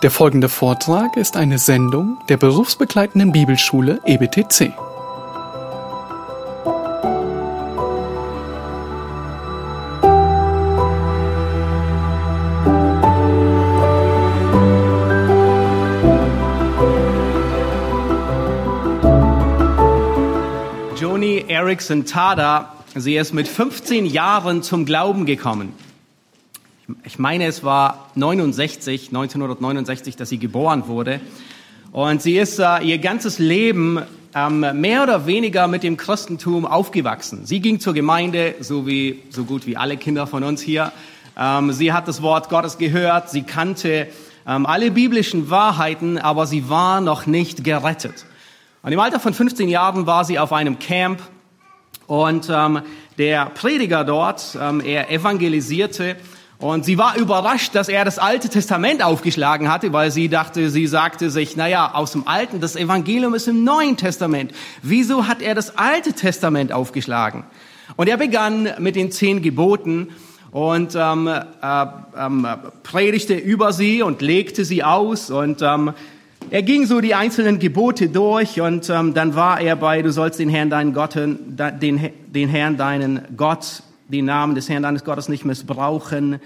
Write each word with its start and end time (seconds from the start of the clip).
Der 0.00 0.12
folgende 0.12 0.48
Vortrag 0.48 1.16
ist 1.16 1.36
eine 1.36 1.58
Sendung 1.58 2.18
der 2.28 2.36
berufsbegleitenden 2.36 3.32
Bibelschule 3.32 4.00
EBTC. 4.06 4.72
Joni 20.96 21.44
Erickson 21.48 22.06
Tada, 22.06 22.72
sie 22.94 23.16
ist 23.16 23.34
mit 23.34 23.48
15 23.48 24.06
Jahren 24.06 24.62
zum 24.62 24.84
Glauben 24.84 25.26
gekommen. 25.26 25.72
Ich 27.04 27.18
meine, 27.18 27.44
es 27.44 27.62
war 27.64 28.08
69, 28.14 29.08
1969, 29.08 30.16
dass 30.16 30.30
sie 30.30 30.38
geboren 30.38 30.86
wurde. 30.86 31.20
Und 31.92 32.22
sie 32.22 32.38
ist 32.38 32.58
äh, 32.58 32.78
ihr 32.82 32.96
ganzes 32.96 33.38
Leben 33.38 34.00
ähm, 34.34 34.60
mehr 34.80 35.02
oder 35.02 35.26
weniger 35.26 35.68
mit 35.68 35.82
dem 35.82 35.98
Christentum 35.98 36.64
aufgewachsen. 36.64 37.44
Sie 37.44 37.60
ging 37.60 37.78
zur 37.78 37.92
Gemeinde, 37.92 38.54
so 38.60 38.86
wie 38.86 39.22
so 39.28 39.44
gut 39.44 39.66
wie 39.66 39.76
alle 39.76 39.98
Kinder 39.98 40.26
von 40.26 40.42
uns 40.44 40.62
hier. 40.62 40.92
Ähm, 41.38 41.72
sie 41.72 41.92
hat 41.92 42.08
das 42.08 42.22
Wort 42.22 42.48
Gottes 42.48 42.78
gehört, 42.78 43.28
sie 43.28 43.42
kannte 43.42 44.08
ähm, 44.46 44.64
alle 44.64 44.90
biblischen 44.90 45.50
Wahrheiten, 45.50 46.16
aber 46.16 46.46
sie 46.46 46.70
war 46.70 47.02
noch 47.02 47.26
nicht 47.26 47.64
gerettet. 47.64 48.24
Und 48.82 48.92
im 48.92 49.00
Alter 49.00 49.20
von 49.20 49.34
15 49.34 49.68
Jahren 49.68 50.06
war 50.06 50.24
sie 50.24 50.38
auf 50.38 50.54
einem 50.54 50.78
Camp 50.78 51.20
und 52.06 52.48
ähm, 52.50 52.80
der 53.18 53.46
Prediger 53.46 54.04
dort, 54.04 54.56
ähm, 54.58 54.80
er 54.80 55.10
evangelisierte 55.10 56.16
und 56.60 56.84
sie 56.84 56.98
war 56.98 57.16
überrascht, 57.16 57.76
dass 57.76 57.88
er 57.88 58.04
das 58.04 58.18
Alte 58.18 58.48
Testament 58.48 59.02
aufgeschlagen 59.02 59.70
hatte, 59.70 59.92
weil 59.92 60.10
sie 60.10 60.28
dachte, 60.28 60.70
sie 60.70 60.88
sagte 60.88 61.30
sich, 61.30 61.56
naja, 61.56 61.94
aus 61.94 62.12
dem 62.12 62.26
Alten, 62.26 62.60
das 62.60 62.74
Evangelium 62.74 63.34
ist 63.34 63.46
im 63.46 63.62
Neuen 63.62 63.96
Testament. 63.96 64.52
Wieso 64.82 65.28
hat 65.28 65.40
er 65.40 65.54
das 65.54 65.78
Alte 65.78 66.14
Testament 66.14 66.72
aufgeschlagen? 66.72 67.44
Und 67.94 68.08
er 68.08 68.16
begann 68.16 68.68
mit 68.80 68.96
den 68.96 69.12
zehn 69.12 69.40
Geboten 69.40 70.08
und 70.50 70.96
ähm, 70.96 71.28
äh, 71.28 71.86
ähm, 72.16 72.46
predigte 72.82 73.34
über 73.34 73.72
sie 73.72 74.02
und 74.02 74.20
legte 74.20 74.64
sie 74.64 74.82
aus 74.82 75.30
und 75.30 75.62
ähm, 75.62 75.92
er 76.50 76.62
ging 76.62 76.86
so 76.86 77.00
die 77.00 77.14
einzelnen 77.14 77.58
Gebote 77.58 78.08
durch 78.08 78.60
und 78.60 78.88
ähm, 78.88 79.12
dann 79.12 79.34
war 79.34 79.60
er 79.60 79.76
bei, 79.76 80.00
du 80.00 80.10
sollst 80.10 80.38
den 80.38 80.48
Herrn 80.48 80.70
deinen 80.70 80.94
Gott, 80.94 81.14
den, 81.14 82.10
den 82.26 82.48
Herrn 82.48 82.76
deinen 82.78 83.20
Gott, 83.36 83.82
den 84.08 84.24
Namen 84.24 84.54
des 84.54 84.68
Herrn 84.68 84.82
deines 84.82 85.04
Gottes 85.04 85.28
nicht 85.28 85.44
missbrauchen. 85.44 86.40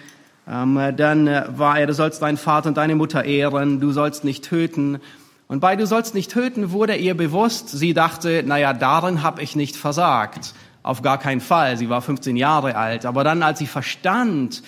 Ähm, 0.48 0.94
dann 0.96 1.26
äh, 1.26 1.44
war 1.56 1.78
er, 1.78 1.86
du 1.86 1.94
sollst 1.94 2.20
deinen 2.22 2.36
Vater 2.36 2.68
und 2.68 2.76
deine 2.76 2.96
Mutter 2.96 3.24
ehren, 3.24 3.80
du 3.80 3.92
sollst 3.92 4.24
nicht 4.24 4.44
töten. 4.44 5.00
Und 5.46 5.60
bei 5.60 5.76
du 5.76 5.86
sollst 5.86 6.14
nicht 6.14 6.30
töten 6.30 6.72
wurde 6.72 6.96
ihr 6.96 7.16
bewusst, 7.16 7.68
sie 7.68 7.94
dachte, 7.94 8.42
naja, 8.44 8.72
darin 8.72 9.22
habe 9.22 9.42
ich 9.42 9.54
nicht 9.54 9.76
versagt. 9.76 10.54
Auf 10.82 11.02
gar 11.02 11.18
keinen 11.18 11.40
Fall. 11.40 11.76
Sie 11.76 11.88
war 11.88 12.02
15 12.02 12.36
Jahre 12.36 12.74
alt. 12.74 13.06
Aber 13.06 13.22
dann, 13.22 13.44
als 13.44 13.60
sie 13.60 13.66
verstand, 13.66 14.62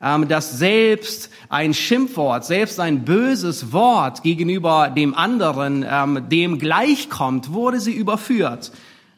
ähm, 0.00 0.26
dass 0.28 0.58
selbst 0.58 1.30
ein 1.50 1.74
Schimpfwort, 1.74 2.44
selbst 2.44 2.80
ein 2.80 3.04
böses 3.04 3.72
Wort 3.72 4.22
gegenüber 4.22 4.88
dem 4.88 5.14
anderen 5.14 5.84
ähm, 5.88 6.28
dem 6.28 6.58
gleichkommt, 6.58 7.52
wurde 7.52 7.80
sie 7.80 7.92
überführt. 7.92 8.72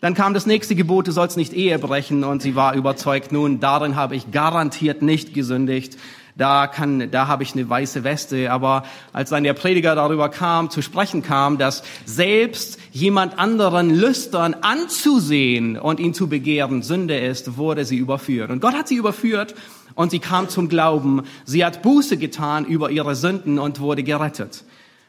Dann 0.05 0.13
kam 0.13 0.35
das 0.35 0.45
nächste 0.45 0.75
Gebot, 0.75 1.07
du 1.07 1.13
sollst 1.13 1.39
nicht 1.39 1.55
Ehe 1.55 1.79
brechen 1.79 2.25
und 2.25 2.43
sie 2.43 2.55
war 2.55 2.75
überzeugt, 2.75 3.33
nun, 3.33 3.59
darin 3.59 3.97
habe 3.97 4.15
ich 4.15 4.31
garantiert 4.31 5.01
nicht 5.01 5.33
gesündigt. 5.33 5.97
Da 6.37 6.67
kann, 6.67 7.11
da 7.11 7.27
habe 7.27 7.43
ich 7.43 7.55
eine 7.55 7.71
weiße 7.71 8.05
Weste. 8.05 8.53
Aber 8.53 8.85
als 9.15 9.31
dann 9.31 9.45
der 9.45 9.55
Prediger 9.55 9.95
darüber 9.95 10.29
kam, 10.29 10.69
zu 10.69 10.83
sprechen 10.83 11.23
kam, 11.23 11.57
dass 11.57 11.85
selbst 12.05 12.79
jemand 12.93 13.39
anderen 13.39 13.89
lüstern 13.89 14.53
anzusehen 14.61 15.79
und 15.79 15.99
ihn 16.01 16.13
zu 16.13 16.29
begehren 16.29 16.83
Sünde 16.83 17.17
ist, 17.19 17.57
wurde 17.57 17.87
sie 17.87 17.97
überführt. 17.97 18.51
Und 18.51 18.61
Gott 18.61 18.75
hat 18.75 18.89
sie 18.89 18.97
überführt 18.97 19.55
und 19.95 20.11
sie 20.11 20.19
kam 20.19 20.51
zum 20.51 20.69
Glauben. 20.69 21.23
Sie 21.47 21.65
hat 21.65 21.81
Buße 21.81 22.19
getan 22.19 22.67
über 22.67 22.91
ihre 22.91 23.17
Sünden 23.17 23.59
und 23.59 23.81
wurde 23.81 24.03
gerettet. 24.03 24.65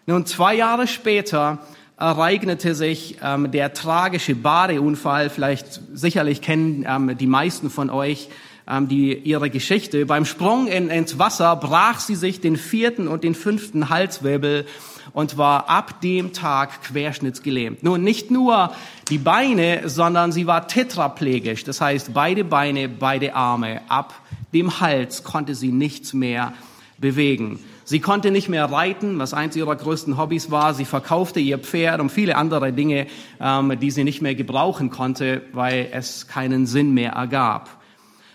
Nun, 0.06 0.26
zwei 0.26 0.56
Jahre 0.56 0.88
später 0.88 1.60
ereignete 1.98 2.76
sich 2.76 3.18
ähm, 3.24 3.52
der 3.52 3.74
tragische 3.74 4.36
Badeunfall. 4.36 5.30
Vielleicht 5.30 5.82
sicherlich 5.94 6.42
kennen 6.42 6.86
ähm, 6.88 7.18
die 7.18 7.28
meisten 7.28 7.70
von 7.70 7.90
euch 7.90 8.30
ähm, 8.68 8.88
die 8.88 9.14
ihre 9.14 9.50
Geschichte. 9.50 10.06
Beim 10.06 10.26
Sprung 10.26 10.68
in, 10.68 10.90
ins 10.90 11.20
Wasser 11.20 11.56
brach 11.56 12.00
sie 12.00 12.16
sich 12.16 12.42
den 12.42 12.58
vierten 12.58 13.08
und 13.08 13.24
den 13.24 13.36
fünften 13.36 13.90
Halswirbel 13.90 14.66
und 15.14 15.38
war 15.38 15.70
ab 15.70 16.02
dem 16.02 16.34
Tag 16.34 16.82
querschnittsgelähmt. 16.84 17.84
Nun, 17.84 18.04
nicht 18.04 18.32
nur 18.32 18.72
die 19.10 19.18
Beine, 19.18 19.88
sondern 19.88 20.32
sie 20.32 20.48
war 20.48 20.68
tetraplegisch. 20.68 21.64
Das 21.64 21.80
heißt, 21.80 22.14
beide 22.14 22.44
Beine, 22.44 22.90
beide 22.90 23.36
Arme. 23.36 23.82
Ab 23.88 24.14
dem 24.54 24.80
Hals 24.80 25.24
konnte 25.24 25.56
sie 25.56 25.72
nichts 25.72 26.14
mehr 26.14 26.54
bewegen. 26.98 27.60
Sie 27.88 28.00
konnte 28.00 28.32
nicht 28.32 28.50
mehr 28.50 28.66
reiten, 28.66 29.20
was 29.20 29.36
eins 29.36 29.56
ihrer 29.56 29.76
größten 29.76 30.18
Hobbys 30.18 30.50
war. 30.50 30.74
Sie 30.74 30.86
verkaufte 30.86 31.40
ihr 31.40 31.60
Pferd 31.60 32.02
und 32.02 32.10
viele 32.10 32.36
andere 32.36 32.74
Dinge, 32.74 33.06
ähm, 33.40 33.80
die 33.80 33.92
sie 33.92 34.04
nicht 34.04 34.24
mehr 34.24 34.34
gebrauchen 34.34 34.90
konnte, 34.90 35.44
weil 35.54 35.90
es 35.92 36.28
keinen 36.28 36.66
Sinn 36.66 36.96
mehr 36.96 37.12
ergab. 37.12 37.70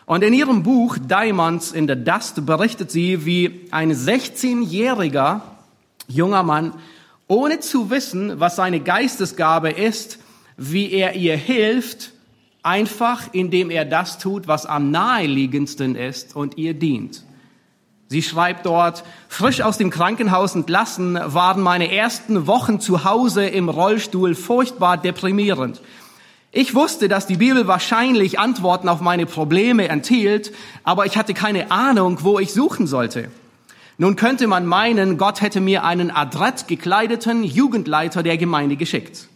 Und 0.07 0.23
in 0.23 0.35
ihrem 0.35 0.63
Buch 0.63 0.99
Diamonds 0.99 1.73
in 1.73 1.89
the 1.89 1.97
Dust 1.97 2.47
berichtet 2.47 2.93
sie, 2.93 3.27
wie 3.27 3.67
ein 3.73 3.93
16-jähriger 3.93 5.41
junger 6.07 6.45
Mann, 6.45 6.75
ohne 7.27 7.59
zu 7.59 7.91
wissen, 7.91 8.39
was 8.39 8.55
seine 8.55 8.79
Geistesgabe 8.79 9.71
ist, 9.71 10.21
wie 10.57 10.93
er 10.93 11.17
ihr 11.17 11.37
hilft, 11.37 12.13
einfach 12.63 13.29
indem 13.33 13.71
er 13.71 13.85
das 13.85 14.19
tut, 14.19 14.47
was 14.47 14.65
am 14.65 14.93
naheliegendsten 14.93 15.97
ist 15.97 16.37
und 16.37 16.57
ihr 16.57 16.75
dient. 16.75 17.25
Sie 18.13 18.23
schreibt 18.23 18.67
dort, 18.67 19.05
frisch 19.29 19.61
aus 19.61 19.79
dem 19.79 19.89
Krankenhaus 19.89 20.57
entlassen 20.57 21.17
waren 21.23 21.63
meine 21.63 21.95
ersten 21.95 22.49
Wochen 22.49 22.81
zu 22.81 23.05
Hause 23.05 23.47
im 23.47 23.69
Rollstuhl 23.69 24.35
furchtbar 24.35 24.97
deprimierend. 24.97 25.81
Ich 26.51 26.75
wusste, 26.75 27.07
dass 27.07 27.29
die 27.29 27.37
Bibel 27.37 27.69
wahrscheinlich 27.69 28.41
Antworten 28.41 28.89
auf 28.89 29.01
meine 29.01 29.27
Probleme 29.27 29.87
enthielt, 29.87 30.53
aber 30.83 31.07
ich 31.07 31.17
hatte 31.17 31.35
keine 31.35 31.71
Ahnung, 31.71 32.19
wo 32.23 32.41
ich 32.41 32.53
suchen 32.53 32.89
sollte. 32.89 33.31
Nun 33.97 34.17
könnte 34.17 34.49
man 34.49 34.67
meinen, 34.67 35.17
Gott 35.17 35.41
hätte 35.41 35.61
mir 35.61 35.85
einen 35.85 36.11
adrett 36.11 36.67
gekleideten 36.67 37.45
Jugendleiter 37.45 38.25
der 38.25 38.39
Gemeinde 38.39 38.75
geschickt. 38.75 39.29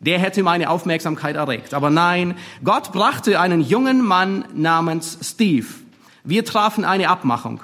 Der 0.00 0.18
hätte 0.18 0.42
meine 0.42 0.68
Aufmerksamkeit 0.68 1.36
erregt. 1.36 1.72
Aber 1.72 1.88
nein, 1.88 2.36
Gott 2.62 2.92
brachte 2.92 3.40
einen 3.40 3.62
jungen 3.62 4.04
Mann 4.04 4.44
namens 4.52 5.18
Steve. 5.22 5.68
Wir 6.24 6.44
trafen 6.44 6.84
eine 6.84 7.08
Abmachung. 7.08 7.60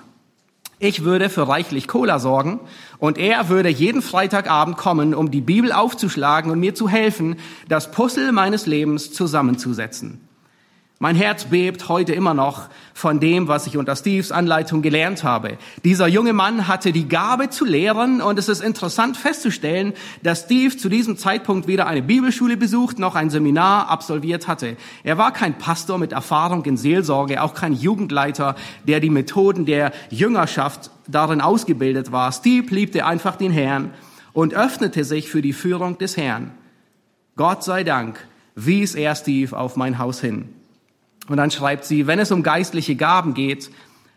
Ich 0.79 1.05
würde 1.05 1.31
für 1.31 1.47
reichlich 1.49 1.87
Cola 1.89 2.19
sorgen 2.19 2.61
und 2.99 3.19
er 3.19 3.49
würde 3.49 3.69
jeden 3.69 4.03
Freitagabend 4.03 4.77
kommen, 4.77 5.15
um 5.15 5.31
die 5.31 5.41
Bibel 5.41 5.73
aufzuschlagen 5.73 6.51
und 6.51 6.59
mir 6.61 6.75
zu 6.75 6.89
helfen, 6.89 7.37
das 7.69 7.91
Puzzle 7.91 8.33
meines 8.33 8.67
Lebens 8.67 9.13
zusammenzusetzen. 9.13 10.24
Mein 11.01 11.17
Herz 11.17 11.47
bebt 11.47 11.89
heute 11.89 12.13
immer 12.13 12.35
noch 12.35 12.69
von 12.95 13.19
dem, 13.19 13.49
was 13.49 13.67
ich 13.67 13.77
unter 13.77 13.97
Steves 13.97 14.31
Anleitung 14.31 14.81
gelernt 14.81 15.25
habe. 15.25 15.59
Dieser 15.85 16.07
junge 16.07 16.33
Mann 16.33 16.69
hatte 16.69 16.93
die 16.93 17.09
Gabe 17.09 17.51
zu 17.51 17.65
lehren 17.65 18.23
und 18.23 18.39
es 18.39 18.49
ist 18.49 18.63
interessant 18.63 19.17
festzustellen, 19.17 19.95
dass 20.23 20.43
Steve 20.43 20.77
zu 20.77 20.89
diesem 20.89 21.19
Zeitpunkt 21.19 21.67
weder 21.67 21.89
eine 21.89 22.01
Bibelschule 22.01 22.57
besucht 22.57 23.01
noch 23.01 23.17
ein 23.17 23.29
Seminar 23.29 23.91
absolviert 23.91 24.47
hatte. 24.47 24.77
Er 25.03 25.19
war 25.19 25.33
kein 25.33 25.59
Pastor 25.59 25.99
mit 25.99 26.13
Erfahrung 26.13 26.65
in 26.65 26.77
Seelsorge, 26.77 27.43
auch 27.43 27.55
kein 27.55 27.73
Jugendleiter, 27.73 28.55
der 28.87 29.01
die 29.01 29.11
Methoden 29.11 29.67
der 29.67 29.91
Jüngerschaft 30.11 30.93
darin 31.09 31.41
ausgebildet 31.41 32.13
war. 32.13 32.31
Steve 32.31 32.73
liebte 32.73 33.05
einfach 33.05 33.35
den 33.35 33.51
Herrn 33.51 33.93
und 34.33 34.55
öffnete 34.55 35.03
sich 35.03 35.29
für 35.29 35.43
die 35.43 35.53
Führung 35.55 35.99
des 35.99 36.17
Herrn. 36.17 36.53
Gott 37.35 37.65
sei 37.65 37.83
Dank 37.83 38.25
wies 38.55 38.95
er 38.95 39.17
Steve 39.17 39.59
auf 39.59 39.75
mein 39.75 39.99
Haus 39.99 40.21
hin. 40.21 40.49
Und 41.29 41.37
dann 41.37 41.51
schreibt 41.51 41.85
sie, 41.85 42.07
wenn 42.07 42.19
es 42.19 42.31
um 42.31 42.43
geistliche 42.43 42.97
Gaben 42.97 43.35
geht, 43.35 43.71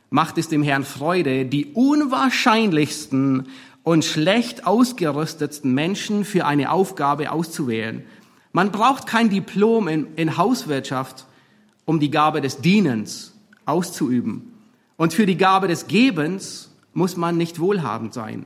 macht 0.09 0.37
es 0.37 0.49
dem 0.49 0.63
Herrn 0.63 0.83
Freude, 0.83 1.45
die 1.45 1.67
unwahrscheinlichsten 1.73 3.47
und 3.83 4.03
schlecht 4.03 4.67
ausgerüstetsten 4.67 5.73
Menschen 5.73 6.25
für 6.25 6.45
eine 6.45 6.71
Aufgabe 6.71 7.31
auszuwählen. 7.31 8.03
Man 8.51 8.71
braucht 8.71 9.07
kein 9.07 9.29
Diplom 9.29 9.87
in, 9.87 10.07
in 10.15 10.37
Hauswirtschaft, 10.37 11.25
um 11.85 11.99
die 11.99 12.11
Gabe 12.11 12.41
des 12.41 12.57
Dienens 12.57 13.33
auszuüben. 13.65 14.53
Und 14.97 15.13
für 15.13 15.25
die 15.25 15.37
Gabe 15.37 15.67
des 15.67 15.87
Gebens 15.87 16.71
muss 16.93 17.15
man 17.15 17.37
nicht 17.37 17.59
wohlhabend 17.59 18.13
sein. 18.13 18.45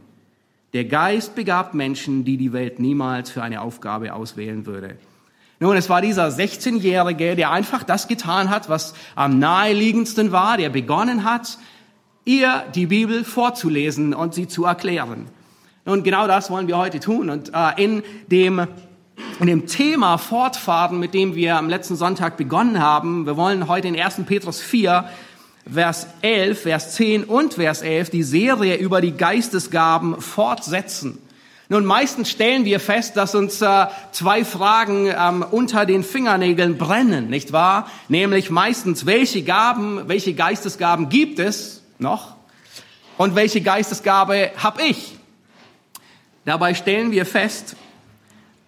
Der 0.74 0.86
Geist 0.86 1.36
begabt 1.36 1.74
Menschen, 1.74 2.24
die 2.24 2.38
die 2.38 2.54
Welt 2.54 2.80
niemals 2.80 3.30
für 3.30 3.42
eine 3.42 3.62
Aufgabe 3.62 4.14
auswählen 4.14 4.66
würde. 4.66 4.98
Nun, 5.62 5.78
es 5.78 5.90
war 5.90 6.02
dieser 6.02 6.28
16-Jährige, 6.30 7.36
der 7.36 7.52
einfach 7.52 7.84
das 7.84 8.08
getan 8.08 8.50
hat, 8.50 8.68
was 8.68 8.96
am 9.14 9.38
naheliegendsten 9.38 10.32
war, 10.32 10.58
der 10.58 10.70
begonnen 10.70 11.24
hat, 11.24 11.60
ihr 12.26 12.64
die 12.74 12.88
Bibel 12.88 13.24
vorzulesen 13.24 14.16
und 14.16 14.34
sie 14.34 14.48
zu 14.48 14.66
erklären. 14.66 15.28
Und 15.86 16.04
genau 16.04 16.26
das 16.26 16.50
wollen 16.50 16.68
wir 16.68 16.80
heute 16.80 17.00
tun. 17.00 17.30
Und 17.30 17.52
äh, 17.54 17.84
in 17.84 18.02
dem 18.32 18.68
in 19.40 19.46
dem 19.46 19.68
Thema 19.68 20.18
fortfahren, 20.18 21.00
mit 21.00 21.14
dem 21.14 21.36
wir 21.36 21.58
am 21.58 21.70
letzten 21.70 21.96
Sonntag 21.96 22.38
begonnen 22.38 22.80
haben. 22.80 23.28
Wir 23.28 23.38
wollen 23.38 23.68
heute 23.68 23.88
in 23.88 24.00
1. 24.00 24.22
Petrus 24.26 24.60
4, 24.62 25.06
Vers 25.72 26.08
11, 26.24 26.62
Vers 26.62 26.96
10 26.96 27.24
und 27.26 27.54
Vers 27.54 27.84
11 27.84 28.10
die 28.10 28.24
Serie 28.24 28.78
über 28.78 29.00
die 29.00 29.12
Geistesgaben 29.12 30.20
fortsetzen. 30.20 31.21
Nun, 31.72 31.86
meistens 31.86 32.30
stellen 32.30 32.66
wir 32.66 32.82
fest, 32.82 33.16
dass 33.16 33.34
uns 33.34 33.62
äh, 33.62 33.88
zwei 34.12 34.44
Fragen 34.44 35.08
ähm, 35.08 35.46
unter 35.52 35.86
den 35.86 36.04
Fingernägeln 36.04 36.78
brennen, 36.78 37.30
nicht 37.30 37.54
wahr? 37.54 37.88
Nämlich 38.10 38.50
meistens, 38.50 39.06
welche 39.06 39.42
Gaben, 39.44 40.10
welche 40.10 40.34
Geistesgaben 40.34 41.08
gibt 41.08 41.40
es 41.40 41.82
noch? 41.98 42.36
Und 43.18 43.36
welche 43.36 43.62
Geistesgabe 43.62 44.52
habe 44.58 44.84
ich? 44.84 45.16
Dabei 46.44 46.74
stellen 46.74 47.12
wir 47.12 47.26
fest, 47.26 47.78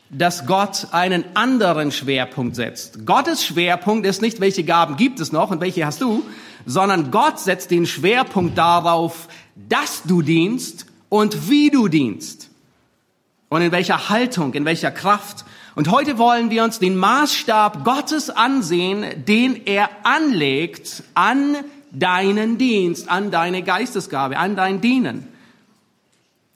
dass 0.09 0.45
Gott 0.45 0.87
einen 0.91 1.25
anderen 1.33 1.91
Schwerpunkt 1.91 2.55
setzt. 2.55 3.05
Gottes 3.05 3.45
Schwerpunkt 3.45 4.07
ist 4.07 4.21
nicht, 4.21 4.39
welche 4.39 4.63
Gaben 4.63 4.95
gibt 4.95 5.19
es 5.19 5.33
noch 5.33 5.51
und 5.51 5.59
welche 5.59 5.85
hast 5.85 5.99
du, 5.99 6.23
sondern 6.65 7.11
Gott 7.11 7.37
setzt 7.37 7.69
den 7.69 7.85
Schwerpunkt 7.85 8.57
darauf, 8.57 9.27
dass 9.67 10.03
du 10.03 10.21
dienst 10.21 10.85
und 11.09 11.49
wie 11.49 11.69
du 11.69 11.89
dienst 11.89 12.49
und 13.53 13.61
in 13.61 13.71
welcher 13.71 14.09
Haltung, 14.09 14.55
in 14.55 14.65
welcher 14.65 14.89
Kraft. 14.89 15.45
Und 15.75 15.91
heute 15.91 16.17
wollen 16.17 16.49
wir 16.49 16.63
uns 16.63 16.79
den 16.79 16.97
Maßstab 16.97 17.85
Gottes 17.85 18.31
ansehen, 18.31 19.05
den 19.27 19.67
er 19.67 19.91
anlegt 20.01 21.03
an 21.13 21.57
deinen 21.91 22.57
Dienst, 22.57 23.09
an 23.09 23.29
deine 23.29 23.61
Geistesgabe, 23.61 24.37
an 24.37 24.55
dein 24.55 24.81
Dienen. 24.81 25.27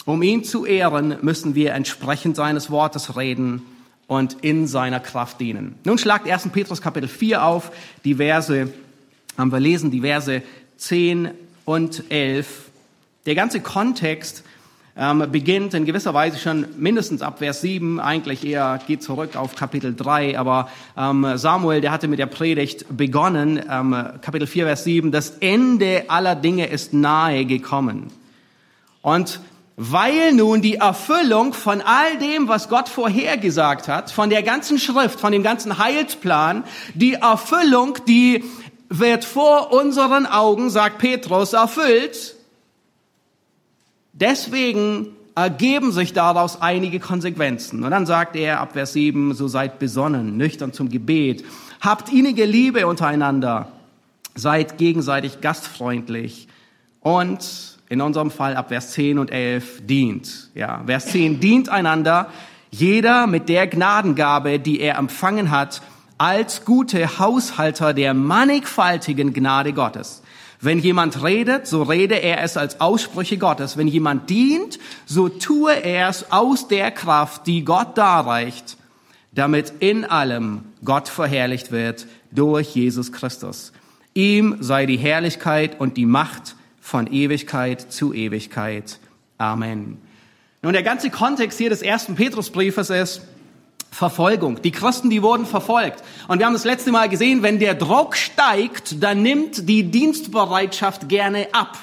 Um 0.05 0.23
ihn 0.23 0.43
zu 0.43 0.65
ehren, 0.65 1.17
müssen 1.21 1.53
wir 1.53 1.73
entsprechend 1.73 2.35
seines 2.35 2.71
Wortes 2.71 3.15
reden 3.15 3.61
und 4.07 4.37
in 4.41 4.65
seiner 4.65 4.99
Kraft 4.99 5.39
dienen. 5.39 5.75
Nun 5.83 5.99
schlagt 5.99 6.27
1. 6.27 6.49
Petrus 6.49 6.81
Kapitel 6.81 7.07
4 7.07 7.43
auf, 7.43 7.71
die 8.05 8.15
Verse, 8.15 8.73
haben 9.37 9.51
wir 9.51 9.59
lesen, 9.59 9.91
die 9.91 10.01
Verse 10.01 10.41
10 10.77 11.29
und 11.63 12.05
11. 12.09 12.71
Der 13.27 13.35
ganze 13.35 13.59
Kontext 13.59 14.43
ähm, 14.97 15.25
beginnt 15.31 15.73
in 15.73 15.85
gewisser 15.85 16.13
Weise 16.13 16.39
schon 16.39 16.65
mindestens 16.77 17.21
ab 17.21 17.39
Vers 17.39 17.61
7, 17.61 17.99
eigentlich 17.99 18.45
eher 18.45 18.79
geht 18.87 19.03
zurück 19.03 19.35
auf 19.35 19.55
Kapitel 19.55 19.95
3, 19.95 20.39
aber 20.39 20.69
ähm, 20.97 21.25
Samuel, 21.35 21.81
der 21.81 21.91
hatte 21.91 22.07
mit 22.07 22.19
der 22.19 22.25
Predigt 22.25 22.85
begonnen, 22.89 23.61
ähm, 23.69 23.95
Kapitel 24.21 24.47
4, 24.47 24.65
Vers 24.65 24.83
7, 24.83 25.11
das 25.11 25.29
Ende 25.39 26.05
aller 26.07 26.35
Dinge 26.35 26.67
ist 26.67 26.93
nahe 26.93 27.45
gekommen. 27.45 28.07
Und 29.01 29.39
weil 29.75 30.33
nun 30.33 30.63
die 30.63 30.77
Erfüllung 30.77 31.53
von 31.53 31.81
all 31.81 32.17
dem, 32.17 32.47
was 32.47 32.67
Gott 32.67 32.89
vorhergesagt 32.89 33.87
hat, 33.87 34.09
von 34.09 34.31
der 34.31 34.41
ganzen 34.41 34.79
Schrift, 34.79 35.19
von 35.19 35.31
dem 35.31 35.43
ganzen 35.43 35.77
Heilsplan, 35.77 36.63
die 36.95 37.13
Erfüllung, 37.13 37.99
die 38.07 38.43
wird 38.89 39.23
vor 39.23 39.71
unseren 39.71 40.25
Augen, 40.25 40.71
sagt 40.71 40.97
Petrus, 40.97 41.53
erfüllt, 41.53 42.36
Deswegen 44.19 45.07
ergeben 45.35 45.91
sich 45.91 46.13
daraus 46.13 46.61
einige 46.61 46.99
Konsequenzen. 46.99 47.83
Und 47.83 47.91
dann 47.91 48.07
sagt 48.07 48.35
er 48.35 48.59
ab 48.59 48.73
Vers 48.73 48.93
7, 48.93 49.35
so 49.35 49.47
seid 49.47 49.77
besonnen, 49.77 50.35
nüchtern 50.35 50.73
zum 50.73 50.89
Gebet, 50.89 51.45
habt 51.79 52.11
innige 52.11 52.45
Liebe 52.45 52.87
untereinander, 52.87 53.71
seid 54.33 54.79
gegenseitig 54.79 55.41
gastfreundlich 55.41 56.47
und 57.01 57.77
in 57.89 58.01
unserem 58.01 58.31
Fall 58.31 58.55
ab 58.55 58.69
Vers 58.69 58.93
10 58.93 59.19
und 59.19 59.31
11 59.31 59.85
dient. 59.85 60.49
Ja, 60.55 60.81
Vers 60.87 61.05
10 61.07 61.39
dient 61.39 61.69
einander, 61.69 62.31
jeder 62.71 63.27
mit 63.27 63.47
der 63.47 63.67
Gnadengabe, 63.67 64.59
die 64.59 64.79
er 64.79 64.97
empfangen 64.97 65.51
hat, 65.51 65.83
als 66.17 66.65
gute 66.65 67.19
Haushalter 67.19 67.93
der 67.93 68.15
mannigfaltigen 68.15 69.33
Gnade 69.33 69.73
Gottes. 69.73 70.23
Wenn 70.59 70.79
jemand 70.79 71.23
redet, 71.23 71.67
so 71.67 71.83
rede 71.83 72.15
er 72.15 72.43
es 72.43 72.57
als 72.57 72.81
Aussprüche 72.81 73.37
Gottes. 73.37 73.77
Wenn 73.77 73.87
jemand 73.87 74.29
dient, 74.29 74.79
so 75.05 75.29
tue 75.29 75.73
er 75.73 76.09
es 76.09 76.31
aus 76.31 76.67
der 76.67 76.89
Kraft, 76.91 77.45
die 77.45 77.63
Gott 77.63 77.97
darreicht, 77.97 78.77
damit 79.33 79.71
in 79.79 80.03
allem 80.03 80.65
Gott 80.83 81.09
verherrlicht 81.09 81.71
wird 81.71 82.07
durch 82.31 82.75
Jesus 82.75 83.11
Christus. 83.11 83.71
Ihm 84.15 84.57
sei 84.61 84.87
die 84.87 84.97
Herrlichkeit 84.97 85.79
und 85.79 85.95
die 85.95 86.07
Macht 86.07 86.55
von 86.81 87.05
Ewigkeit 87.05 87.91
zu 87.91 88.13
Ewigkeit. 88.13 88.99
Amen. 89.37 90.01
Nun, 90.63 90.73
der 90.73 90.81
ganze 90.81 91.11
Kontext 91.11 91.59
hier 91.59 91.69
des 91.69 91.83
ersten 91.83 92.15
Petrusbriefes 92.15 92.89
ist, 92.89 93.21
Verfolgung. 93.91 94.61
Die 94.61 94.71
Christen, 94.71 95.09
die 95.09 95.23
wurden 95.23 95.45
verfolgt. 95.45 96.03
Und 96.27 96.39
wir 96.39 96.45
haben 96.45 96.53
das 96.53 96.65
letzte 96.65 96.91
Mal 96.91 97.09
gesehen, 97.09 97.43
wenn 97.43 97.59
der 97.59 97.73
Druck 97.73 98.15
steigt, 98.15 99.01
dann 99.03 99.21
nimmt 99.21 99.67
die 99.67 99.83
Dienstbereitschaft 99.83 101.09
gerne 101.09 101.47
ab. 101.51 101.77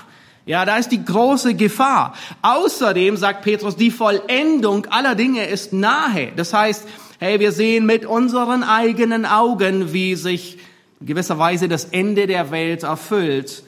Ja, 0.46 0.66
da 0.66 0.76
ist 0.76 0.90
die 0.90 1.04
große 1.04 1.54
Gefahr. 1.54 2.14
Außerdem 2.42 3.16
sagt 3.16 3.42
Petrus, 3.42 3.76
die 3.76 3.90
Vollendung 3.90 4.86
aller 4.86 5.14
Dinge 5.14 5.46
ist 5.46 5.72
nahe. 5.72 6.32
Das 6.36 6.52
heißt, 6.52 6.86
hey, 7.18 7.40
wir 7.40 7.50
sehen 7.50 7.86
mit 7.86 8.04
unseren 8.04 8.62
eigenen 8.62 9.24
Augen, 9.24 9.94
wie 9.94 10.14
sich 10.14 10.58
in 11.00 11.06
gewisser 11.06 11.38
Weise 11.38 11.66
das 11.66 11.86
Ende 11.86 12.26
der 12.26 12.50
Welt 12.50 12.82
erfüllt. 12.82 13.62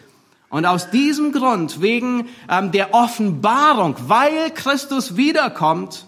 Und 0.51 0.67
aus 0.67 0.91
diesem 0.91 1.33
Grund, 1.33 1.81
wegen 1.81 2.29
ähm, 2.49 2.71
der 2.73 2.95
Offenbarung, 2.95 3.97
weil 4.07 4.51
Christus 4.55 5.17
wiederkommt, 5.17 6.05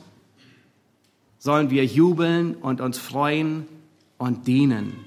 sollen 1.39 1.71
wir 1.71 1.85
jubeln 1.85 2.55
und 2.55 2.81
uns 2.81 2.99
freuen 2.99 3.67
und 4.19 4.47
dienen. 4.47 5.05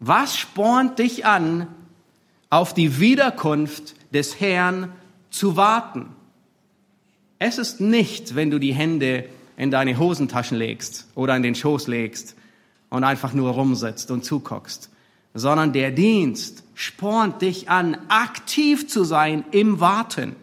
Was 0.00 0.36
spornt 0.36 0.98
dich 0.98 1.26
an, 1.26 1.68
auf 2.50 2.74
die 2.74 2.98
Wiederkunft 2.98 3.94
des 4.12 4.40
Herrn 4.40 4.92
zu 5.30 5.56
warten? 5.56 6.08
Es 7.38 7.58
ist 7.58 7.80
nicht, 7.80 8.34
wenn 8.34 8.50
du 8.50 8.58
die 8.58 8.72
Hände 8.72 9.24
in 9.56 9.70
deine 9.70 9.98
Hosentaschen 9.98 10.58
legst 10.58 11.06
oder 11.14 11.36
in 11.36 11.42
den 11.42 11.54
Schoß 11.54 11.86
legst 11.86 12.36
und 12.90 13.04
einfach 13.04 13.32
nur 13.32 13.50
rumsitzt 13.50 14.10
und 14.10 14.24
zuguckst, 14.24 14.90
sondern 15.34 15.72
der 15.72 15.90
Dienst 15.90 16.62
spornt 16.74 17.42
dich 17.42 17.68
an, 17.68 17.96
aktiv 18.08 18.88
zu 18.88 19.04
sein 19.04 19.44
im 19.50 19.80
Warten. 19.80 20.36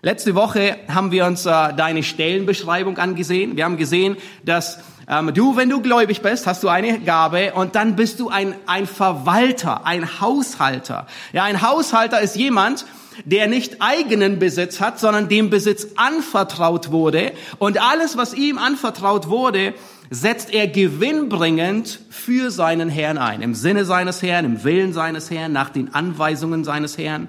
Letzte 0.00 0.36
Woche 0.36 0.76
haben 0.86 1.10
wir 1.10 1.26
uns 1.26 1.44
äh, 1.44 1.74
deine 1.74 2.04
Stellenbeschreibung 2.04 2.98
angesehen. 2.98 3.56
Wir 3.56 3.64
haben 3.64 3.76
gesehen, 3.76 4.16
dass 4.44 4.78
ähm, 5.08 5.34
du, 5.34 5.56
wenn 5.56 5.68
du 5.68 5.80
gläubig 5.80 6.22
bist, 6.22 6.46
hast 6.46 6.62
du 6.62 6.68
eine 6.68 7.00
Gabe 7.00 7.52
und 7.54 7.74
dann 7.74 7.96
bist 7.96 8.20
du 8.20 8.28
ein, 8.28 8.54
ein 8.66 8.86
Verwalter, 8.86 9.86
ein 9.86 10.20
Haushalter. 10.20 11.08
Ja, 11.32 11.42
ein 11.42 11.62
Haushalter 11.62 12.20
ist 12.20 12.36
jemand, 12.36 12.86
der 13.24 13.48
nicht 13.48 13.82
eigenen 13.82 14.38
Besitz 14.38 14.80
hat, 14.80 15.00
sondern 15.00 15.28
dem 15.28 15.50
Besitz 15.50 15.88
anvertraut 15.96 16.92
wurde. 16.92 17.32
Und 17.58 17.82
alles, 17.82 18.16
was 18.16 18.34
ihm 18.34 18.56
anvertraut 18.56 19.28
wurde, 19.28 19.74
setzt 20.10 20.54
er 20.54 20.68
gewinnbringend 20.68 21.98
für 22.08 22.52
seinen 22.52 22.88
Herrn 22.88 23.18
ein. 23.18 23.42
Im 23.42 23.56
Sinne 23.56 23.84
seines 23.84 24.22
Herrn, 24.22 24.44
im 24.44 24.62
Willen 24.62 24.92
seines 24.92 25.28
Herrn, 25.28 25.50
nach 25.50 25.70
den 25.70 25.92
Anweisungen 25.92 26.62
seines 26.62 26.96
Herrn. 26.98 27.26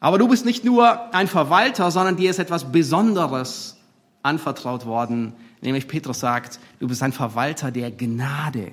Aber 0.00 0.16
du 0.18 0.28
bist 0.28 0.46
nicht 0.46 0.64
nur 0.64 1.14
ein 1.14 1.28
Verwalter, 1.28 1.90
sondern 1.90 2.16
dir 2.16 2.30
ist 2.30 2.38
etwas 2.38 2.72
Besonderes 2.72 3.76
anvertraut 4.22 4.86
worden. 4.86 5.34
Nämlich 5.60 5.88
Petrus 5.88 6.20
sagt, 6.20 6.58
du 6.78 6.88
bist 6.88 7.02
ein 7.02 7.12
Verwalter 7.12 7.70
der 7.70 7.90
Gnade 7.90 8.72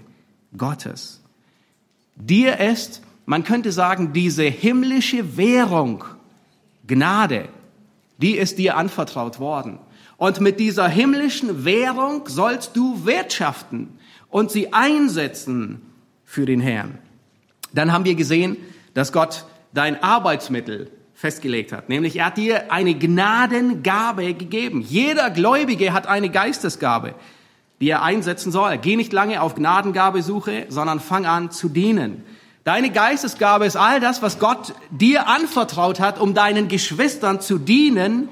Gottes. 0.57 1.21
Dir 2.15 2.59
ist, 2.59 3.01
man 3.25 3.43
könnte 3.43 3.73
sagen, 3.73 4.13
diese 4.13 4.43
himmlische 4.43 5.35
Währung, 5.35 6.05
Gnade, 6.87 7.49
die 8.17 8.37
ist 8.37 8.57
dir 8.57 8.77
anvertraut 8.77 9.39
worden. 9.39 9.79
Und 10.15 10.39
mit 10.39 10.59
dieser 10.59 10.87
himmlischen 10.87 11.65
Währung 11.65 12.23
sollst 12.27 12.75
du 12.75 13.05
wirtschaften 13.05 13.99
und 14.29 14.49
sie 14.49 14.73
einsetzen 14.73 15.81
für 16.23 16.45
den 16.45 16.61
Herrn. 16.61 16.97
Dann 17.73 17.91
haben 17.91 18.05
wir 18.05 18.15
gesehen, 18.15 18.57
dass 18.93 19.11
Gott 19.11 19.45
dein 19.73 20.01
Arbeitsmittel 20.01 20.89
festgelegt 21.17 21.71
hat. 21.71 21.89
Nämlich 21.89 22.17
er 22.17 22.27
hat 22.27 22.37
dir 22.37 22.71
eine 22.71 22.93
Gnadengabe 22.93 24.35
gegeben. 24.35 24.81
Jeder 24.81 25.31
Gläubige 25.31 25.91
hat 25.91 26.05
eine 26.05 26.29
Geistesgabe, 26.29 27.15
die 27.81 27.89
er 27.89 28.03
einsetzen 28.03 28.51
soll. 28.51 28.77
Geh 28.77 28.95
nicht 28.95 29.13
lange 29.13 29.41
auf 29.41 29.55
Gnadengabesuche, 29.55 30.67
sondern 30.69 30.99
fang 30.99 31.25
an 31.25 31.49
zu 31.49 31.69
dienen. 31.69 32.23
Deine 32.65 32.91
Geistesgabe 32.91 33.65
ist 33.65 33.77
all 33.77 33.99
das, 33.99 34.21
was 34.21 34.37
Gott 34.37 34.75
dir 34.91 35.27
anvertraut 35.27 35.99
hat, 35.99 36.19
um 36.19 36.35
deinen 36.35 36.67
Geschwistern 36.67 37.41
zu 37.41 37.57
dienen, 37.57 38.29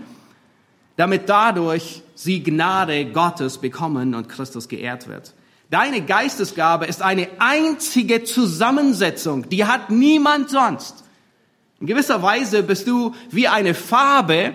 damit 0.95 1.27
dadurch 1.27 2.03
sie 2.13 2.43
Gnade 2.43 3.07
Gottes 3.07 3.57
bekommen 3.57 4.13
und 4.13 4.29
Christus 4.29 4.67
geehrt 4.67 5.07
wird. 5.07 5.33
Deine 5.71 6.01
Geistesgabe 6.01 6.85
ist 6.85 7.01
eine 7.01 7.29
einzige 7.39 8.23
Zusammensetzung, 8.25 9.49
die 9.49 9.65
hat 9.65 9.89
niemand 9.89 10.51
sonst. 10.51 11.04
In 11.85 11.89
gewisser 11.89 12.23
Weise 12.23 12.63
bist 12.63 12.87
du 12.87 13.13
wie 13.29 13.47
eine 13.47 13.75
Farbe, 13.75 14.53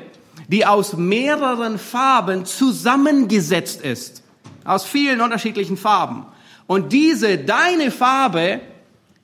die 0.48 0.66
aus 0.66 0.94
mehreren 0.96 1.78
Farben 1.78 2.44
zusammengesetzt 2.44 3.82
ist. 3.82 4.24
Aus 4.64 4.84
vielen 4.84 5.20
unterschiedlichen 5.20 5.76
Farben. 5.76 6.26
Und 6.66 6.92
diese, 6.92 7.38
deine 7.38 7.92
Farbe, 7.92 8.60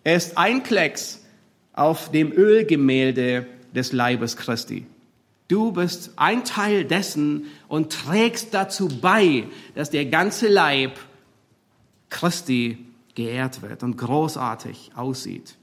ist 0.04 0.38
ein 0.38 0.62
Klecks 0.62 1.24
auf 1.72 2.12
dem 2.12 2.30
Ölgemälde 2.30 3.48
des 3.74 3.92
Leibes 3.92 4.36
Christi. 4.36 4.86
Du 5.48 5.72
bist 5.72 6.12
ein 6.14 6.44
Teil 6.44 6.84
dessen 6.84 7.46
und 7.66 7.92
trägst 7.92 8.54
dazu 8.54 8.86
bei, 8.86 9.48
dass 9.74 9.90
der 9.90 10.06
ganze 10.06 10.46
Leib 10.46 10.92
Christi 12.08 12.78
geehrt 13.16 13.62
wird 13.62 13.82
und 13.82 13.98
großartig 13.98 14.92
aussieht. 14.94 15.56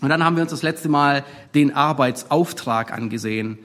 Und 0.00 0.10
dann 0.10 0.24
haben 0.24 0.36
wir 0.36 0.42
uns 0.42 0.50
das 0.50 0.62
letzte 0.62 0.88
Mal 0.88 1.24
den 1.54 1.74
Arbeitsauftrag 1.74 2.92
angesehen, 2.92 3.58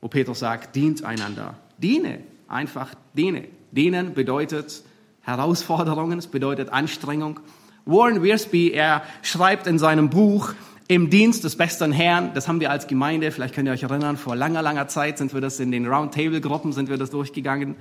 wo 0.00 0.08
Petrus 0.08 0.40
sagt, 0.40 0.74
dient 0.74 1.04
einander. 1.04 1.54
Diene, 1.78 2.20
einfach 2.48 2.94
diene. 3.14 3.44
Dienen 3.70 4.14
bedeutet 4.14 4.82
Herausforderungen, 5.22 6.18
es 6.18 6.26
bedeutet 6.26 6.70
Anstrengung. 6.70 7.40
Warren 7.84 8.22
Wiersbe, 8.22 8.72
er 8.72 9.02
schreibt 9.22 9.66
in 9.66 9.78
seinem 9.78 10.10
Buch, 10.10 10.54
im 10.88 11.10
Dienst 11.10 11.44
des 11.44 11.56
besten 11.56 11.92
Herrn, 11.92 12.32
das 12.34 12.48
haben 12.48 12.60
wir 12.60 12.70
als 12.70 12.86
Gemeinde, 12.86 13.30
vielleicht 13.30 13.54
könnt 13.54 13.68
ihr 13.68 13.72
euch 13.72 13.82
erinnern, 13.82 14.16
vor 14.16 14.34
langer, 14.34 14.62
langer 14.62 14.88
Zeit 14.88 15.18
sind 15.18 15.34
wir 15.34 15.42
das 15.42 15.60
in 15.60 15.70
den 15.70 15.86
Roundtable-Gruppen, 15.86 16.72
sind 16.72 16.88
wir 16.88 16.96
das 16.96 17.10
durchgegangen. 17.10 17.76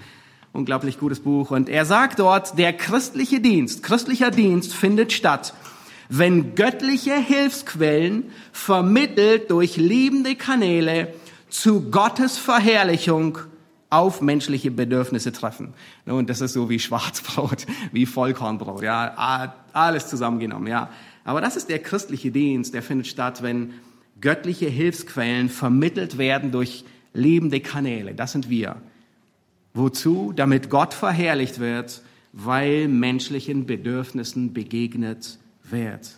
Unglaublich 0.51 1.00
gutes 1.00 1.22
Buch. 1.22 1.51
Und 1.51 1.70
er 1.70 1.86
sagt 1.86 2.20
dort, 2.20 2.58
der 2.58 2.74
christliche 2.74 3.39
Dienst, 3.39 3.82
christlicher 3.82 4.30
Dienst 4.30 4.74
findet 4.74 5.13
statt, 5.13 5.54
wenn 6.10 6.56
göttliche 6.56 7.16
Hilfsquellen 7.16 8.32
vermittelt 8.52 9.52
durch 9.52 9.78
liebende 9.78 10.36
Kanäle 10.36 11.14
zu 11.50 11.90
Gottes 11.90 12.38
Verherrlichung 12.38 13.40
auf 13.90 14.22
menschliche 14.22 14.72
Bedürfnisse 14.72 15.32
treffen. 15.32 15.74
Und 16.06 16.30
das 16.30 16.42
ist 16.42 16.54
so 16.54 16.70
wie 16.70 16.80
Schwarzbrot, 16.80 17.66
wie 17.92 18.06
Vollkornbrot, 18.06 18.84
ja, 18.84 19.56
alles 19.74 20.08
zusammengenommen, 20.08 20.68
ja. 20.68 20.90
Aber 21.24 21.42
das 21.42 21.58
ist 21.58 21.70
der 21.70 21.80
christliche 21.80 22.32
Dienst, 22.32 22.74
der 22.74 22.82
findet 22.82 23.08
statt, 23.08 23.44
wenn 23.44 23.74
göttliche 24.22 24.68
Hilfsquellen 24.68 25.50
vermittelt 25.50 26.18
werden 26.18 26.52
durch 26.52 26.86
lebende 27.14 27.60
Kanäle. 27.60 28.14
Das 28.14 28.32
sind 28.32 28.50
wir. 28.50 28.78
Wozu? 29.74 30.34
Damit 30.36 30.70
Gott 30.70 30.94
verherrlicht 30.94 31.60
wird, 31.60 32.02
weil 32.34 32.88
menschlichen 32.88 33.66
Bedürfnissen 33.66 34.54
begegnet 34.54 35.38
wird. 35.71 36.17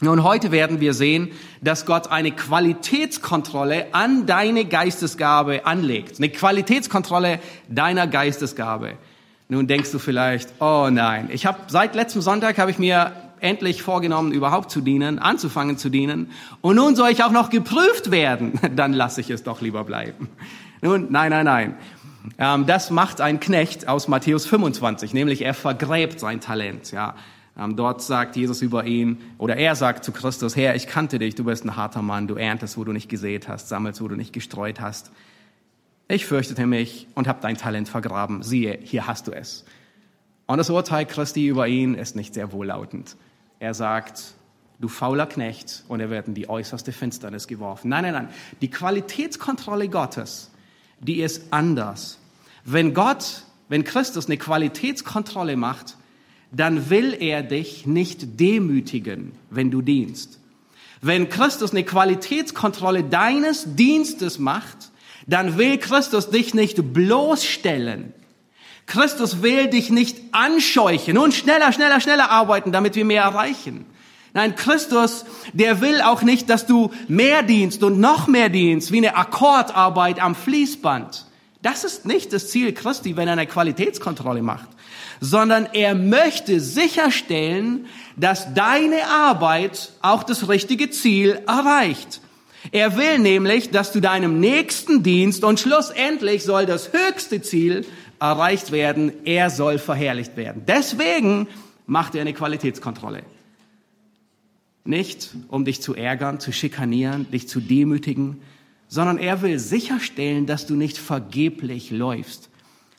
Und 0.00 0.22
heute 0.22 0.50
werden 0.50 0.80
wir 0.80 0.92
sehen, 0.92 1.30
dass 1.62 1.86
Gott 1.86 2.10
eine 2.10 2.32
Qualitätskontrolle 2.32 3.94
an 3.94 4.26
deine 4.26 4.64
Geistesgabe 4.64 5.66
anlegt. 5.66 6.18
Eine 6.18 6.30
Qualitätskontrolle 6.30 7.40
deiner 7.68 8.06
Geistesgabe. 8.06 8.94
Nun 9.48 9.66
denkst 9.66 9.92
du 9.92 9.98
vielleicht, 9.98 10.60
oh 10.60 10.88
nein, 10.90 11.28
ich 11.30 11.46
habe 11.46 11.58
seit 11.68 11.94
letztem 11.94 12.22
Sonntag 12.22 12.58
habe 12.58 12.70
ich 12.70 12.78
mir 12.78 13.12
endlich 13.40 13.82
vorgenommen, 13.82 14.32
überhaupt 14.32 14.70
zu 14.70 14.80
dienen, 14.80 15.18
anzufangen 15.18 15.76
zu 15.76 15.90
dienen. 15.90 16.30
Und 16.60 16.76
nun 16.76 16.96
soll 16.96 17.10
ich 17.10 17.22
auch 17.22 17.30
noch 17.30 17.50
geprüft 17.50 18.10
werden. 18.10 18.58
Dann 18.76 18.92
lasse 18.92 19.20
ich 19.20 19.30
es 19.30 19.42
doch 19.42 19.60
lieber 19.60 19.84
bleiben. 19.84 20.28
Nun, 20.80 21.08
nein, 21.10 21.30
nein, 21.30 21.44
nein. 21.44 21.76
Ähm, 22.38 22.66
das 22.66 22.90
macht 22.90 23.20
ein 23.20 23.38
Knecht 23.38 23.86
aus 23.86 24.08
Matthäus 24.08 24.46
25, 24.46 25.12
nämlich 25.12 25.42
er 25.42 25.54
vergräbt 25.54 26.20
sein 26.20 26.40
Talent. 26.40 26.90
Ja, 26.90 27.14
dort 27.56 28.02
sagt 28.02 28.36
Jesus 28.36 28.62
über 28.62 28.84
ihn, 28.84 29.18
oder 29.38 29.56
er 29.56 29.76
sagt 29.76 30.04
zu 30.04 30.12
Christus, 30.12 30.56
Herr, 30.56 30.74
ich 30.74 30.86
kannte 30.86 31.18
dich, 31.18 31.34
du 31.34 31.44
bist 31.44 31.64
ein 31.64 31.76
harter 31.76 32.02
Mann, 32.02 32.26
du 32.26 32.34
erntest, 32.34 32.76
wo 32.76 32.84
du 32.84 32.92
nicht 32.92 33.08
gesät 33.08 33.48
hast, 33.48 33.68
sammelst, 33.68 34.00
wo 34.00 34.08
du 34.08 34.16
nicht 34.16 34.32
gestreut 34.32 34.80
hast. 34.80 35.12
Ich 36.08 36.26
fürchtete 36.26 36.66
mich 36.66 37.06
und 37.14 37.28
habe 37.28 37.40
dein 37.40 37.56
Talent 37.56 37.88
vergraben. 37.88 38.42
Siehe, 38.42 38.78
hier 38.82 39.06
hast 39.06 39.26
du 39.26 39.32
es. 39.32 39.64
Und 40.46 40.58
das 40.58 40.68
Urteil 40.68 41.06
Christi 41.06 41.46
über 41.46 41.66
ihn 41.68 41.94
ist 41.94 42.16
nicht 42.16 42.34
sehr 42.34 42.52
wohllautend. 42.52 43.16
Er 43.60 43.72
sagt, 43.72 44.34
du 44.80 44.88
fauler 44.88 45.26
Knecht, 45.26 45.84
und 45.88 46.00
er 46.00 46.10
wird 46.10 46.28
in 46.28 46.34
die 46.34 46.48
äußerste 46.48 46.92
Finsternis 46.92 47.46
geworfen. 47.46 47.88
Nein, 47.88 48.02
nein, 48.02 48.12
nein. 48.12 48.28
Die 48.60 48.68
Qualitätskontrolle 48.68 49.88
Gottes, 49.88 50.50
die 51.00 51.20
ist 51.20 51.52
anders. 51.52 52.18
Wenn 52.64 52.92
Gott, 52.92 53.44
wenn 53.68 53.84
Christus 53.84 54.26
eine 54.26 54.36
Qualitätskontrolle 54.36 55.56
macht, 55.56 55.96
dann 56.54 56.90
will 56.90 57.16
er 57.18 57.42
dich 57.42 57.86
nicht 57.86 58.40
demütigen, 58.40 59.32
wenn 59.50 59.70
du 59.70 59.82
dienst. 59.82 60.38
Wenn 61.00 61.28
Christus 61.28 61.72
eine 61.72 61.84
Qualitätskontrolle 61.84 63.04
deines 63.04 63.76
Dienstes 63.76 64.38
macht, 64.38 64.90
dann 65.26 65.58
will 65.58 65.78
Christus 65.78 66.30
dich 66.30 66.54
nicht 66.54 66.92
bloßstellen, 66.92 68.12
Christus 68.86 69.42
will 69.42 69.68
dich 69.68 69.90
nicht 69.90 70.18
anscheuchen 70.32 71.16
und 71.16 71.32
schneller, 71.32 71.72
schneller, 71.72 72.00
schneller 72.00 72.30
arbeiten, 72.30 72.72
damit 72.72 72.94
wir 72.94 73.04
mehr 73.04 73.22
erreichen. 73.22 73.86
Nein, 74.34 74.56
Christus, 74.56 75.24
der 75.52 75.80
will 75.80 76.02
auch 76.02 76.22
nicht, 76.22 76.50
dass 76.50 76.66
du 76.66 76.90
mehr 77.08 77.42
dienst 77.42 77.82
und 77.82 78.00
noch 78.00 78.26
mehr 78.26 78.48
dienst, 78.48 78.90
wie 78.92 78.98
eine 78.98 79.16
Akkordarbeit 79.16 80.20
am 80.20 80.34
Fließband. 80.34 81.24
Das 81.62 81.84
ist 81.84 82.04
nicht 82.04 82.32
das 82.32 82.50
Ziel 82.50 82.74
Christi, 82.74 83.16
wenn 83.16 83.28
er 83.28 83.32
eine 83.32 83.46
Qualitätskontrolle 83.46 84.42
macht, 84.42 84.68
sondern 85.24 85.66
er 85.72 85.94
möchte 85.94 86.60
sicherstellen, 86.60 87.86
dass 88.14 88.52
deine 88.52 89.06
Arbeit 89.08 89.92
auch 90.02 90.22
das 90.22 90.50
richtige 90.50 90.90
Ziel 90.90 91.40
erreicht. 91.46 92.20
Er 92.72 92.98
will 92.98 93.18
nämlich, 93.18 93.70
dass 93.70 93.90
du 93.90 94.00
deinem 94.00 94.38
Nächsten 94.38 95.02
dienst 95.02 95.42
und 95.42 95.58
schlussendlich 95.58 96.44
soll 96.44 96.66
das 96.66 96.90
höchste 96.92 97.40
Ziel 97.40 97.86
erreicht 98.20 98.70
werden, 98.70 99.12
er 99.24 99.48
soll 99.48 99.78
verherrlicht 99.78 100.36
werden. 100.36 100.64
Deswegen 100.68 101.48
macht 101.86 102.14
er 102.14 102.20
eine 102.20 102.34
Qualitätskontrolle. 102.34 103.22
Nicht, 104.84 105.30
um 105.48 105.64
dich 105.64 105.80
zu 105.80 105.94
ärgern, 105.94 106.38
zu 106.38 106.52
schikanieren, 106.52 107.30
dich 107.30 107.48
zu 107.48 107.60
demütigen, 107.60 108.42
sondern 108.88 109.16
er 109.16 109.40
will 109.40 109.58
sicherstellen, 109.58 110.44
dass 110.44 110.66
du 110.66 110.74
nicht 110.74 110.98
vergeblich 110.98 111.90
läufst, 111.90 112.50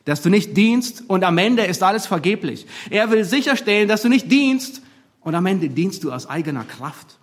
dass 0.06 0.22
du 0.22 0.30
nicht 0.30 0.56
dienst 0.56 1.04
und 1.08 1.24
am 1.24 1.38
Ende 1.38 1.66
ist 1.66 1.84
alles 1.84 2.06
vergeblich. 2.06 2.68
Er 2.90 3.12
will 3.12 3.24
sicherstellen, 3.24 3.88
dass 3.88 4.04
du 4.04 4.10
nicht 4.10 4.32
dienst 4.32 4.82
und 5.22 5.36
am 5.36 5.46
Ende 5.48 5.70
dienst 5.70 6.04
du 6.04 6.12
aus 6.12 6.30
eigener 6.30 6.64
Kraft. 6.64 7.18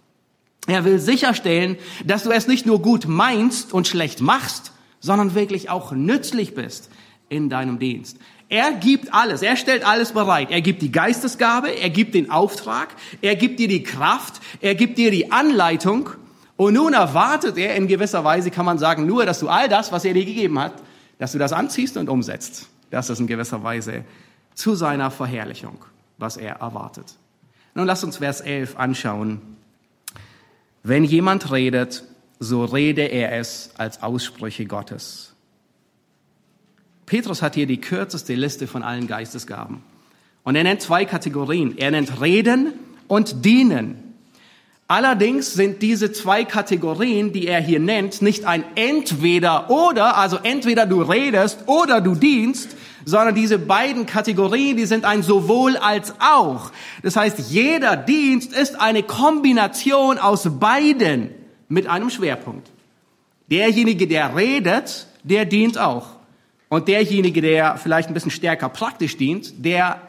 Er 0.67 0.85
will 0.85 0.99
sicherstellen, 0.99 1.77
dass 2.05 2.25
du 2.25 2.31
es 2.31 2.47
nicht 2.47 2.67
nur 2.67 2.83
gut 2.83 3.07
meinst 3.09 3.73
und 3.73 3.89
schlecht 3.89 4.21
machst, 4.21 4.73
sondern 5.01 5.35
wirklich 5.35 5.71
auch 5.71 5.93
nützlich 5.93 6.55
bist 6.55 6.91
in 7.29 7.49
deinem 7.49 7.79
Dienst. 7.79 8.19
Er 8.49 8.73
gibt 8.73 9.15
alles, 9.15 9.43
er 9.43 9.57
stellt 9.57 9.85
alles 9.87 10.13
bereit. 10.13 10.51
Er 10.51 10.61
gibt 10.61 10.83
die 10.83 10.93
Geistesgabe, 10.93 11.71
er 11.71 11.89
gibt 11.89 12.15
den 12.15 12.31
Auftrag, 12.31 12.91
er 13.23 13.35
gibt 13.35 13.59
dir 13.59 13.69
die 13.69 13.83
Kraft, 13.83 14.43
er 14.61 14.75
gibt 14.75 14.99
dir 14.99 15.11
die 15.11 15.33
Anleitung. 15.33 16.11
Und 16.57 16.75
nun 16.75 16.93
erwartet 16.93 17.57
er 17.57 17.75
in 17.77 17.89
gewisser 17.89 18.25
Weise, 18.25 18.51
kann 18.51 18.67
man 18.67 18.79
sagen, 18.79 19.07
nur, 19.07 19.25
dass 19.25 19.41
du 19.41 19.49
all 19.49 19.69
das, 19.69 19.91
was 19.91 20.05
er 20.05 20.15
dir 20.15 20.25
gegeben 20.25 20.59
hat, 20.59 20.75
dass 21.19 21.33
du 21.33 21.39
das 21.39 21.53
anziehst 21.53 21.97
und 21.97 22.09
umsetzt. 22.09 22.69
Das 22.93 23.09
ist 23.09 23.21
in 23.21 23.27
gewisser 23.27 23.65
Weise 23.65 24.05
zu 24.55 24.75
seiner 24.75 25.11
Verherrlichung, 25.11 25.83
was 26.19 26.37
er 26.37 26.57
erwartet. 26.57 27.15
Nun 27.75 27.87
lass 27.87 28.05
uns 28.05 28.19
Vers 28.19 28.43
11 28.43 28.77
anschauen. 28.77 29.41
Wenn 30.83 31.03
jemand 31.05 31.51
redet, 31.51 32.05
so 32.39 32.67
rede 32.67 33.01
er 33.01 33.33
es 33.39 33.71
als 33.79 34.03
Aussprüche 34.03 34.67
Gottes. 34.67 35.35
Petrus 37.07 37.41
hat 37.41 37.55
hier 37.55 37.67
die 37.67 37.81
kürzeste 37.81 38.35
Liste 38.35 38.67
von 38.67 38.83
allen 38.83 39.07
Geistesgaben. 39.07 39.83
Und 40.45 40.55
er 40.55 40.63
nennt 40.63 40.83
zwei 40.83 41.07
Kategorien. 41.07 41.79
Er 41.79 41.93
nennt 41.93 42.21
Reden 42.21 42.75
und 43.09 43.43
Dienen. 43.43 44.12
Allerdings 44.93 45.55
sind 45.55 45.81
diese 45.81 46.13
zwei 46.13 46.45
Kategorien, 46.45 47.33
die 47.33 47.47
er 47.47 47.63
hier 47.63 47.81
nennt, 47.81 48.21
nicht 48.21 48.45
ein 48.45 48.63
entweder 48.75 49.71
oder, 49.71 50.19
also 50.19 50.37
entweder 50.43 50.85
du 50.85 51.01
redest 51.01 51.61
oder 51.65 52.03
du 52.03 52.15
dienst, 52.15 52.77
sondern 53.07 53.35
diese 53.35 53.59
beiden 53.59 54.05
Kategorien, 54.05 54.77
die 54.77 54.85
sind 54.85 55.07
ein 55.07 55.23
sowohl 55.23 55.79
als 55.79 56.13
auch. 56.21 56.73
Das 57.03 57.17
heißt, 57.17 57.39
jeder 57.39 57.97
Dienst 57.97 58.53
ist 58.53 58.79
eine 58.79 59.03
Kombination 59.03 60.19
aus 60.19 60.59
beiden 60.61 61.31
mit 61.69 61.87
einem 61.87 62.11
Schwerpunkt. 62.11 62.69
Derjenige, 63.51 64.07
der 64.07 64.37
redet, 64.37 65.07
der 65.23 65.47
dient 65.47 65.79
auch. 65.79 66.09
Und 66.69 66.89
derjenige, 66.89 67.41
der 67.41 67.79
vielleicht 67.79 68.09
ein 68.09 68.15
bisschen 68.15 68.31
stärker 68.31 68.69
praktisch 68.69 69.17
dient, 69.17 69.65
der 69.65 70.03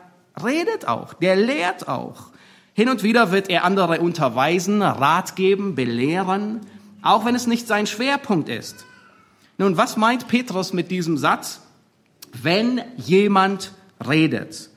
redet 0.44 0.90
auch, 0.90 1.14
der 1.14 1.38
lehrt 1.38 1.88
auch. 1.88 2.33
Hin 2.74 2.90
und 2.90 3.04
wieder 3.04 3.32
wird 3.32 3.50
er 3.50 3.64
andere 3.66 4.00
unterweisen, 4.02 4.82
Rat 4.82 5.36
geben, 5.36 5.76
belehren, 5.76 6.62
auch 7.02 7.26
wenn 7.26 7.36
es 7.36 7.46
nicht 7.46 7.68
sein 7.68 7.86
Schwerpunkt 7.86 8.50
ist. 8.50 8.86
Nun, 9.58 9.78
was 9.78 9.98
meint 9.98 10.28
Petrus 10.28 10.74
mit 10.74 10.90
diesem 10.90 11.18
Satz? 11.18 11.62
Wenn 12.42 12.82
jemand 12.98 13.74
redet. 14.06 14.70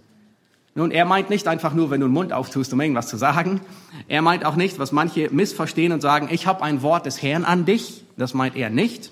Nun, 0.75 0.91
er 0.91 1.07
meint 1.07 1.31
nicht 1.31 1.49
einfach 1.49 1.73
nur, 1.73 1.91
wenn 1.91 2.03
du 2.03 2.07
den 2.07 2.13
Mund 2.13 2.35
auftust, 2.35 2.71
um 2.75 2.81
irgendwas 2.83 3.09
zu 3.09 3.17
sagen. 3.17 3.63
Er 4.09 4.21
meint 4.21 4.45
auch 4.45 4.57
nicht, 4.57 4.79
was 4.79 4.93
manche 4.93 5.31
missverstehen 5.31 5.93
und 5.93 6.03
sagen, 6.03 6.29
ich 6.31 6.47
habe 6.47 6.63
ein 6.63 6.83
Wort 6.83 7.07
des 7.07 7.23
Herrn 7.23 7.45
an 7.45 7.65
dich. 7.65 8.05
Das 8.19 8.35
meint 8.35 8.57
er 8.57 8.69
nicht 8.69 9.11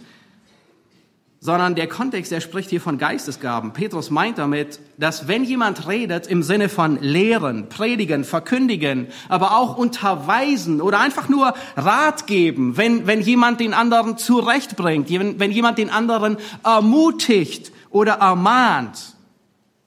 sondern 1.44 1.74
der 1.74 1.88
Kontext, 1.88 2.32
der 2.32 2.40
spricht 2.40 2.70
hier 2.70 2.80
von 2.80 2.96
Geistesgaben. 2.96 3.74
Petrus 3.74 4.08
meint 4.08 4.38
damit, 4.38 4.80
dass 4.96 5.28
wenn 5.28 5.44
jemand 5.44 5.86
redet 5.86 6.26
im 6.26 6.42
Sinne 6.42 6.70
von 6.70 6.98
lehren, 7.02 7.68
predigen, 7.68 8.24
verkündigen, 8.24 9.08
aber 9.28 9.58
auch 9.58 9.76
unterweisen 9.76 10.80
oder 10.80 11.00
einfach 11.00 11.28
nur 11.28 11.52
Rat 11.76 12.26
geben, 12.26 12.78
wenn, 12.78 13.06
wenn 13.06 13.20
jemand 13.20 13.60
den 13.60 13.74
anderen 13.74 14.16
zurechtbringt, 14.16 15.10
wenn, 15.10 15.38
wenn 15.38 15.50
jemand 15.50 15.76
den 15.76 15.90
anderen 15.90 16.38
ermutigt 16.64 17.72
oder 17.90 18.14
ermahnt, 18.14 19.14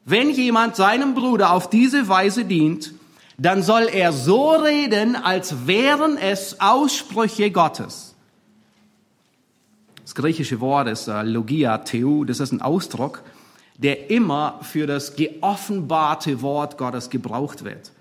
wenn 0.06 0.30
jemand 0.30 0.76
seinem 0.76 1.16
Bruder 1.16 1.54
auf 1.54 1.72
diese 1.72 2.08
Weise 2.08 2.46
dient, 2.46 2.94
dann 3.40 3.64
soll 3.64 3.90
er 3.92 4.14
so 4.14 4.52
reden, 4.52 5.16
als 5.16 5.66
wären 5.66 6.18
es 6.18 6.62
Aussprüche 6.62 7.50
Gottes. 7.50 8.07
Das 10.08 10.16
griechische 10.16 10.62
Wort 10.62 10.88
ist 10.88 11.10
äh, 11.10 11.22
Logia, 11.24 11.80
Theo, 11.80 12.24
das 12.24 12.40
ist 12.40 12.54
ein 12.54 12.62
Ausdruck, 12.62 13.24
der 13.76 14.10
immer 14.10 14.58
für 14.62 14.88
das 14.88 15.18
geoffenbarte 15.18 16.42
Wort 16.42 16.78
Gottes 16.78 17.10
gebraucht 17.10 17.66
wird. 17.66 17.92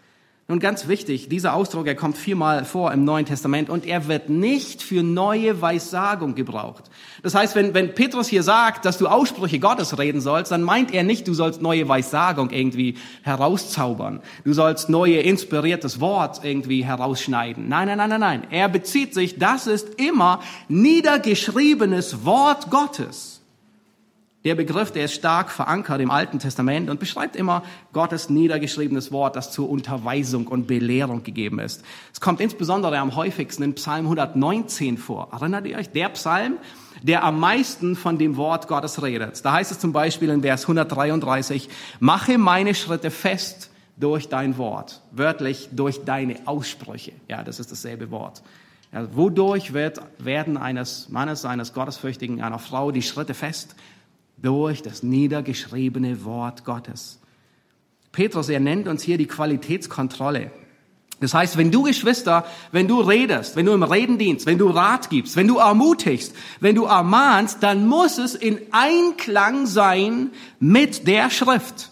Nun 0.49 0.61
ganz 0.61 0.87
wichtig, 0.87 1.29
dieser 1.29 1.55
Ausdruck, 1.55 1.89
er 1.89 1.97
kommt 1.97 2.17
viermal 2.17 2.65
vor 2.65 2.93
im 2.93 3.03
Neuen 3.03 3.27
Testament 3.27 3.69
und 3.69 3.85
er 3.85 4.07
wird 4.07 4.29
nicht 4.29 4.81
für 4.81 5.03
neue 5.03 5.61
Weissagung 5.61 6.37
gebraucht. 6.37 6.85
Das 7.25 7.35
heißt, 7.35 7.57
wenn, 7.57 7.75
wenn 7.75 7.97
Petrus 7.97 8.29
hier 8.29 8.45
sagt, 8.45 8.85
dass 8.85 8.97
du 8.97 9.09
Aussprüche 9.09 9.59
Gottes 9.59 9.99
reden 9.99 10.21
sollst, 10.21 10.53
dann 10.53 10.63
meint 10.63 10.95
er 10.95 11.03
nicht, 11.03 11.27
du 11.27 11.35
sollst 11.35 11.63
neue 11.63 11.89
Weissagung 11.89 12.51
irgendwie 12.51 12.97
herauszaubern. 13.23 14.21
Du 14.45 14.53
sollst 14.53 14.89
neue 14.89 15.19
inspiriertes 15.19 15.99
Wort 15.99 16.45
irgendwie 16.45 16.85
herausschneiden. 16.85 17.69
Nein, 17.69 17.89
nein, 17.89 17.99
nein, 17.99 18.11
nein, 18.11 18.21
nein. 18.21 18.47
Er 18.51 18.69
bezieht 18.69 19.15
sich, 19.15 19.41
das 19.41 19.67
ist 19.67 20.01
immer 20.01 20.41
niedergeschriebenes 20.69 22.25
Wort 22.25 22.71
Gottes. 22.71 23.36
Der 24.47 24.55
Begriff, 24.55 24.93
der 24.93 25.07
ist 25.07 25.15
stark 25.15 25.51
verankert 25.51 26.01
im 26.01 26.13
Alten 26.13 26.39
Testament 26.39 26.89
und 26.89 27.01
beschreibt 27.01 27.35
immer 27.35 27.65
Gottes 27.93 28.31
niedergeschriebenes 28.31 29.11
Wort, 29.11 29.35
das 29.35 29.51
zur 29.51 29.69
Unterweisung 29.69 30.47
und 30.47 30.69
Belehrung 30.69 31.25
gegeben 31.25 31.59
ist. 31.59 31.83
Es 32.13 32.21
kommt 32.21 32.41
insbesondere 32.41 32.97
am 32.99 33.17
häufigsten 33.17 33.65
in 33.65 33.75
Psalm 33.75 34.05
119 34.05 34.99
vor. 34.99 35.31
Erinnert 35.33 35.67
ihr 35.67 35.77
euch? 35.77 35.91
Der 35.91 36.11
Psalm, 36.11 36.59
der 37.03 37.25
am 37.25 37.41
meisten 37.41 37.97
von 37.97 38.19
dem 38.19 38.37
Wort 38.37 38.69
Gottes 38.69 39.03
redet. 39.03 39.45
Da 39.45 39.55
heißt 39.55 39.73
es 39.73 39.81
zum 39.81 39.93
Beispiel 39.93 40.31
in 40.31 40.43
Vers 40.43 40.63
133, 40.63 41.69
mache 41.99 42.39
meine 42.39 42.77
Schritte 42.77 43.11
fest 43.11 43.73
durch 43.97 44.29
dein 44.29 44.59
Wort. 44.59 45.03
Wörtlich 45.11 45.71
durch 45.73 46.05
deine 46.05 46.37
Aussprüche. 46.45 47.15
Ja, 47.27 47.43
das 47.43 47.59
ist 47.59 47.73
dasselbe 47.73 48.13
Wort. 48.13 48.45
Ja, 48.93 49.09
wodurch 49.17 49.73
wird, 49.73 50.01
werden 50.19 50.57
eines 50.57 51.09
Mannes, 51.09 51.45
eines 51.45 51.73
Gottesfürchtigen, 51.73 52.41
einer 52.41 52.61
Frau 52.61 52.93
die 52.93 53.03
Schritte 53.03 53.35
fest? 53.35 53.75
Durch 54.37 54.83
das 54.83 55.03
niedergeschriebene 55.03 56.25
Wort 56.25 56.65
Gottes. 56.65 57.21
Petrus, 58.13 58.49
er 58.49 58.61
nennt 58.61 58.89
uns 58.89 59.03
hier 59.03 59.19
die 59.19 59.27
Qualitätskontrolle. 59.27 60.51
Das 61.21 61.33
heißt, 61.33 61.57
wenn 61.57 61.71
du 61.71 61.83
Geschwister, 61.83 62.45
wenn 62.73 62.89
du 62.89 63.01
redest, 63.01 63.57
wenn 63.57 63.65
du 63.65 63.73
im 63.73 63.83
Reden 63.83 64.19
dienst, 64.19 64.45
wenn 64.45 64.59
du 64.59 64.69
Rat 64.69 65.09
gibst, 65.09 65.37
wenn 65.37 65.49
du 65.49 65.57
ermutigst, 65.57 66.35
wenn 66.61 66.75
du 66.75 66.85
ermahnst, 66.85 67.63
dann 67.63 67.87
muss 67.87 68.19
es 68.19 68.35
in 68.35 68.59
Einklang 68.71 69.67
sein 69.67 70.31
mit 70.61 71.07
der 71.07 71.31
Schrift. 71.31 71.91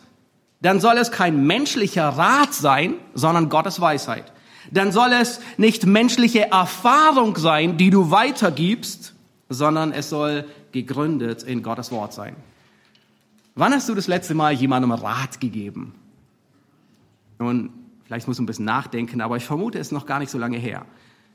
Dann 0.61 0.81
soll 0.81 0.99
es 0.99 1.11
kein 1.11 1.47
menschlicher 1.47 2.09
Rat 2.09 2.53
sein, 2.53 2.95
sondern 3.15 3.49
Gottes 3.49 3.81
Weisheit. 3.81 4.33
Dann 4.71 4.93
soll 4.93 5.13
es 5.13 5.41
nicht 5.57 5.87
menschliche 5.87 6.51
Erfahrung 6.51 7.37
sein, 7.37 7.77
die 7.77 7.91
du 7.91 8.11
weitergibst, 8.11 9.15
sondern 9.49 9.93
es 9.93 10.11
soll 10.11 10.45
gegründet 10.75 11.43
in 11.45 11.63
Gottes 11.63 11.91
Wort 11.91 12.13
sein. 12.13 12.37
Wann 13.55 13.73
hast 13.73 13.89
du 13.89 13.95
das 13.95 14.09
letzte 14.09 14.35
Mal 14.35 14.53
jemandem 14.53 14.91
Rat 14.91 15.41
gegeben? 15.41 15.95
Nun, 17.39 17.71
vielleicht 18.05 18.27
musst 18.27 18.41
du 18.41 18.43
ein 18.43 18.47
bisschen 18.47 18.65
nachdenken, 18.67 19.21
aber 19.21 19.37
ich 19.37 19.45
vermute, 19.45 19.79
es 19.79 19.87
ist 19.87 19.93
noch 19.93 20.05
gar 20.05 20.19
nicht 20.19 20.31
so 20.31 20.39
lange 20.39 20.59
her. 20.59 20.85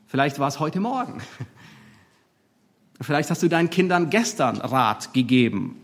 Vielleicht 0.06 0.38
war 0.38 0.50
es 0.50 0.60
heute 0.60 0.80
Morgen. 0.80 1.22
Vielleicht 3.02 3.30
hast 3.30 3.42
du 3.42 3.48
deinen 3.48 3.70
Kindern 3.70 4.10
gestern 4.10 4.58
Rat 4.58 5.14
gegeben. 5.14 5.80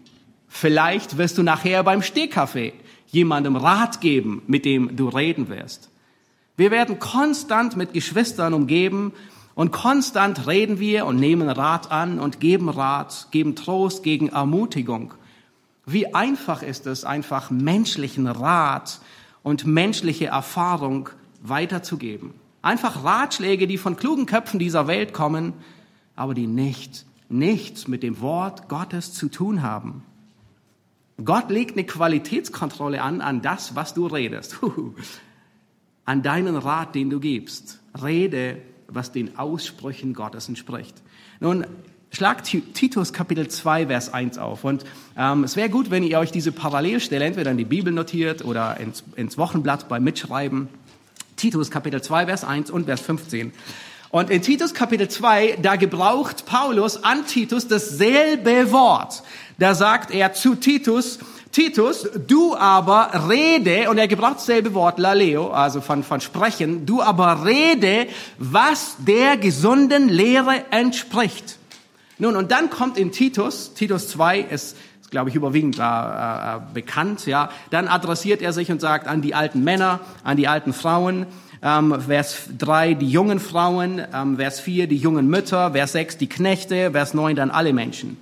Vielleicht 0.50 1.18
wirst 1.18 1.38
du 1.38 1.44
nachher 1.44 1.82
beim 1.84 2.02
Stehkaffee 2.02 2.74
jemandem 3.08 3.56
Rat 3.56 4.02
geben, 4.02 4.42
mit 4.48 4.66
dem 4.66 4.98
du 4.98 5.08
reden 5.08 5.48
wirst. 5.48 5.90
Wir 6.58 6.72
werden 6.72 7.00
konstant 7.00 7.78
mit 7.78 7.94
Geschwistern 7.94 8.54
umgeben, 8.54 9.14
und 9.56 9.72
konstant 9.72 10.48
reden 10.48 10.80
wir 10.80 11.06
und 11.06 11.16
nehmen 11.16 11.50
Rat 11.50 11.90
an 11.90 12.20
und 12.20 12.42
geben 12.42 12.68
Rat, 12.68 13.30
geben 13.32 13.56
Trost 13.56 14.04
gegen 14.04 14.28
Ermutigung. 14.28 15.14
Wie 15.86 16.14
einfach 16.14 16.62
ist 16.62 16.88
es, 16.88 17.06
einfach 17.06 17.50
menschlichen 17.50 18.28
Rat 18.28 19.00
und 19.44 19.66
menschliche 19.66 20.28
Erfahrung 20.28 21.10
weiterzugeben. 21.42 22.34
Einfach 22.62 23.04
Ratschläge, 23.04 23.66
die 23.66 23.78
von 23.78 23.96
klugen 23.96 24.26
Köpfen 24.26 24.60
dieser 24.60 24.88
Welt 24.88 25.14
kommen, 25.14 25.54
aber 26.16 26.34
die 26.34 26.48
nicht, 26.48 27.06
nichts 27.30 27.88
mit 27.88 28.04
dem 28.04 28.20
Wort 28.20 28.68
Gottes 28.68 29.14
zu 29.14 29.30
tun 29.30 29.62
haben. 29.62 30.04
Gott 31.24 31.50
legt 31.50 31.78
eine 31.78 31.86
Qualitätskontrolle 31.86 33.02
an, 33.02 33.22
an 33.22 33.42
das, 33.42 33.76
was 33.76 33.94
du 33.94 34.08
redest. 34.08 34.60
An 36.08 36.22
deinen 36.22 36.56
Rat, 36.56 36.94
den 36.94 37.10
du 37.10 37.20
gibst. 37.20 37.80
Rede 38.00 38.62
was 38.96 39.12
den 39.12 39.38
Aussprüchen 39.38 40.14
Gottes 40.14 40.48
entspricht. 40.48 40.96
Nun, 41.40 41.66
schlagt 42.12 42.46
Titus 42.74 43.14
Kapitel 43.14 43.48
2, 43.48 43.88
Vers 43.88 44.14
1 44.14 44.38
auf. 44.38 44.64
Und 44.64 44.86
ähm, 45.18 45.44
es 45.44 45.56
wäre 45.56 45.70
gut, 45.70 45.92
wenn 45.92 46.04
ihr 46.04 46.18
euch 46.20 46.32
diese 46.32 46.52
Parallelstelle 46.52 47.26
entweder 47.26 47.52
in 47.52 47.58
die 47.58 47.66
Bibel 47.66 47.92
notiert 47.92 48.44
oder 48.44 48.80
ins, 48.80 49.04
ins 49.16 49.38
Wochenblatt 49.38 49.90
beim 49.90 50.04
Mitschreiben. 50.04 50.70
Titus 51.36 51.70
Kapitel 51.70 52.02
2, 52.02 52.26
Vers 52.28 52.44
1 52.44 52.72
und 52.72 52.86
Vers 52.86 53.02
15. 53.02 53.52
Und 54.10 54.30
in 54.30 54.42
Titus 54.42 54.74
Kapitel 54.74 55.10
2, 55.10 55.58
da 55.62 55.76
gebraucht 55.76 56.46
Paulus 56.46 57.04
an 57.04 57.26
Titus 57.26 57.68
dasselbe 57.68 58.72
Wort. 58.72 59.24
Da 59.60 59.76
sagt 59.76 60.12
er 60.12 60.32
zu 60.32 60.56
Titus, 60.56 61.20
Titus, 61.56 62.06
du 62.28 62.54
aber 62.54 63.30
rede, 63.30 63.90
und 63.90 63.98
er 63.98 64.10
gebraucht 64.10 64.40
dasselbe 64.40 64.74
Wort, 64.74 65.00
laleo, 65.00 65.52
also 65.52 65.80
von, 65.80 66.04
von 66.04 66.20
sprechen, 66.20 66.86
du 66.86 67.02
aber 67.02 67.46
rede, 67.46 68.08
was 68.38 68.98
der 69.00 69.38
gesunden 69.38 70.10
Lehre 70.10 70.66
entspricht. 70.72 71.58
Nun, 72.18 72.36
und 72.36 72.52
dann 72.52 72.70
kommt 72.70 72.98
in 72.98 73.14
Titus, 73.14 73.74
Titus 73.74 74.10
2 74.10 74.40
ist, 74.40 74.76
ist 75.00 75.12
glaube 75.12 75.30
ich, 75.30 75.36
überwiegend 75.38 75.80
äh, 75.80 75.82
äh, 75.82 76.60
bekannt, 76.74 77.26
ja, 77.26 77.50
dann 77.70 77.88
adressiert 77.88 78.42
er 78.42 78.52
sich 78.52 78.70
und 78.70 78.82
sagt 78.82 79.08
an 79.08 79.22
die 79.22 79.34
alten 79.34 79.64
Männer, 79.64 80.02
an 80.26 80.36
die 80.36 80.50
alten 80.50 80.74
Frauen, 80.74 81.26
ähm, 81.64 81.96
Vers 82.02 82.50
3 82.58 82.96
die 82.96 83.10
jungen 83.10 83.40
Frauen, 83.40 84.02
ähm, 84.14 84.36
Vers 84.36 84.60
4 84.60 84.88
die 84.88 84.98
jungen 84.98 85.30
Mütter, 85.30 85.72
Vers 85.72 85.94
6 85.94 86.18
die 86.18 86.28
Knechte, 86.28 86.92
Vers 86.92 87.14
9 87.14 87.38
dann 87.38 87.50
alle 87.50 87.72
Menschen. 87.72 88.18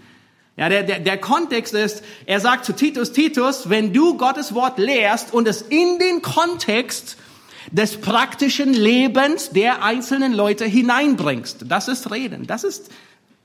Ja, 0.55 0.69
der, 0.69 0.83
der, 0.83 0.99
der 0.99 1.17
Kontext 1.17 1.73
ist, 1.73 2.03
er 2.25 2.39
sagt 2.39 2.65
zu 2.65 2.73
Titus, 2.73 3.11
Titus, 3.11 3.69
wenn 3.69 3.91
du 3.91 4.17
Gottes 4.17 4.53
Wort 4.53 4.77
lehrst 4.77 5.33
und 5.33 5.47
es 5.47 5.63
in 5.63 5.97
den 5.97 6.21
Kontext 6.21 7.17
des 7.71 7.97
praktischen 7.97 8.73
Lebens 8.73 9.49
der 9.49 9.83
einzelnen 9.83 10.33
Leute 10.33 10.65
hineinbringst, 10.65 11.65
das 11.67 11.87
ist 11.87 12.11
Reden, 12.11 12.45
das 12.45 12.63
ist 12.63 12.91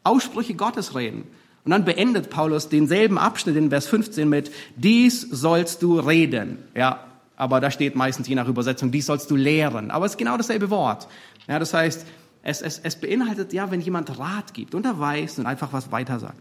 Aussprüche 0.04 0.54
Gottes 0.54 0.94
reden. 0.94 1.24
Und 1.64 1.72
dann 1.72 1.84
beendet 1.84 2.30
Paulus 2.30 2.68
denselben 2.68 3.18
Abschnitt 3.18 3.56
in 3.56 3.70
Vers 3.70 3.86
15 3.88 4.28
mit, 4.28 4.50
dies 4.76 5.20
sollst 5.20 5.82
du 5.82 5.98
reden. 5.98 6.58
Ja, 6.74 7.04
aber 7.36 7.60
da 7.60 7.70
steht 7.70 7.94
meistens 7.94 8.26
je 8.26 8.34
nach 8.34 8.48
Übersetzung, 8.48 8.90
dies 8.90 9.06
sollst 9.06 9.30
du 9.30 9.36
lehren. 9.36 9.90
Aber 9.90 10.06
es 10.06 10.12
ist 10.12 10.18
genau 10.18 10.36
dasselbe 10.36 10.70
Wort. 10.70 11.08
Ja, 11.46 11.58
das 11.58 11.74
heißt, 11.74 12.06
es, 12.42 12.62
es, 12.62 12.78
es 12.78 12.96
beinhaltet 12.96 13.52
ja, 13.52 13.70
wenn 13.70 13.80
jemand 13.80 14.18
Rat 14.18 14.54
gibt, 14.54 14.74
unterweist 14.74 15.38
und 15.38 15.46
einfach 15.46 15.72
was 15.72 15.92
weiter 15.92 16.18
sagt. 16.18 16.40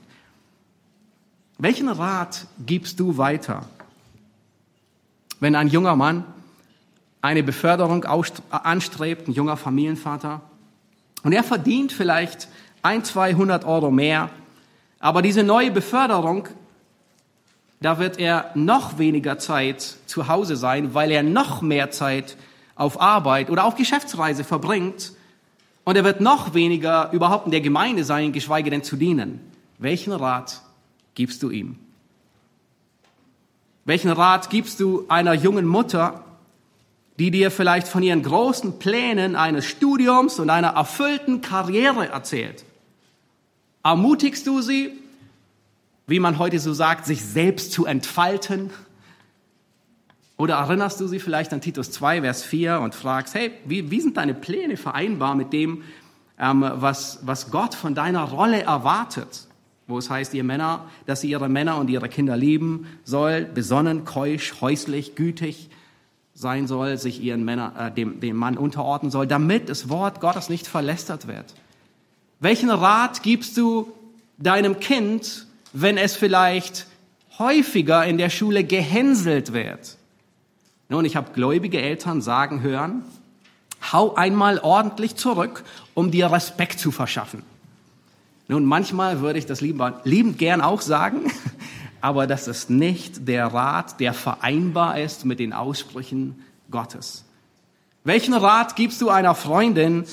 Welchen 1.60 1.90
Rat 1.90 2.46
gibst 2.66 3.00
du 3.00 3.18
weiter, 3.18 3.64
wenn 5.40 5.56
ein 5.56 5.70
junger 5.70 5.96
Mann 5.96 6.24
eine 7.22 7.42
Beförderung 7.42 8.06
anstrebt, 8.06 9.28
ein 9.28 9.34
junger 9.34 9.58
Familienvater, 9.58 10.42
und 11.24 11.34
er 11.34 11.44
verdient 11.44 11.92
vielleicht 11.92 12.48
ein, 12.84 13.04
200 13.04 13.66
Euro 13.66 13.90
mehr, 13.90 14.30
aber 15.00 15.24
diese 15.24 15.42
neue 15.44 15.72
Beförderung, 15.72 16.48
da 17.82 17.98
wird 17.98 18.20
er 18.20 18.52
noch 18.54 19.00
weniger 19.00 19.40
Zeit 19.40 19.98
zu 20.06 20.28
Hause 20.28 20.56
sein, 20.56 20.94
weil 20.94 21.10
er 21.10 21.24
noch 21.24 21.64
mehr 21.64 21.90
Zeit 21.90 22.38
auf 22.76 23.02
Arbeit 23.02 23.50
oder 23.50 23.66
auf 23.66 23.76
Geschäftsreise 23.76 24.44
verbringt 24.44 25.14
und 25.86 25.96
er 25.96 26.04
wird 26.04 26.22
noch 26.22 26.54
weniger 26.54 27.12
überhaupt 27.14 27.46
in 27.46 27.52
der 27.52 27.62
Gemeinde 27.62 28.04
sein, 28.04 28.32
geschweige 28.32 28.70
denn 28.70 28.84
zu 28.84 28.96
dienen. 28.96 29.40
Welchen 29.80 30.14
Rat 30.14 30.62
gibst 31.18 31.44
du 31.44 31.50
ihm? 31.50 31.78
Welchen 33.84 34.10
Rat 34.10 34.50
gibst 34.50 34.80
du 34.80 35.04
einer 35.10 35.34
jungen 35.34 35.66
Mutter, 35.66 36.24
die 37.20 37.30
dir 37.30 37.52
vielleicht 37.52 37.90
von 37.90 38.02
ihren 38.02 38.24
großen 38.24 38.80
Plänen 38.80 39.36
eines 39.36 39.66
Studiums 39.66 40.40
und 40.40 40.50
einer 40.50 40.70
erfüllten 40.70 41.42
Karriere 41.42 42.08
erzählt? 42.08 42.64
Ermutigst 43.84 44.48
du 44.48 44.62
sie 44.62 44.94
wie 46.08 46.22
man 46.22 46.40
heute 46.40 46.58
so 46.60 46.74
sagt, 46.74 47.06
sich 47.06 47.24
selbst 47.24 47.74
zu 47.74 47.86
entfalten. 47.86 48.72
Oder 50.38 50.56
erinnerst 50.56 51.02
du 51.02 51.08
sie 51.08 51.20
vielleicht 51.20 51.52
an 51.52 51.62
Titus 51.62 51.92
2, 51.92 52.22
Vers 52.22 52.44
4 52.44 52.80
und 52.80 52.96
fragst, 52.96 53.36
hey, 53.36 53.52
wie, 53.66 53.92
wie 53.92 54.00
sind 54.00 54.16
deine 54.16 54.34
Pläne 54.34 54.78
vereinbar 54.78 55.36
mit 55.36 55.52
dem, 55.52 55.84
ähm, 56.40 56.66
was, 56.76 57.20
was 57.24 57.52
Gott 57.52 57.76
von 57.76 57.94
deiner 57.94 58.24
Rolle 58.24 58.62
erwartet? 58.64 59.47
Wo 59.88 59.98
es 59.98 60.10
heißt, 60.10 60.34
ihr 60.34 60.44
Männer, 60.44 60.90
dass 61.06 61.22
sie 61.22 61.30
ihre 61.30 61.48
Männer 61.48 61.78
und 61.78 61.90
ihre 61.90 62.10
Kinder 62.10 62.36
lieben 62.36 62.88
soll, 63.06 63.46
besonnen, 63.46 64.04
keusch, 64.04 64.56
häuslich, 64.60 65.16
gütig 65.16 65.70
sein 66.34 66.68
soll, 66.68 66.98
sich 66.98 67.22
ihren 67.22 67.44
Männer, 67.46 67.74
äh, 67.78 67.92
dem, 67.92 68.20
dem 68.20 68.36
Mann 68.36 68.58
unterordnen 68.58 69.12
soll, 69.12 69.26
damit 69.26 69.70
das 69.70 69.90
Wort 69.90 70.20
Gottes 70.20 70.50
nicht 70.50 70.68
verlästert 70.68 71.28
wird. 71.28 71.56
Welchen 72.40 72.70
Rat 72.70 73.24
gibst 73.24 73.58
du 73.58 73.92
deinem 74.38 74.80
Kind, 74.80 75.48
wenn 75.74 75.98
es 75.98 76.16
vielleicht 76.16 76.86
häufiger 77.40 78.06
in 78.06 78.18
der 78.18 78.30
Schule 78.30 78.64
gehänselt 78.64 79.54
wird? 79.54 79.98
Nun, 80.90 81.06
ich 81.06 81.16
habe 81.16 81.34
gläubige 81.34 81.82
Eltern 81.82 82.22
sagen 82.22 82.62
hören, 82.62 83.04
hau 83.92 84.16
einmal 84.16 84.60
ordentlich 84.60 85.16
zurück, 85.16 85.64
um 85.94 86.12
dir 86.12 86.32
Respekt 86.32 86.80
zu 86.80 86.92
verschaffen. 86.92 87.42
Nun, 88.48 88.64
manchmal 88.66 89.20
würde 89.22 89.40
ich 89.40 89.46
das 89.46 89.62
lieber, 89.62 90.02
liebend 90.04 90.38
gern 90.38 90.62
auch 90.62 90.82
sagen, 90.82 91.32
aber 92.02 92.28
das 92.28 92.48
ist 92.48 92.70
nicht 92.70 93.28
der 93.28 93.48
Rat, 93.48 94.00
der 94.00 94.14
vereinbar 94.14 95.00
ist 95.00 95.26
mit 95.26 95.40
den 95.40 95.54
Aussprüchen 95.54 96.42
Gottes. 96.72 97.26
Welchen 98.04 98.34
Rat 98.34 98.78
gibst 98.78 99.02
du 99.02 99.10
einer 99.10 99.36
Freundin, 99.36 100.06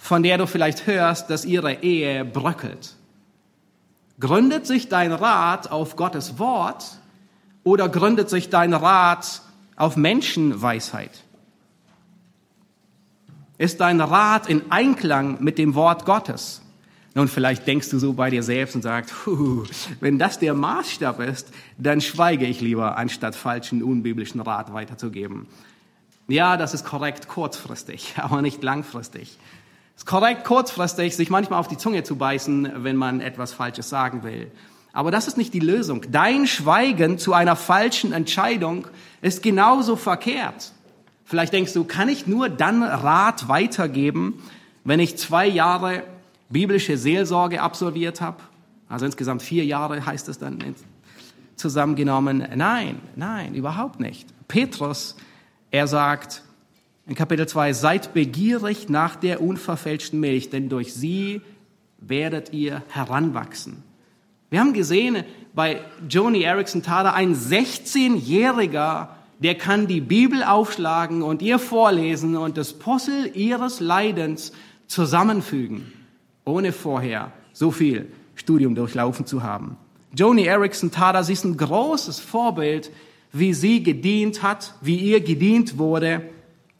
von 0.00 0.22
der 0.22 0.38
du 0.38 0.46
vielleicht 0.46 0.86
hörst, 0.86 1.28
dass 1.28 1.44
ihre 1.44 1.82
Ehe 1.82 2.24
bröckelt? 2.24 2.94
Gründet 4.18 4.66
sich 4.66 4.88
dein 4.88 5.12
Rat 5.12 5.70
auf 5.70 5.96
Gottes 5.96 6.38
Wort 6.38 6.98
oder 7.64 7.90
gründet 7.90 8.30
sich 8.30 8.48
dein 8.48 8.72
Rat 8.72 9.42
auf 9.76 9.96
Menschenweisheit? 9.96 11.24
Ist 13.58 13.80
dein 13.80 14.00
Rat 14.00 14.48
in 14.48 14.70
Einklang 14.70 15.42
mit 15.42 15.58
dem 15.58 15.74
Wort 15.74 16.06
Gottes? 16.06 16.63
Nun, 17.16 17.28
vielleicht 17.28 17.66
denkst 17.68 17.90
du 17.90 17.98
so 18.00 18.12
bei 18.12 18.30
dir 18.30 18.42
selbst 18.42 18.74
und 18.74 18.82
sagst, 18.82 19.14
wenn 20.00 20.18
das 20.18 20.40
der 20.40 20.52
Maßstab 20.52 21.20
ist, 21.20 21.52
dann 21.78 22.00
schweige 22.00 22.44
ich 22.44 22.60
lieber, 22.60 22.98
anstatt 22.98 23.36
falschen, 23.36 23.84
unbiblischen 23.84 24.40
Rat 24.40 24.72
weiterzugeben. 24.72 25.46
Ja, 26.26 26.56
das 26.56 26.74
ist 26.74 26.84
korrekt 26.84 27.28
kurzfristig, 27.28 28.14
aber 28.16 28.42
nicht 28.42 28.62
langfristig. 28.64 29.38
Es 29.94 30.02
ist 30.02 30.06
korrekt 30.06 30.44
kurzfristig, 30.44 31.14
sich 31.14 31.30
manchmal 31.30 31.60
auf 31.60 31.68
die 31.68 31.76
Zunge 31.76 32.02
zu 32.02 32.16
beißen, 32.16 32.82
wenn 32.82 32.96
man 32.96 33.20
etwas 33.20 33.52
Falsches 33.52 33.88
sagen 33.88 34.24
will. 34.24 34.50
Aber 34.92 35.12
das 35.12 35.28
ist 35.28 35.36
nicht 35.36 35.54
die 35.54 35.60
Lösung. 35.60 36.02
Dein 36.10 36.48
Schweigen 36.48 37.18
zu 37.18 37.32
einer 37.32 37.54
falschen 37.54 38.12
Entscheidung 38.12 38.88
ist 39.22 39.42
genauso 39.42 39.94
verkehrt. 39.94 40.72
Vielleicht 41.24 41.52
denkst 41.52 41.74
du, 41.74 41.84
kann 41.84 42.08
ich 42.08 42.26
nur 42.26 42.48
dann 42.48 42.82
Rat 42.82 43.48
weitergeben, 43.48 44.42
wenn 44.84 45.00
ich 45.00 45.16
zwei 45.16 45.46
Jahre 45.46 46.02
biblische 46.54 46.96
Seelsorge 46.96 47.60
absolviert 47.60 48.22
habe? 48.22 48.38
Also 48.88 49.04
insgesamt 49.04 49.42
vier 49.42 49.66
Jahre 49.66 50.06
heißt 50.06 50.30
es 50.30 50.38
dann 50.38 50.58
zusammengenommen. 51.56 52.48
Nein, 52.56 53.00
nein, 53.14 53.54
überhaupt 53.54 54.00
nicht. 54.00 54.26
Petrus, 54.48 55.16
er 55.70 55.86
sagt 55.86 56.42
in 57.06 57.14
Kapitel 57.14 57.46
2, 57.46 57.74
seid 57.74 58.14
begierig 58.14 58.88
nach 58.88 59.16
der 59.16 59.42
unverfälschten 59.42 60.18
Milch, 60.18 60.48
denn 60.48 60.70
durch 60.70 60.94
sie 60.94 61.42
werdet 61.98 62.54
ihr 62.54 62.82
heranwachsen. 62.88 63.82
Wir 64.48 64.60
haben 64.60 64.72
gesehen 64.72 65.24
bei 65.54 65.80
Joni 66.08 66.42
Erickson 66.42 66.82
Tada, 66.82 67.12
ein 67.12 67.34
16-Jähriger 67.34 69.08
der 69.40 69.56
kann 69.56 69.86
die 69.86 70.00
Bibel 70.00 70.42
aufschlagen 70.42 71.22
und 71.22 71.42
ihr 71.42 71.58
vorlesen 71.58 72.36
und 72.36 72.56
das 72.56 72.72
Puzzle 72.72 73.30
ihres 73.34 73.80
Leidens 73.80 74.52
zusammenfügen, 74.86 75.92
ohne 76.44 76.72
vorher 76.72 77.32
so 77.52 77.70
viel 77.70 78.12
Studium 78.34 78.74
durchlaufen 78.74 79.26
zu 79.26 79.42
haben. 79.42 79.76
Joni 80.16 80.44
Erickson 80.44 80.90
Tada, 80.90 81.22
sie 81.22 81.32
ist 81.32 81.44
ein 81.44 81.56
großes 81.56 82.20
Vorbild, 82.20 82.90
wie 83.32 83.52
sie 83.52 83.82
gedient 83.82 84.42
hat, 84.42 84.74
wie 84.80 84.96
ihr 84.96 85.20
gedient 85.20 85.78
wurde 85.78 86.22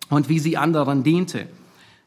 und 0.08 0.28
wie 0.28 0.38
sie 0.38 0.56
anderen 0.56 1.02
diente. 1.02 1.48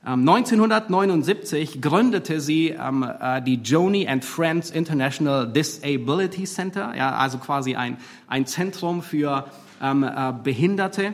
1979 0.03 1.75
ähm, 1.75 1.81
gründete 1.81 2.39
sie 2.39 2.69
ähm, 2.69 3.05
äh, 3.19 3.41
die 3.41 3.55
Joni 3.55 4.07
and 4.07 4.23
Friends 4.23 4.71
International 4.71 5.51
Disability 5.51 6.45
Center, 6.45 6.93
ja, 6.95 7.17
also 7.17 7.39
quasi 7.39 7.75
ein, 7.75 7.97
ein 8.27 8.45
Zentrum 8.45 9.01
für 9.01 9.47
ähm, 9.81 10.03
äh, 10.03 10.33
Behinderte. 10.43 11.13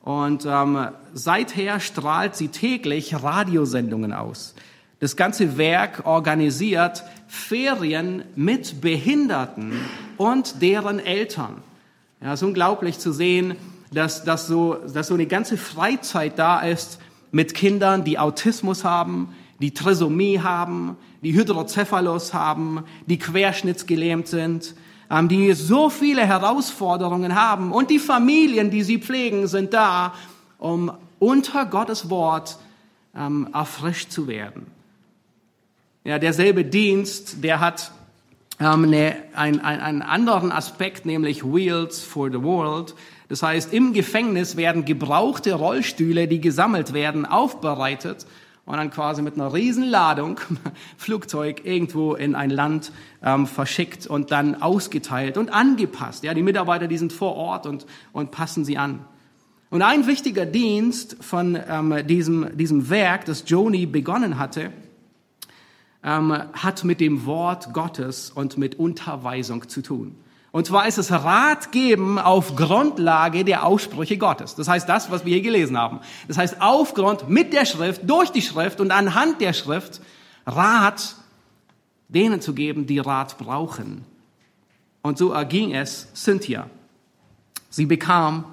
Und 0.00 0.46
seither 1.12 1.80
strahlt 1.80 2.34
sie 2.34 2.48
täglich 2.48 3.22
Radiosendungen 3.22 4.14
aus. 4.14 4.54
Das 5.00 5.14
ganze 5.14 5.56
Werk 5.58 6.06
organisiert 6.06 7.04
Ferien 7.28 8.24
mit 8.34 8.80
Behinderten 8.80 9.72
und 10.16 10.60
deren 10.60 10.98
Eltern. 10.98 11.62
Ja, 12.20 12.32
es 12.32 12.42
ist 12.42 12.48
unglaublich 12.48 12.98
zu 12.98 13.12
sehen, 13.12 13.54
dass, 13.92 14.24
dass, 14.24 14.48
so, 14.48 14.74
dass 14.74 15.06
so 15.06 15.14
eine 15.14 15.26
ganze 15.26 15.56
Freizeit 15.56 16.36
da 16.38 16.60
ist 16.60 16.98
mit 17.30 17.54
Kindern, 17.54 18.02
die 18.02 18.18
Autismus 18.18 18.82
haben, 18.82 19.34
die 19.60 19.72
Trisomie 19.72 20.40
haben, 20.40 20.96
die 21.22 21.32
Hydrocephalus 21.32 22.34
haben, 22.34 22.82
die 23.06 23.18
querschnittsgelähmt 23.18 24.26
sind, 24.26 24.74
ähm, 25.10 25.28
die 25.28 25.52
so 25.52 25.90
viele 25.90 26.26
Herausforderungen 26.26 27.36
haben. 27.36 27.70
Und 27.72 27.90
die 27.90 28.00
Familien, 28.00 28.70
die 28.70 28.82
sie 28.82 28.98
pflegen, 28.98 29.46
sind 29.46 29.74
da, 29.74 30.12
um 30.58 30.90
unter 31.20 31.66
Gottes 31.66 32.10
Wort 32.10 32.58
ähm, 33.16 33.48
erfrischt 33.52 34.10
zu 34.10 34.26
werden. 34.26 34.77
Ja, 36.08 36.18
derselbe 36.18 36.64
Dienst, 36.64 37.44
der 37.44 37.60
hat 37.60 37.92
ähm, 38.60 38.84
eine, 38.84 39.14
ein, 39.34 39.60
ein, 39.60 39.78
einen 39.78 40.00
anderen 40.00 40.52
Aspekt, 40.52 41.04
nämlich 41.04 41.44
Wheels 41.44 42.00
for 42.00 42.30
the 42.30 42.42
World. 42.42 42.94
Das 43.28 43.42
heißt, 43.42 43.74
im 43.74 43.92
Gefängnis 43.92 44.56
werden 44.56 44.86
gebrauchte 44.86 45.52
Rollstühle, 45.52 46.26
die 46.26 46.40
gesammelt 46.40 46.94
werden, 46.94 47.26
aufbereitet 47.26 48.24
und 48.64 48.78
dann 48.78 48.90
quasi 48.90 49.20
mit 49.20 49.34
einer 49.34 49.52
Riesenladung 49.52 50.40
Flugzeug 50.96 51.66
irgendwo 51.66 52.14
in 52.14 52.34
ein 52.34 52.48
Land 52.48 52.90
ähm, 53.22 53.46
verschickt 53.46 54.06
und 54.06 54.30
dann 54.30 54.62
ausgeteilt 54.62 55.36
und 55.36 55.52
angepasst. 55.52 56.24
Ja, 56.24 56.32
die 56.32 56.42
Mitarbeiter, 56.42 56.88
die 56.88 56.96
sind 56.96 57.12
vor 57.12 57.34
Ort 57.34 57.66
und, 57.66 57.84
und 58.12 58.30
passen 58.30 58.64
sie 58.64 58.78
an. 58.78 59.04
Und 59.68 59.82
ein 59.82 60.06
wichtiger 60.06 60.46
Dienst 60.46 61.18
von 61.20 61.58
ähm, 61.68 62.06
diesem, 62.06 62.56
diesem 62.56 62.88
Werk, 62.88 63.26
das 63.26 63.44
Joni 63.46 63.84
begonnen 63.84 64.38
hatte, 64.38 64.72
ähm, 66.08 66.32
hat 66.54 66.84
mit 66.84 67.00
dem 67.00 67.26
Wort 67.26 67.74
Gottes 67.74 68.30
und 68.30 68.56
mit 68.56 68.78
Unterweisung 68.78 69.68
zu 69.68 69.82
tun. 69.82 70.16
Und 70.50 70.66
zwar 70.66 70.88
ist 70.88 70.96
es 70.96 71.12
Rat 71.12 71.70
geben 71.70 72.18
auf 72.18 72.56
Grundlage 72.56 73.44
der 73.44 73.66
Aussprüche 73.66 74.16
Gottes. 74.16 74.54
Das 74.54 74.68
heißt 74.68 74.88
das, 74.88 75.10
was 75.10 75.26
wir 75.26 75.34
hier 75.34 75.42
gelesen 75.42 75.76
haben. 75.76 76.00
Das 76.26 76.38
heißt 76.38 76.56
aufgrund 76.60 77.28
mit 77.28 77.52
der 77.52 77.66
Schrift, 77.66 78.08
durch 78.08 78.30
die 78.30 78.40
Schrift 78.40 78.80
und 78.80 78.90
anhand 78.90 79.42
der 79.42 79.52
Schrift 79.52 80.00
Rat 80.46 81.16
denen 82.08 82.40
zu 82.40 82.54
geben, 82.54 82.86
die 82.86 82.98
Rat 82.98 83.36
brauchen. 83.36 84.06
Und 85.02 85.18
so 85.18 85.32
erging 85.32 85.74
es 85.74 86.08
Cynthia. 86.14 86.70
Sie 87.68 87.84
bekam 87.84 88.46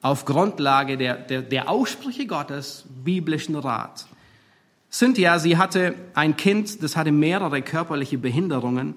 auf 0.00 0.24
Grundlage 0.24 0.96
der, 0.96 1.16
der, 1.16 1.42
der 1.42 1.68
Aussprüche 1.68 2.26
Gottes 2.26 2.84
biblischen 3.04 3.56
Rat. 3.56 4.06
Cynthia, 4.90 5.38
sie 5.38 5.56
hatte 5.56 5.94
ein 6.14 6.36
Kind, 6.36 6.82
das 6.82 6.96
hatte 6.96 7.12
mehrere 7.12 7.62
körperliche 7.62 8.18
Behinderungen 8.18 8.94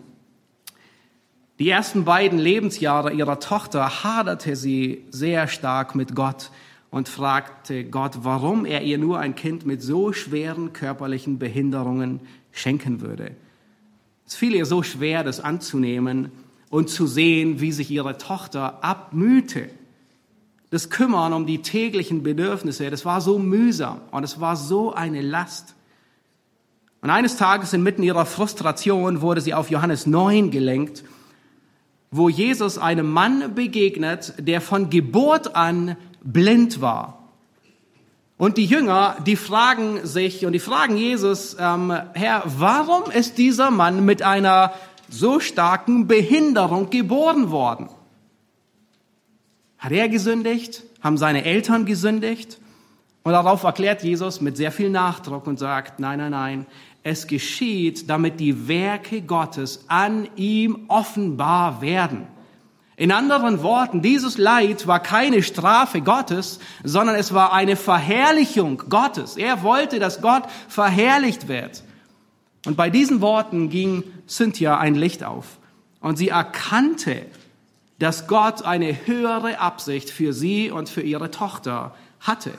die 1.60 1.70
ersten 1.70 2.04
beiden 2.04 2.40
Lebensjahre 2.40 3.14
ihrer 3.14 3.40
Tochter 3.40 4.04
haderte 4.04 4.56
sie 4.56 5.06
sehr 5.12 5.48
stark 5.48 5.94
mit 5.94 6.16
Gott 6.16 6.50
und 6.90 7.08
fragte 7.08 7.86
Gott, 7.86 8.20
warum 8.24 8.66
er 8.66 8.82
ihr 8.82 8.98
nur 8.98 9.20
ein 9.20 9.36
Kind 9.36 9.64
mit 9.66 9.82
so 9.82 10.14
schweren 10.14 10.74
körperlichen 10.74 11.38
Behinderungen 11.38 12.22
schenken 12.52 13.02
würde. 13.02 13.36
Es 14.26 14.36
fiel 14.36 14.56
ihr 14.56 14.66
so 14.66 14.82
schwer, 14.82 15.24
das 15.24 15.40
anzunehmen 15.40 16.32
und 16.72 16.90
zu 16.90 17.06
sehen, 17.06 17.62
wie 17.62 17.72
sich 17.72 17.92
ihre 17.92 18.18
Tochter 18.18 18.84
abmühte. 18.84 19.70
Das 20.72 20.90
Kümmern 20.90 21.34
um 21.34 21.46
die 21.46 21.62
täglichen 21.62 22.24
Bedürfnisse, 22.24 22.90
das 22.90 23.06
war 23.06 23.22
so 23.22 23.38
mühsam 23.38 24.02
und 24.10 24.24
es 24.24 24.40
war 24.40 24.56
so 24.56 24.92
eine 24.92 25.22
Last. 25.22 25.76
Und 27.04 27.12
eines 27.12 27.38
Tages 27.38 27.74
inmitten 27.74 28.02
ihrer 28.02 28.26
Frustration 28.26 29.22
wurde 29.22 29.42
sie 29.42 29.54
auf 29.54 29.70
Johannes 29.70 30.08
9 30.08 30.50
gelenkt 30.50 31.04
wo 32.16 32.30
Jesus 32.30 32.78
einem 32.78 33.12
Mann 33.12 33.56
begegnet, 33.56 34.36
der 34.38 34.62
von 34.62 34.92
Geburt 34.92 35.56
an 35.56 35.98
blind 36.24 36.80
war. 36.80 37.24
Und 38.38 38.58
die 38.58 38.66
Jünger, 38.66 39.18
die 39.26 39.36
fragen 39.36 40.06
sich 40.06 40.46
und 40.46 40.54
die 40.54 40.60
fragen 40.60 40.96
Jesus, 40.96 41.58
ähm, 41.60 41.92
Herr, 42.14 42.44
warum 42.46 43.10
ist 43.10 43.38
dieser 43.38 43.72
Mann 43.72 44.06
mit 44.06 44.22
einer 44.22 44.74
so 45.10 45.40
starken 45.40 46.08
Behinderung 46.08 46.90
geboren 46.90 47.52
worden. 47.52 47.90
Hat 49.78 49.92
er 49.92 50.10
gesündigt? 50.10 50.84
Haben 51.02 51.18
seine 51.18 51.46
Eltern 51.46 51.86
gesündigt? 51.86 52.60
Und 53.24 53.34
darauf 53.34 53.64
erklärt 53.64 54.04
Jesus 54.04 54.42
mit 54.42 54.58
sehr 54.58 54.72
viel 54.72 54.90
Nachdruck 54.90 55.48
und 55.48 55.60
sagt, 55.60 56.00
nein, 56.00 56.20
nein, 56.20 56.32
nein, 56.32 56.66
es 57.04 57.28
geschieht, 57.28 58.10
damit 58.10 58.40
die 58.40 58.68
Werke 58.68 59.22
Gottes 59.22 59.86
an 59.88 60.28
ihm 60.36 60.86
offenbar 60.88 61.82
werden. 61.82 62.28
In 62.96 63.12
anderen 63.12 63.64
Worten, 63.64 64.02
dieses 64.02 64.38
Leid 64.38 64.88
war 64.88 65.00
keine 65.02 65.42
Strafe 65.42 66.02
Gottes, 66.02 66.60
sondern 66.84 67.16
es 67.16 67.34
war 67.34 67.52
eine 67.52 67.76
Verherrlichung 67.76 68.84
Gottes. 68.90 69.36
Er 69.36 69.64
wollte, 69.64 70.00
dass 70.00 70.22
Gott 70.22 70.44
verherrlicht 70.68 71.48
wird. 71.48 71.84
Und 72.66 72.78
bei 72.78 72.90
diesen 72.90 73.20
Worten 73.20 73.70
ging 73.70 74.04
Cynthia 74.28 74.78
ein 74.78 74.96
Licht 74.96 75.24
auf. 75.24 75.58
Und 76.00 76.18
sie 76.18 76.30
erkannte, 76.30 77.26
dass 78.00 78.28
Gott 78.28 78.64
eine 78.64 79.06
höhere 79.06 79.60
Absicht 79.60 80.10
für 80.10 80.32
sie 80.32 80.70
und 80.72 80.88
für 80.88 81.02
ihre 81.02 81.32
Tochter 81.32 81.96
hatte. 82.20 82.54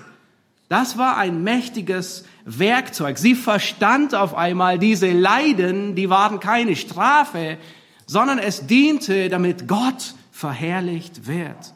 Das 0.68 0.98
war 0.98 1.16
ein 1.16 1.44
mächtiges 1.44 2.24
Werkzeug. 2.44 3.18
Sie 3.18 3.34
verstand 3.34 4.14
auf 4.14 4.34
einmal, 4.34 4.78
diese 4.78 5.10
Leiden, 5.10 5.94
die 5.94 6.10
waren 6.10 6.40
keine 6.40 6.76
Strafe, 6.76 7.58
sondern 8.06 8.38
es 8.38 8.66
diente, 8.66 9.28
damit 9.28 9.66
Gott 9.66 10.14
verherrlicht 10.30 11.26
wird. 11.26 11.74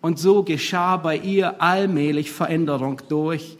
Und 0.00 0.18
so 0.18 0.42
geschah 0.42 0.98
bei 0.98 1.16
ihr 1.16 1.62
allmählich 1.62 2.30
Veränderung 2.30 3.00
durch 3.08 3.56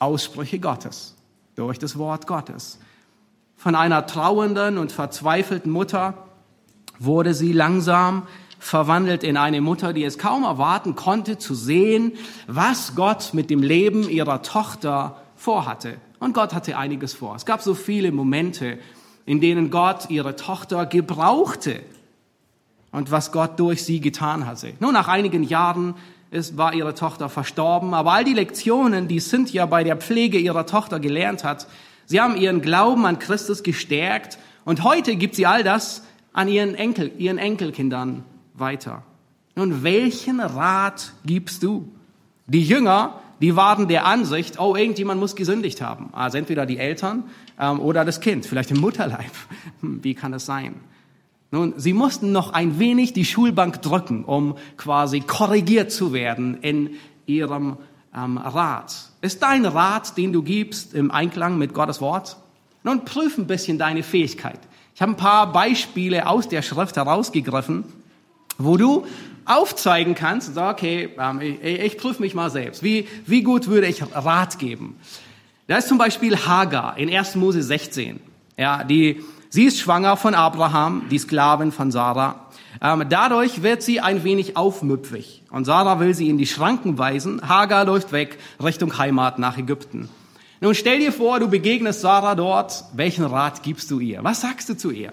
Aussprüche 0.00 0.58
Gottes, 0.58 1.14
durch 1.54 1.78
das 1.78 1.96
Wort 1.96 2.26
Gottes. 2.26 2.80
Von 3.56 3.76
einer 3.76 4.06
trauernden 4.06 4.78
und 4.78 4.90
verzweifelten 4.90 5.70
Mutter 5.70 6.26
wurde 6.98 7.34
sie 7.34 7.52
langsam 7.52 8.26
verwandelt 8.58 9.22
in 9.22 9.36
eine 9.36 9.60
Mutter, 9.60 9.92
die 9.92 10.02
es 10.02 10.18
kaum 10.18 10.42
erwarten 10.42 10.96
konnte 10.96 11.38
zu 11.38 11.54
sehen, 11.54 12.12
was 12.48 12.96
Gott 12.96 13.32
mit 13.32 13.48
dem 13.48 13.62
Leben 13.62 14.08
ihrer 14.08 14.42
Tochter 14.42 15.22
vorhatte. 15.46 15.98
Und 16.18 16.34
Gott 16.34 16.52
hatte 16.54 16.76
einiges 16.76 17.14
vor. 17.14 17.36
Es 17.36 17.46
gab 17.46 17.62
so 17.62 17.74
viele 17.74 18.10
Momente, 18.10 18.78
in 19.26 19.40
denen 19.40 19.70
Gott 19.70 20.10
ihre 20.10 20.34
Tochter 20.34 20.86
gebrauchte 20.86 21.82
und 22.90 23.12
was 23.12 23.30
Gott 23.30 23.60
durch 23.60 23.84
sie 23.84 24.00
getan 24.00 24.44
hatte. 24.44 24.72
Nur 24.80 24.90
nach 24.90 25.06
einigen 25.06 25.44
Jahren 25.44 25.94
ist, 26.32 26.56
war 26.56 26.74
ihre 26.74 26.94
Tochter 26.94 27.28
verstorben, 27.28 27.94
aber 27.94 28.12
all 28.12 28.24
die 28.24 28.34
Lektionen, 28.34 29.06
die 29.06 29.20
Cynthia 29.20 29.66
bei 29.66 29.84
der 29.84 29.96
Pflege 29.96 30.36
ihrer 30.36 30.66
Tochter 30.66 30.98
gelernt 30.98 31.44
hat, 31.44 31.68
sie 32.06 32.20
haben 32.20 32.36
ihren 32.36 32.60
Glauben 32.60 33.06
an 33.06 33.20
Christus 33.20 33.62
gestärkt 33.62 34.38
und 34.64 34.82
heute 34.82 35.14
gibt 35.14 35.36
sie 35.36 35.46
all 35.46 35.62
das 35.62 36.02
an 36.32 36.48
ihren 36.48 36.74
Enkel, 36.74 37.12
ihren 37.18 37.38
Enkelkindern 37.38 38.24
weiter. 38.54 39.04
Nun, 39.54 39.84
welchen 39.84 40.40
Rat 40.40 41.12
gibst 41.24 41.62
du? 41.62 41.88
Die 42.48 42.64
Jünger, 42.64 43.20
die 43.40 43.56
waren 43.56 43.88
der 43.88 44.06
Ansicht, 44.06 44.58
oh, 44.58 44.76
irgendjemand 44.76 45.20
muss 45.20 45.36
gesündigt 45.36 45.80
haben. 45.80 46.08
Also 46.12 46.38
entweder 46.38 46.66
die 46.66 46.78
Eltern 46.78 47.24
ähm, 47.58 47.80
oder 47.80 48.04
das 48.04 48.20
Kind, 48.20 48.46
vielleicht 48.46 48.70
im 48.70 48.80
Mutterleib. 48.80 49.32
Hm, 49.80 50.02
wie 50.02 50.14
kann 50.14 50.32
das 50.32 50.46
sein? 50.46 50.74
Nun, 51.50 51.74
sie 51.76 51.92
mussten 51.92 52.32
noch 52.32 52.52
ein 52.52 52.78
wenig 52.78 53.12
die 53.12 53.24
Schulbank 53.24 53.80
drücken, 53.82 54.24
um 54.24 54.56
quasi 54.76 55.20
korrigiert 55.20 55.92
zu 55.92 56.12
werden 56.12 56.58
in 56.60 56.90
ihrem 57.26 57.76
ähm, 58.14 58.38
Rat. 58.38 59.10
Ist 59.20 59.42
dein 59.42 59.64
Rat, 59.64 60.16
den 60.16 60.32
du 60.32 60.42
gibst, 60.42 60.94
im 60.94 61.10
Einklang 61.10 61.58
mit 61.58 61.72
Gottes 61.74 62.00
Wort? 62.00 62.36
Nun, 62.82 63.04
prüf 63.04 63.38
ein 63.38 63.46
bisschen 63.46 63.78
deine 63.78 64.02
Fähigkeit. 64.02 64.60
Ich 64.94 65.02
habe 65.02 65.12
ein 65.12 65.16
paar 65.16 65.52
Beispiele 65.52 66.26
aus 66.26 66.48
der 66.48 66.62
Schrift 66.62 66.96
herausgegriffen, 66.96 67.84
wo 68.58 68.76
du 68.76 69.06
aufzeigen 69.46 70.14
kannst, 70.14 70.54
sag, 70.54 70.76
okay, 70.76 71.10
ähm, 71.18 71.40
ich, 71.40 71.62
ich 71.62 71.98
prüfe 71.98 72.20
mich 72.20 72.34
mal 72.34 72.50
selbst. 72.50 72.82
Wie, 72.82 73.08
wie 73.26 73.42
gut 73.42 73.68
würde 73.68 73.86
ich 73.86 74.02
Rat 74.14 74.58
geben? 74.58 74.96
Da 75.66 75.78
ist 75.78 75.88
zum 75.88 75.98
Beispiel 75.98 76.36
Hagar 76.36 76.96
in 76.96 77.12
1. 77.12 77.36
Mose 77.36 77.62
16. 77.62 78.20
Ja, 78.56 78.84
die, 78.84 79.24
sie 79.48 79.64
ist 79.64 79.78
schwanger 79.78 80.16
von 80.16 80.34
Abraham, 80.34 81.04
die 81.10 81.18
Sklavin 81.18 81.72
von 81.72 81.90
Sarah. 81.90 82.46
Ähm, 82.80 83.04
dadurch 83.08 83.62
wird 83.62 83.82
sie 83.82 84.00
ein 84.00 84.22
wenig 84.22 84.56
aufmüpfig. 84.56 85.42
Und 85.50 85.64
Sarah 85.64 85.98
will 85.98 86.14
sie 86.14 86.28
in 86.28 86.38
die 86.38 86.46
Schranken 86.46 86.98
weisen. 86.98 87.40
Hagar 87.48 87.84
läuft 87.84 88.12
weg 88.12 88.38
Richtung 88.62 88.98
Heimat 88.98 89.38
nach 89.38 89.58
Ägypten. 89.58 90.08
Nun 90.60 90.74
stell 90.74 90.98
dir 90.98 91.12
vor, 91.12 91.40
du 91.40 91.48
begegnest 91.48 92.00
Sarah 92.00 92.34
dort. 92.34 92.84
Welchen 92.94 93.24
Rat 93.24 93.62
gibst 93.62 93.90
du 93.90 94.00
ihr? 94.00 94.22
Was 94.24 94.40
sagst 94.40 94.68
du 94.68 94.76
zu 94.76 94.90
ihr? 94.90 95.12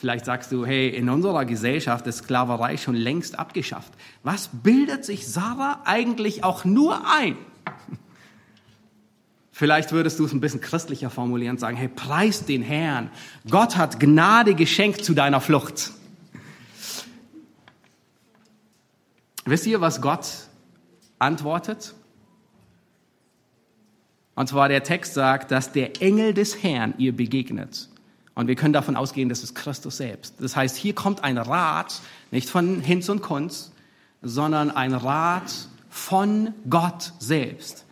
Vielleicht 0.00 0.26
sagst 0.26 0.52
du, 0.52 0.64
hey, 0.64 0.88
in 0.90 1.08
unserer 1.08 1.44
Gesellschaft 1.44 2.06
ist 2.06 2.18
Sklaverei 2.18 2.76
schon 2.76 2.94
längst 2.94 3.36
abgeschafft. 3.36 3.92
Was 4.22 4.48
bildet 4.52 5.04
sich 5.04 5.26
Sarah 5.26 5.80
eigentlich 5.86 6.44
auch 6.44 6.64
nur 6.64 7.02
ein? 7.18 7.36
Vielleicht 9.50 9.90
würdest 9.90 10.20
du 10.20 10.24
es 10.24 10.32
ein 10.32 10.40
bisschen 10.40 10.60
christlicher 10.60 11.10
formulieren 11.10 11.56
und 11.56 11.58
sagen, 11.58 11.76
hey, 11.76 11.88
preis 11.88 12.44
den 12.44 12.62
Herrn. 12.62 13.10
Gott 13.50 13.76
hat 13.76 13.98
Gnade 13.98 14.54
geschenkt 14.54 15.04
zu 15.04 15.14
deiner 15.14 15.40
Flucht. 15.40 15.90
Wisst 19.46 19.66
ihr, 19.66 19.80
was 19.80 20.00
Gott 20.00 20.28
antwortet? 21.18 21.94
Und 24.36 24.48
zwar 24.48 24.68
der 24.68 24.84
Text 24.84 25.14
sagt, 25.14 25.50
dass 25.50 25.72
der 25.72 26.00
Engel 26.00 26.34
des 26.34 26.62
Herrn 26.62 26.94
ihr 26.98 27.16
begegnet. 27.16 27.88
Und 28.38 28.46
wir 28.46 28.54
können 28.54 28.72
davon 28.72 28.94
ausgehen, 28.94 29.28
das 29.28 29.42
ist 29.42 29.56
Christus 29.56 29.96
selbst. 29.96 30.36
Das 30.38 30.54
heißt, 30.54 30.76
hier 30.76 30.94
kommt 30.94 31.24
ein 31.24 31.38
Rat, 31.38 32.00
nicht 32.30 32.48
von 32.48 32.80
Hinz 32.80 33.08
und 33.08 33.20
Kunz, 33.20 33.72
sondern 34.22 34.70
ein 34.70 34.94
Rat 34.94 35.52
von 35.90 36.54
Gott 36.70 37.14
selbst. 37.18 37.84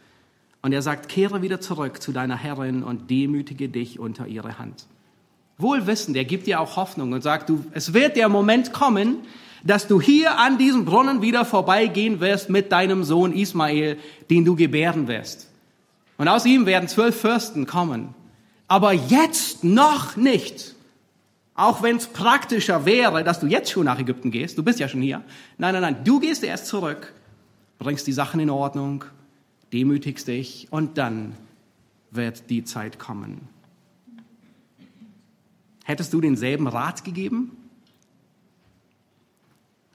Und 0.63 0.73
er 0.73 0.83
sagt, 0.83 1.09
kehre 1.09 1.43
wieder 1.43 1.61
zurück 1.61 2.01
zu 2.01 2.13
deiner 2.13 2.37
Herrin 2.37 2.85
und 2.85 3.11
demütige 3.11 3.69
dich 3.69 3.99
unter 3.99 4.29
ihre 4.29 4.57
Hand. 4.57 4.87
Wohlwissend, 5.59 6.17
er 6.17 6.25
gibt 6.25 6.47
dir 6.47 6.61
auch 6.61 6.77
Hoffnung 6.77 7.13
und 7.13 7.23
sagt, 7.23 7.49
du, 7.49 7.65
es 7.73 7.93
wird 7.93 8.17
der 8.17 8.29
Moment 8.29 8.73
kommen, 8.73 9.17
dass 9.65 9.89
du 9.89 10.01
hier 10.01 10.39
an 10.39 10.59
diesem 10.59 10.85
Brunnen 10.85 11.23
wieder 11.23 11.45
vorbeigehen 11.45 12.21
wirst 12.21 12.51
mit 12.51 12.71
deinem 12.71 13.03
Sohn 13.03 13.33
Ismael, 13.33 13.99
den 14.31 14.45
du 14.45 14.55
gebären 14.55 15.09
wirst. 15.09 15.51
Und 16.19 16.29
aus 16.29 16.47
ihm 16.47 16.67
werden 16.67 16.89
zwölf 16.89 17.21
Fürsten 17.21 17.67
kommen 17.67 18.15
aber 18.69 18.93
jetzt 18.93 19.65
noch 19.65 20.17
nicht. 20.17 20.75
Auch 21.55 21.83
wenn 21.83 21.97
es 21.97 22.07
praktischer 22.07 22.85
wäre, 22.85 23.25
dass 23.25 23.41
du 23.41 23.47
jetzt 23.47 23.71
schon 23.71 23.87
nach 23.87 23.99
Ägypten 23.99 24.31
gehst, 24.31 24.59
du 24.59 24.63
bist 24.63 24.79
ja 24.79 24.89
schon 24.89 25.01
hier. 25.01 25.23
Nein, 25.57 25.73
nein, 25.73 25.83
nein, 25.83 26.05
du 26.05 26.21
gehst 26.21 26.45
erst 26.45 26.67
zurück, 26.67 27.15
bringst 27.79 28.07
die 28.07 28.13
Sachen 28.13 28.41
in 28.41 28.51
Ordnung, 28.51 29.05
demütigst 29.73 30.29
dich 30.29 30.69
und 30.71 30.99
dann 30.99 31.35
wird 32.11 32.51
die 32.51 32.65
Zeit 32.65 32.99
kommen. 32.99 33.49
Hättest 35.85 36.13
du 36.13 36.21
denselben 36.21 36.67
Rat 36.67 37.05
gegeben? 37.05 37.57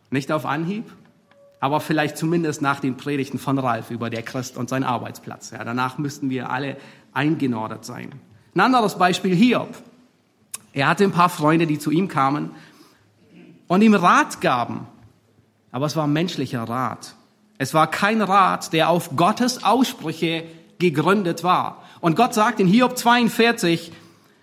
Nicht 0.10 0.32
auf 0.32 0.46
Anhieb, 0.46 0.86
aber 1.60 1.80
vielleicht 1.80 2.18
zumindest 2.18 2.62
nach 2.62 2.80
den 2.80 2.98
Predigten 2.98 3.38
von 3.38 3.60
Ralf 3.60 3.92
über 3.92 4.10
der 4.10 4.24
Christ 4.24 4.58
und 4.58 4.68
seinen 4.68 4.84
Arbeitsplatz. 4.84 5.52
Ja, 5.52 5.64
danach 5.64 5.98
müssten 6.00 6.30
wir 6.30 6.50
alle 6.50 6.78
eingenordet 7.14 7.86
sein. 7.86 8.14
Ein 8.54 8.60
anderes 8.60 8.96
Beispiel 8.96 9.36
Hiob. 9.36 9.70
Er 10.74 10.88
hatte 10.88 11.04
ein 11.04 11.12
paar 11.12 11.30
Freunde, 11.30 11.68
die 11.68 11.80
zu 11.80 11.92
ihm 11.92 12.08
kamen 12.08 12.52
und 13.68 13.82
ihm 13.82 13.94
Rat 13.94 14.42
gaben. 14.42 14.88
Aber 15.72 15.86
es 15.86 15.96
war 15.96 16.08
menschlicher 16.08 16.64
Rat. 16.64 17.16
Es 17.58 17.74
war 17.74 17.88
kein 17.90 18.22
Rat, 18.22 18.74
der 18.74 18.90
auf 18.90 19.16
Gottes 19.16 19.64
Aussprüche 19.64 20.44
gegründet 20.80 21.44
war. 21.44 21.84
Und 22.02 22.16
Gott 22.16 22.34
sagt 22.34 22.60
in 22.60 22.68
Hiob 22.68 22.98
42 22.98 23.92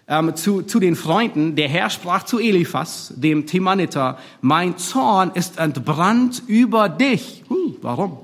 ähm, 0.06 0.34
zu, 0.36 0.62
zu 0.62 0.80
den 0.80 0.96
Freunden, 0.96 1.54
der 1.54 1.68
Herr 1.68 1.90
sprach 1.90 2.22
zu 2.22 2.38
Eliphas, 2.38 3.12
dem 3.16 3.46
Timaniter, 3.46 4.18
mein 4.40 4.78
Zorn 4.78 5.32
ist 5.34 5.58
entbrannt 5.58 6.42
über 6.46 6.88
dich. 6.88 7.44
Hm, 7.48 7.76
warum? 7.82 8.18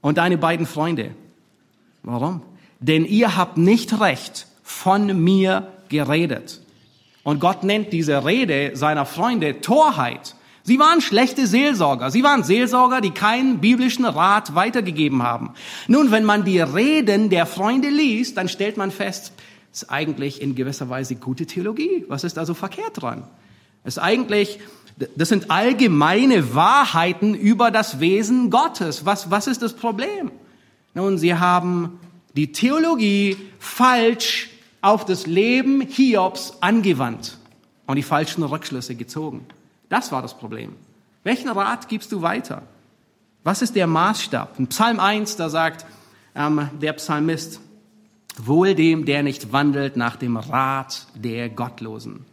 Und 0.00 0.18
deine 0.18 0.36
beiden 0.36 0.66
Freunde. 0.66 1.12
Warum? 2.02 2.42
Denn 2.80 3.06
ihr 3.06 3.36
habt 3.36 3.56
nicht 3.56 3.98
recht, 4.00 4.46
von 4.64 5.22
mir 5.22 5.68
geredet. 5.88 6.60
Und 7.22 7.38
Gott 7.38 7.62
nennt 7.62 7.92
diese 7.92 8.24
Rede 8.24 8.72
seiner 8.74 9.06
Freunde 9.06 9.60
Torheit. 9.60 10.34
Sie 10.62 10.78
waren 10.78 11.02
schlechte 11.02 11.46
Seelsorger. 11.46 12.10
Sie 12.10 12.22
waren 12.22 12.42
Seelsorger, 12.42 13.02
die 13.02 13.10
keinen 13.10 13.60
biblischen 13.60 14.06
Rat 14.06 14.54
weitergegeben 14.54 15.22
haben. 15.22 15.50
Nun, 15.86 16.10
wenn 16.10 16.24
man 16.24 16.44
die 16.44 16.58
Reden 16.58 17.28
der 17.28 17.44
Freunde 17.44 17.90
liest, 17.90 18.38
dann 18.38 18.48
stellt 18.48 18.78
man 18.78 18.90
fest, 18.90 19.32
es 19.72 19.82
ist 19.82 19.90
eigentlich 19.90 20.40
in 20.40 20.54
gewisser 20.54 20.88
Weise 20.88 21.16
gute 21.16 21.44
Theologie. 21.46 22.04
Was 22.08 22.24
ist 22.24 22.38
also 22.38 22.54
verkehrt 22.54 23.02
dran? 23.02 23.24
Es 23.82 23.96
ist 23.96 24.02
eigentlich, 24.02 24.58
das 25.16 25.28
sind 25.28 25.50
allgemeine 25.50 26.54
Wahrheiten 26.54 27.34
über 27.34 27.70
das 27.70 28.00
Wesen 28.00 28.48
Gottes. 28.50 29.04
Was, 29.04 29.30
was 29.30 29.46
ist 29.46 29.60
das 29.60 29.74
Problem? 29.74 30.30
Nun, 30.94 31.18
sie 31.18 31.34
haben 31.34 31.98
die 32.34 32.52
Theologie 32.52 33.36
falsch 33.58 34.48
auf 34.84 35.04
das 35.04 35.26
Leben 35.26 35.80
Hiobs 35.80 36.58
angewandt 36.60 37.38
und 37.86 37.96
die 37.96 38.02
falschen 38.02 38.42
Rückschlüsse 38.42 38.94
gezogen. 38.94 39.46
Das 39.88 40.12
war 40.12 40.20
das 40.20 40.36
Problem. 40.36 40.74
Welchen 41.22 41.48
Rat 41.48 41.88
gibst 41.88 42.12
du 42.12 42.20
weiter? 42.20 42.62
Was 43.44 43.62
ist 43.62 43.76
der 43.76 43.86
Maßstab? 43.86 44.58
In 44.58 44.66
Psalm 44.68 45.00
1, 45.00 45.36
da 45.36 45.48
sagt 45.48 45.86
ähm, 46.34 46.68
der 46.80 46.92
Psalmist, 46.94 47.60
wohl 48.36 48.74
dem, 48.74 49.06
der 49.06 49.22
nicht 49.22 49.52
wandelt 49.52 49.96
nach 49.96 50.16
dem 50.16 50.36
Rat 50.36 51.06
der 51.14 51.48
Gottlosen. 51.48 52.26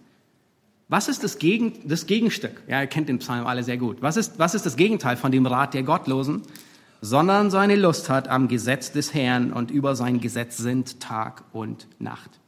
Was 0.90 1.08
ist 1.08 1.24
das, 1.24 1.38
Gegen, 1.38 1.74
das 1.88 2.06
Gegenstück? 2.06 2.64
Ja, 2.68 2.82
ihr 2.82 2.88
kennt 2.88 3.08
den 3.08 3.20
Psalm 3.20 3.48
alle 3.48 3.64
sehr 3.64 3.78
gut. 3.78 4.02
Was 4.02 4.18
ist, 4.18 4.40
was 4.40 4.56
ist 4.56 4.66
das 4.66 4.76
Gegenteil 4.76 5.16
von 5.16 5.32
dem 5.32 5.46
Rat 5.46 5.74
der 5.74 5.84
Gottlosen? 5.84 6.42
Sondern 7.00 7.50
seine 7.50 7.78
Lust 7.78 8.10
hat 8.10 8.28
am 8.28 8.50
Gesetz 8.50 8.92
des 8.92 9.14
Herrn 9.14 9.54
und 9.54 9.72
über 9.72 9.96
sein 9.96 10.20
Gesetz 10.20 10.58
sind 10.58 11.00
Tag 11.00 11.46
und 11.54 11.88
Nacht. 11.98 12.41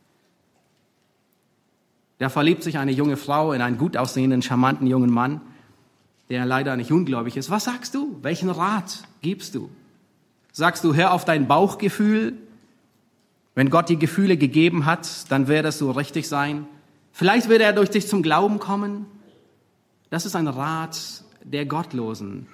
Da 2.24 2.30
verliebt 2.30 2.64
sich 2.64 2.78
eine 2.78 2.94
junge 2.94 3.18
Frau 3.18 3.52
in 3.52 3.62
einen 3.62 3.78
gut 3.78 3.98
aussehenden, 3.98 4.42
charmanten 4.42 4.88
jungen 4.88 5.12
Mann, 5.12 5.42
der 6.30 6.46
leider 6.46 6.78
nicht 6.78 6.90
ungläubig 6.90 7.36
ist. 7.36 7.50
Was 7.50 7.66
sagst 7.66 7.96
du? 7.96 8.18
Welchen 8.22 8.50
Rat 8.50 9.04
gibst 9.22 9.56
du? 9.56 9.70
Sagst 10.54 10.86
du, 10.86 10.96
hör 10.96 11.12
auf 11.12 11.26
dein 11.26 11.50
Bauchgefühl? 11.50 12.38
Wenn 13.56 13.70
Gott 13.70 13.90
die 13.90 14.00
Gefühle 14.00 14.38
gegeben 14.38 14.86
hat, 14.86 15.30
dann 15.34 15.50
wird 15.50 15.66
es 15.66 15.80
so 15.80 15.92
richtig 15.92 16.30
sein. 16.30 16.66
Vielleicht 17.12 17.50
wird 17.50 17.62
er 17.62 17.74
durch 17.74 17.90
dich 17.90 18.08
zum 18.08 18.24
Glauben 18.24 18.58
kommen. 18.58 19.06
Das 20.10 20.26
ist 20.26 20.38
ein 20.38 20.48
Rat 20.48 21.26
der 21.44 21.66
Gottlosen, 21.66 22.48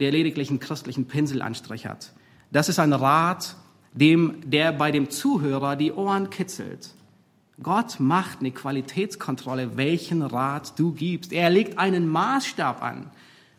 der 0.00 0.10
lediglich 0.10 0.50
einen 0.50 0.60
christlichen 0.60 1.06
Pinselanstrich 1.06 1.86
hat. 1.86 2.12
Das 2.50 2.68
ist 2.68 2.78
ein 2.78 2.92
Rat, 2.92 3.56
dem, 3.94 4.42
der 4.44 4.70
bei 4.70 4.90
dem 4.90 5.08
Zuhörer 5.08 5.76
die 5.76 5.92
Ohren 5.92 6.28
kitzelt. 6.28 6.90
Gott 7.60 8.00
macht 8.00 8.40
eine 8.40 8.50
Qualitätskontrolle, 8.50 9.76
welchen 9.76 10.22
Rat 10.22 10.78
du 10.78 10.92
gibst. 10.92 11.32
Er 11.32 11.50
legt 11.50 11.78
einen 11.78 12.08
Maßstab 12.08 12.82
an. 12.82 13.10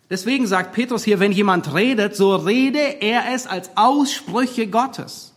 Deswegen 0.10 0.48
sagt 0.48 0.74
Petrus 0.74 1.04
hier, 1.04 1.20
wenn 1.20 1.32
jemand 1.32 1.74
redet, 1.74 2.16
so 2.16 2.36
rede 2.36 3.02
er 3.02 3.34
es 3.34 3.48
als 3.48 3.72
Aussprüche 3.76 4.68
Gottes. 4.68 5.34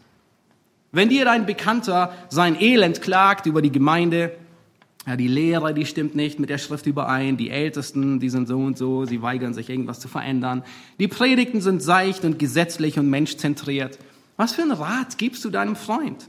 Wenn 0.93 1.09
dir 1.09 1.25
dein 1.25 1.47
Bekannter 1.47 2.13
sein 2.29 2.61
Elend 2.61 3.03
klagt 3.03 3.47
über 3.47 3.63
die 3.63 3.73
Gemeinde, 3.73 4.33
ja, 5.07 5.17
die 5.17 5.29
Lehre, 5.29 5.73
die 5.73 5.87
stimmt 5.87 6.17
nicht 6.17 6.41
mit 6.41 6.51
der 6.51 6.59
Schrift 6.59 6.87
überein, 6.87 7.37
die 7.37 7.51
Ältesten, 7.51 8.19
die 8.19 8.29
sind 8.29 8.49
so 8.49 8.59
und 8.59 8.77
so, 8.77 9.05
sie 9.05 9.23
weigern 9.23 9.55
sich 9.55 9.71
irgendwas 9.71 10.01
zu 10.01 10.09
verändern, 10.09 10.65
die 10.99 11.07
Predigten 11.07 11.61
sind 11.61 11.81
seicht 11.81 12.25
und 12.25 12.39
gesetzlich 12.39 12.99
und 12.99 13.09
menschzentriert. 13.09 13.99
Was 14.37 14.53
für 14.53 14.63
einen 14.63 14.73
Rat 14.73 15.17
gibst 15.17 15.45
du 15.45 15.51
deinem 15.51 15.77
Freund? 15.77 16.29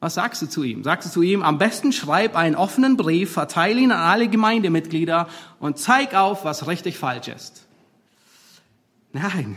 Was 0.00 0.14
sagst 0.14 0.40
du 0.42 0.46
zu 0.46 0.62
ihm? 0.62 0.84
Sagst 0.84 1.08
du 1.08 1.12
zu 1.12 1.22
ihm, 1.22 1.42
am 1.42 1.58
besten 1.58 1.92
schreib 1.92 2.36
einen 2.36 2.54
offenen 2.54 2.96
Brief, 2.96 3.32
verteile 3.32 3.80
ihn 3.80 3.90
an 3.90 3.98
alle 3.98 4.28
Gemeindemitglieder 4.28 5.28
und 5.58 5.78
zeig 5.78 6.14
auf, 6.14 6.44
was 6.44 6.68
richtig 6.68 6.96
falsch 6.98 7.28
ist. 7.28 7.66
Nein. 9.12 9.56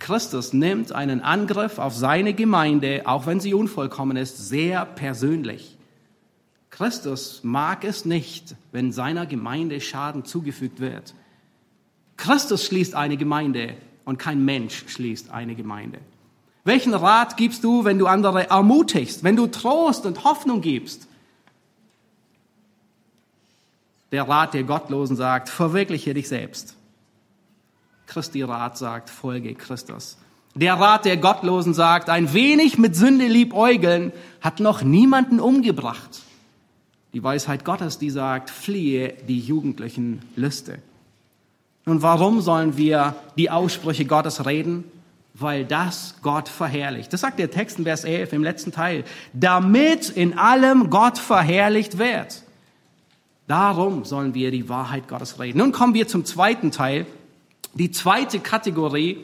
Christus 0.00 0.52
nimmt 0.52 0.92
einen 0.92 1.20
Angriff 1.20 1.78
auf 1.78 1.94
seine 1.94 2.34
Gemeinde, 2.34 3.02
auch 3.04 3.26
wenn 3.26 3.40
sie 3.40 3.54
unvollkommen 3.54 4.16
ist, 4.16 4.48
sehr 4.48 4.84
persönlich. 4.84 5.78
Christus 6.70 7.40
mag 7.44 7.84
es 7.84 8.04
nicht, 8.04 8.56
wenn 8.72 8.90
seiner 8.90 9.26
Gemeinde 9.26 9.80
Schaden 9.80 10.24
zugefügt 10.24 10.80
wird. 10.80 11.14
Christus 12.16 12.64
schließt 12.64 12.96
eine 12.96 13.16
Gemeinde 13.16 13.76
und 14.04 14.18
kein 14.18 14.44
Mensch 14.44 14.84
schließt 14.88 15.30
eine 15.30 15.54
Gemeinde. 15.54 16.00
Welchen 16.64 16.94
Rat 16.94 17.36
gibst 17.36 17.62
du, 17.62 17.84
wenn 17.84 17.98
du 17.98 18.06
andere 18.06 18.48
ermutigst, 18.48 19.22
wenn 19.22 19.36
du 19.36 19.46
Trost 19.46 20.06
und 20.06 20.24
Hoffnung 20.24 20.62
gibst? 20.62 21.06
Der 24.12 24.26
Rat 24.28 24.54
der 24.54 24.62
Gottlosen 24.62 25.16
sagt, 25.16 25.50
verwirkliche 25.50 26.14
dich 26.14 26.28
selbst. 26.28 26.76
Christi 28.06 28.42
Rat 28.42 28.78
sagt, 28.78 29.10
folge 29.10 29.54
Christus. 29.54 30.16
Der 30.54 30.74
Rat 30.74 31.04
der 31.04 31.16
Gottlosen 31.16 31.74
sagt, 31.74 32.08
ein 32.08 32.32
wenig 32.32 32.78
mit 32.78 32.94
Sünde 32.96 33.26
liebäugeln 33.26 34.12
hat 34.40 34.60
noch 34.60 34.82
niemanden 34.82 35.40
umgebracht. 35.40 36.22
Die 37.12 37.22
Weisheit 37.22 37.64
Gottes, 37.64 37.98
die 37.98 38.10
sagt, 38.10 38.50
fliehe 38.50 39.14
die 39.28 39.40
jugendlichen 39.40 40.22
Lüste. 40.36 40.78
Nun, 41.86 42.02
warum 42.02 42.40
sollen 42.40 42.76
wir 42.76 43.16
die 43.36 43.50
Aussprüche 43.50 44.04
Gottes 44.04 44.46
reden? 44.46 44.84
Weil 45.34 45.64
das 45.64 46.14
Gott 46.22 46.48
verherrlicht. 46.48 47.12
Das 47.12 47.20
sagt 47.20 47.40
der 47.40 47.50
Text 47.50 47.78
in 47.78 47.84
Vers 47.84 48.04
11 48.04 48.32
im 48.32 48.44
letzten 48.44 48.70
Teil. 48.70 49.04
Damit 49.32 50.08
in 50.08 50.38
allem 50.38 50.90
Gott 50.90 51.18
verherrlicht 51.18 51.98
wird. 51.98 52.42
Darum 53.48 54.04
sollen 54.04 54.32
wir 54.32 54.52
die 54.52 54.68
Wahrheit 54.68 55.08
Gottes 55.08 55.38
reden. 55.40 55.58
Nun 55.58 55.72
kommen 55.72 55.92
wir 55.92 56.06
zum 56.06 56.24
zweiten 56.24 56.70
Teil. 56.70 57.04
Die 57.74 57.90
zweite 57.90 58.38
Kategorie. 58.38 59.18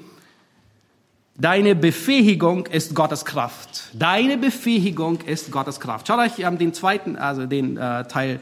Deine 1.36 1.74
Befähigung 1.74 2.66
ist 2.66 2.94
Gottes 2.94 3.24
Kraft. 3.24 3.84
Deine 3.94 4.36
Befähigung 4.36 5.20
ist 5.22 5.52
Gottes 5.52 5.78
Kraft. 5.78 6.08
Schaut 6.08 6.18
euch 6.18 6.40
ähm, 6.40 6.58
den 6.58 6.74
zweiten, 6.74 7.16
also 7.16 7.46
den 7.46 7.76
äh, 7.78 8.04
Teil 8.08 8.40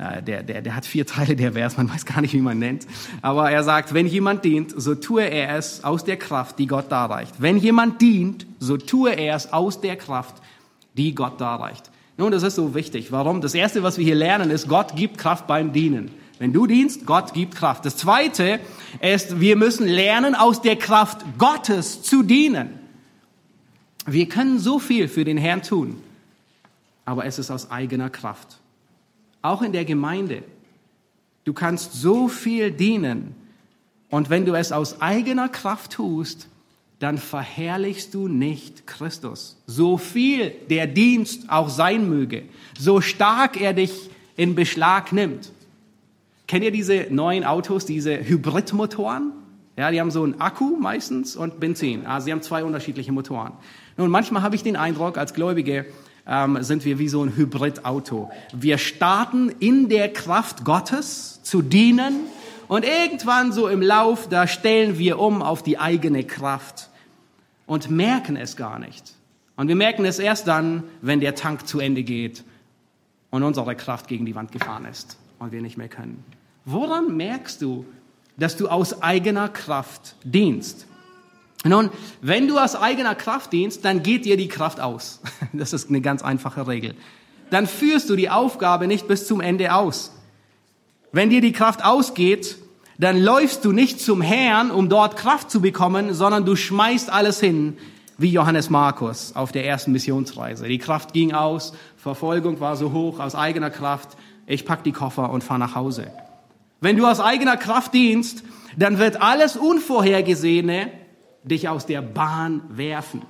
der, 0.00 0.42
der, 0.42 0.62
der 0.62 0.74
hat 0.74 0.86
vier 0.86 1.06
Teile, 1.06 1.36
der 1.36 1.52
Vers, 1.52 1.76
man 1.76 1.90
weiß 1.90 2.06
gar 2.06 2.22
nicht, 2.22 2.32
wie 2.32 2.40
man 2.40 2.58
nennt. 2.58 2.86
Aber 3.20 3.50
er 3.50 3.62
sagt, 3.62 3.92
wenn 3.92 4.06
jemand 4.06 4.44
dient, 4.44 4.72
so 4.74 4.94
tue 4.94 5.24
er 5.24 5.56
es 5.56 5.84
aus 5.84 6.04
der 6.04 6.16
Kraft, 6.16 6.58
die 6.58 6.66
Gott 6.66 6.90
darreicht. 6.90 7.34
Wenn 7.38 7.58
jemand 7.58 8.00
dient, 8.00 8.46
so 8.58 8.78
tue 8.78 9.10
er 9.10 9.36
es 9.36 9.52
aus 9.52 9.82
der 9.82 9.96
Kraft, 9.96 10.36
die 10.96 11.14
Gott 11.14 11.38
darreicht. 11.38 11.90
Nun, 12.16 12.32
das 12.32 12.42
ist 12.42 12.54
so 12.54 12.74
wichtig. 12.74 13.12
Warum? 13.12 13.42
Das 13.42 13.52
Erste, 13.52 13.82
was 13.82 13.98
wir 13.98 14.04
hier 14.04 14.14
lernen, 14.14 14.50
ist, 14.50 14.68
Gott 14.68 14.96
gibt 14.96 15.18
Kraft 15.18 15.46
beim 15.46 15.72
Dienen. 15.72 16.10
Wenn 16.38 16.54
du 16.54 16.66
dienst, 16.66 17.04
Gott 17.04 17.34
gibt 17.34 17.54
Kraft. 17.54 17.84
Das 17.84 17.98
Zweite 17.98 18.58
ist, 19.02 19.40
wir 19.40 19.56
müssen 19.56 19.86
lernen, 19.86 20.34
aus 20.34 20.62
der 20.62 20.76
Kraft 20.76 21.18
Gottes 21.36 22.02
zu 22.02 22.22
dienen. 22.22 22.70
Wir 24.06 24.30
können 24.30 24.58
so 24.58 24.78
viel 24.78 25.08
für 25.08 25.26
den 25.26 25.36
Herrn 25.36 25.62
tun, 25.62 26.02
aber 27.04 27.26
es 27.26 27.38
ist 27.38 27.50
aus 27.50 27.70
eigener 27.70 28.08
Kraft 28.08 28.59
auch 29.42 29.62
in 29.62 29.72
der 29.72 29.84
Gemeinde. 29.84 30.42
Du 31.44 31.52
kannst 31.52 31.94
so 31.94 32.28
viel 32.28 32.70
dienen. 32.70 33.34
Und 34.08 34.30
wenn 34.30 34.44
du 34.44 34.54
es 34.54 34.72
aus 34.72 35.00
eigener 35.00 35.48
Kraft 35.48 35.92
tust, 35.92 36.48
dann 36.98 37.16
verherrlichst 37.16 38.12
du 38.12 38.28
nicht 38.28 38.86
Christus. 38.86 39.56
So 39.66 39.96
viel 39.96 40.50
der 40.68 40.86
Dienst 40.86 41.48
auch 41.48 41.70
sein 41.70 42.08
möge, 42.08 42.42
so 42.78 43.00
stark 43.00 43.60
er 43.60 43.72
dich 43.72 44.10
in 44.36 44.54
Beschlag 44.54 45.12
nimmt. 45.12 45.52
Kennt 46.46 46.64
ihr 46.64 46.72
diese 46.72 47.06
neuen 47.10 47.44
Autos, 47.44 47.86
diese 47.86 48.18
Hybridmotoren? 48.18 49.32
Ja, 49.76 49.90
die 49.90 50.00
haben 50.00 50.10
so 50.10 50.24
einen 50.24 50.40
Akku 50.40 50.76
meistens 50.76 51.36
und 51.36 51.58
Benzin. 51.58 52.04
Also 52.04 52.26
sie 52.26 52.32
haben 52.32 52.42
zwei 52.42 52.64
unterschiedliche 52.64 53.12
Motoren. 53.12 53.52
Nun, 54.00 54.10
manchmal 54.10 54.40
habe 54.40 54.56
ich 54.56 54.62
den 54.62 54.76
Eindruck 54.76 55.18
als 55.18 55.34
Gläubige, 55.34 55.84
ähm, 56.26 56.62
sind 56.62 56.86
wir 56.86 56.98
wie 56.98 57.10
so 57.10 57.22
ein 57.22 57.36
Hybridauto. 57.36 58.30
Wir 58.50 58.78
starten 58.78 59.50
in 59.60 59.90
der 59.90 60.10
Kraft 60.10 60.64
Gottes 60.64 61.42
zu 61.42 61.60
dienen 61.60 62.20
und 62.66 62.86
irgendwann 62.86 63.52
so 63.52 63.68
im 63.68 63.82
Lauf, 63.82 64.26
da 64.30 64.46
stellen 64.46 64.96
wir 64.96 65.18
um 65.18 65.42
auf 65.42 65.62
die 65.62 65.78
eigene 65.78 66.24
Kraft 66.24 66.88
und 67.66 67.90
merken 67.90 68.36
es 68.36 68.56
gar 68.56 68.78
nicht. 68.78 69.12
Und 69.56 69.68
wir 69.68 69.76
merken 69.76 70.06
es 70.06 70.18
erst 70.18 70.48
dann, 70.48 70.84
wenn 71.02 71.20
der 71.20 71.34
Tank 71.34 71.68
zu 71.68 71.78
Ende 71.78 72.02
geht 72.02 72.42
und 73.28 73.42
unsere 73.42 73.76
Kraft 73.76 74.08
gegen 74.08 74.24
die 74.24 74.34
Wand 74.34 74.50
gefahren 74.50 74.86
ist 74.86 75.18
und 75.38 75.52
wir 75.52 75.60
nicht 75.60 75.76
mehr 75.76 75.88
können. 75.88 76.24
Woran 76.64 77.18
merkst 77.18 77.60
du, 77.60 77.84
dass 78.38 78.56
du 78.56 78.68
aus 78.68 79.02
eigener 79.02 79.50
Kraft 79.50 80.14
dienst? 80.24 80.86
Nun, 81.64 81.90
wenn 82.22 82.48
du 82.48 82.58
aus 82.58 82.74
eigener 82.74 83.14
Kraft 83.14 83.52
dienst, 83.52 83.84
dann 83.84 84.02
geht 84.02 84.24
dir 84.24 84.36
die 84.36 84.48
Kraft 84.48 84.80
aus. 84.80 85.20
Das 85.52 85.72
ist 85.72 85.88
eine 85.88 86.00
ganz 86.00 86.22
einfache 86.22 86.66
Regel. 86.68 86.94
Dann 87.50 87.66
führst 87.66 88.08
du 88.08 88.16
die 88.16 88.30
Aufgabe 88.30 88.86
nicht 88.86 89.08
bis 89.08 89.26
zum 89.26 89.40
Ende 89.40 89.74
aus. 89.74 90.12
Wenn 91.12 91.28
dir 91.28 91.40
die 91.40 91.52
Kraft 91.52 91.84
ausgeht, 91.84 92.56
dann 92.98 93.20
läufst 93.20 93.64
du 93.64 93.72
nicht 93.72 94.00
zum 94.00 94.22
Herrn, 94.22 94.70
um 94.70 94.88
dort 94.88 95.16
Kraft 95.16 95.50
zu 95.50 95.60
bekommen, 95.60 96.14
sondern 96.14 96.44
du 96.44 96.54
schmeißt 96.54 97.10
alles 97.10 97.40
hin, 97.40 97.76
wie 98.16 98.30
Johannes 98.30 98.70
Markus 98.70 99.34
auf 99.34 99.50
der 99.52 99.66
ersten 99.66 99.92
Missionsreise. 99.92 100.68
Die 100.68 100.78
Kraft 100.78 101.12
ging 101.12 101.32
aus, 101.32 101.72
Verfolgung 101.96 102.60
war 102.60 102.76
so 102.76 102.92
hoch 102.92 103.18
aus 103.18 103.34
eigener 103.34 103.70
Kraft. 103.70 104.10
Ich 104.46 104.64
pack 104.64 104.84
die 104.84 104.92
Koffer 104.92 105.30
und 105.30 105.42
fahr 105.42 105.58
nach 105.58 105.74
Hause. 105.74 106.12
Wenn 106.80 106.96
du 106.96 107.06
aus 107.06 107.20
eigener 107.20 107.56
Kraft 107.56 107.92
dienst, 107.92 108.44
dann 108.76 108.98
wird 108.98 109.20
alles 109.20 109.56
Unvorhergesehene 109.56 110.92
dich 111.42 111.68
aus 111.68 111.86
der 111.86 112.02
Bahn 112.02 112.62
werfen. 112.68 113.22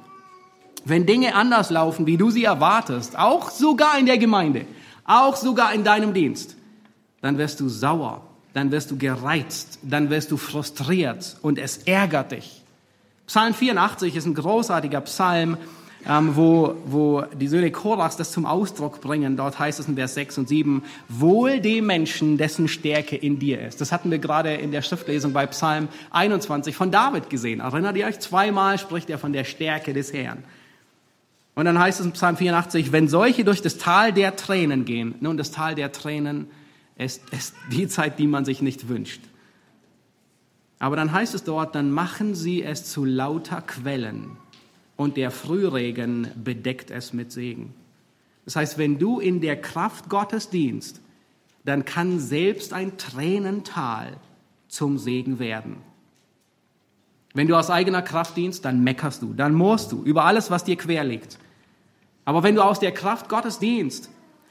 Wenn 0.85 1.07
Dinge 1.07 1.35
anders 1.35 1.71
laufen, 1.71 2.07
wie 2.07 2.17
du 2.17 2.31
sie 2.31 2.45
erwartest, 2.45 3.19
auch 3.19 3.51
sogar 3.51 3.99
in 3.99 4.07
der 4.07 4.19
Gemeinde, 4.19 4.67
auch 5.05 5.37
sogar 5.37 5.75
in 5.75 5.85
deinem 5.85 6.15
Dienst, 6.15 6.57
dann 7.21 7.39
wirst 7.39 7.61
du 7.61 7.69
sauer, 7.69 8.23
dann 8.55 8.71
wirst 8.71 8.91
du 8.91 8.97
gereizt, 8.97 9.79
dann 9.83 10.11
wirst 10.11 10.31
du 10.31 10.37
frustriert 10.37 11.37
und 11.43 11.59
es 11.59 11.79
ärgert 11.79 12.33
dich. 12.33 12.63
Psalm 13.27 13.55
84 13.55 14.17
ist 14.17 14.27
ein 14.27 14.35
großartiger 14.35 15.03
Psalm, 15.03 15.57
ähm, 16.09 16.35
wo, 16.35 16.75
wo 16.87 17.23
die 17.39 17.49
Söhne 17.49 17.71
Korachs 17.71 18.17
das 18.17 18.33
zum 18.33 18.47
Ausdruck 18.47 19.01
bringen. 19.01 19.37
Dort 19.37 19.59
heißt 19.59 19.81
es 19.81 19.89
in 19.89 19.97
Vers 19.97 20.15
6 20.15 20.39
und 20.39 20.49
7, 20.49 20.83
wohl 21.09 21.61
dem 21.61 21.87
Menschen, 21.87 22.39
dessen 22.39 22.69
Stärke 22.69 23.17
in 23.17 23.39
dir 23.39 23.61
ist. 23.61 23.81
Das 23.81 23.93
hatten 23.93 24.11
wir 24.11 24.19
gerade 24.19 24.55
in 24.55 24.73
der 24.73 24.83
Schriftlesung 24.83 25.33
bei 25.33 25.47
Psalm 25.47 25.89
21 26.11 26.75
von 26.75 26.91
David 26.91 27.29
gesehen. 27.29 27.61
Erinnert 27.61 27.97
ihr 27.97 28.07
euch? 28.07 28.19
Zweimal 28.21 28.79
spricht 28.79 29.11
er 29.11 29.19
von 29.19 29.33
der 29.33 29.45
Stärke 29.45 29.93
des 29.93 30.13
Herrn. 30.13 30.43
Und 31.55 31.67
dann 31.67 31.79
heißt 31.79 32.01
es 32.01 32.07
in 32.07 32.13
Psalm 32.13 32.37
84, 32.37 32.93
wenn 32.93 33.09
solche 33.09 33.45
durch 33.45 33.61
das 33.61 33.77
Tal 33.77 34.13
der 34.13 34.37
Tränen 34.37 34.85
gehen, 34.85 35.17
nun 35.21 35.37
das 35.37 35.51
Tal 35.51 35.75
der 35.75 35.93
Tränen 35.93 36.47
ist, 36.97 37.23
ist 37.31 37.55
die 37.71 37.89
Zeit, 37.89 38.19
die 38.19 38.27
man 38.27 38.45
sich 38.45 38.63
nicht 38.63 38.89
wünscht. 38.89 39.21
Aber 40.79 40.97
dann 40.97 41.13
heißt 41.13 41.35
es 41.35 41.45
dort, 41.45 41.75
dann 41.75 41.91
machen 41.91 42.35
sie 42.35 42.63
es 42.63 42.85
zu 42.87 43.05
lauter 43.05 43.61
Quellen 43.61 44.39
und 45.01 45.17
der 45.17 45.31
Frühregen 45.31 46.31
bedeckt 46.45 46.91
es 46.91 47.15
mit 47.15 47.33
Segen. 47.33 47.73
Das 48.45 48.55
heißt, 48.55 48.77
wenn 48.77 48.99
du 48.99 49.19
in 49.19 49.41
der 49.41 49.59
Kraft 49.59 50.11
Gottes 50.11 50.51
dienst, 50.51 51.01
dann 51.65 51.87
kann 51.87 52.21
selbst 52.21 52.75
ein 52.75 52.99
Tränental 52.99 54.19
zum 54.69 54.99
Segen 54.99 55.39
werden. 55.39 55.79
Wenn 57.33 57.49
du 57.49 57.57
aus 57.57 57.71
eigener 57.71 58.03
Kraft 58.03 58.37
dienst, 58.37 58.67
dann 58.67 58.85
meckerst 58.85 59.23
du, 59.23 59.33
dann 59.33 59.55
mohrst 59.55 59.91
du 59.91 60.03
über 60.05 60.27
alles, 60.27 60.51
was 60.51 60.65
dir 60.65 60.77
quer 60.77 61.03
liegt. 61.03 61.39
Aber 62.27 62.43
wenn 62.43 62.55
du 62.55 62.63
aus 62.63 62.79
der 62.79 62.93
Kraft 62.93 63.31
Gottes 63.31 63.59
dienst, 63.59 64.11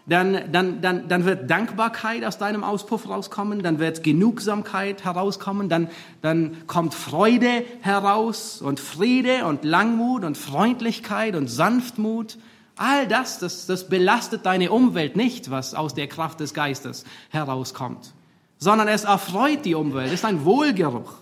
dann, 0.10 0.52
dann, 0.52 0.82
dann, 0.82 1.08
dann 1.08 1.26
wird 1.26 1.50
Dankbarkeit 1.50 2.26
aus 2.26 2.38
deinem 2.38 2.64
Auspuff 2.64 3.08
rauskommen, 3.08 3.62
dann 3.62 3.80
wird 3.80 4.04
Genugsamkeit 4.04 5.06
herauskommen, 5.06 5.70
dann, 5.70 5.90
dann 6.22 6.68
kommt 6.68 6.94
Freude 6.96 7.64
heraus 7.82 8.62
und 8.62 8.80
Friede 8.80 9.46
und 9.46 9.64
Langmut 9.64 10.24
und 10.24 10.38
Freundlichkeit 10.38 11.36
und 11.36 11.48
Sanftmut. 11.48 12.38
All 12.76 13.08
das, 13.08 13.40
das, 13.40 13.68
das 13.68 13.88
belastet 13.88 14.46
deine 14.46 14.72
Umwelt 14.72 15.16
nicht, 15.16 15.52
was 15.52 15.76
aus 15.76 15.94
der 15.94 16.08
Kraft 16.08 16.40
des 16.40 16.54
Geistes 16.54 17.06
herauskommt, 17.30 18.14
sondern 18.58 18.88
es 18.88 19.04
erfreut 19.04 19.64
die 19.64 19.76
Umwelt, 19.76 20.08
es 20.08 20.16
ist 20.16 20.26
ein 20.26 20.44
Wohlgeruch. 20.44 21.14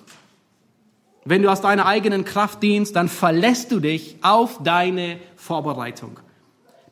Wenn 1.26 1.42
du 1.44 1.52
aus 1.52 1.60
deiner 1.60 1.86
eigenen 1.86 2.24
Kraft 2.24 2.64
dienst, 2.64 2.96
dann 2.96 3.10
verlässt 3.10 3.74
du 3.74 3.82
dich 3.82 4.16
auf 4.22 4.64
deine 4.64 5.20
Vorbereitung. 5.36 6.20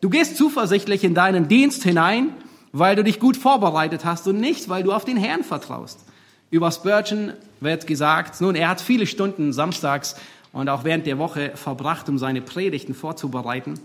Du 0.05 0.11
gehst 0.11 0.37
zuversichtlich 0.37 1.03
in 1.03 1.15
deinen 1.15 1.47
Dienst 1.47 1.81
hinein, 1.81 2.29
weil 2.71 2.95
du 2.95 3.03
dich 3.03 3.19
gut 3.19 3.35
vorbereitet 3.35 4.05
hast 4.05 4.27
und 4.27 4.39
nicht, 4.39 4.69
weil 4.69 4.83
du 4.83 4.93
auf 4.93 5.03
den 5.03 5.17
Herrn 5.17 5.43
vertraust. 5.43 6.05
Über 6.51 6.71
Spurgeon 6.71 7.33
wird 7.59 7.87
gesagt, 7.87 8.39
nun, 8.39 8.53
er 8.53 8.69
hat 8.69 8.81
viele 8.81 9.07
Stunden 9.07 9.51
samstags 9.51 10.15
und 10.53 10.69
auch 10.69 10.83
während 10.83 11.07
der 11.07 11.17
Woche 11.17 11.53
verbracht, 11.55 12.07
um 12.07 12.19
seine 12.19 12.41
Predigten 12.41 12.93
vorzubereiten. 12.93 13.79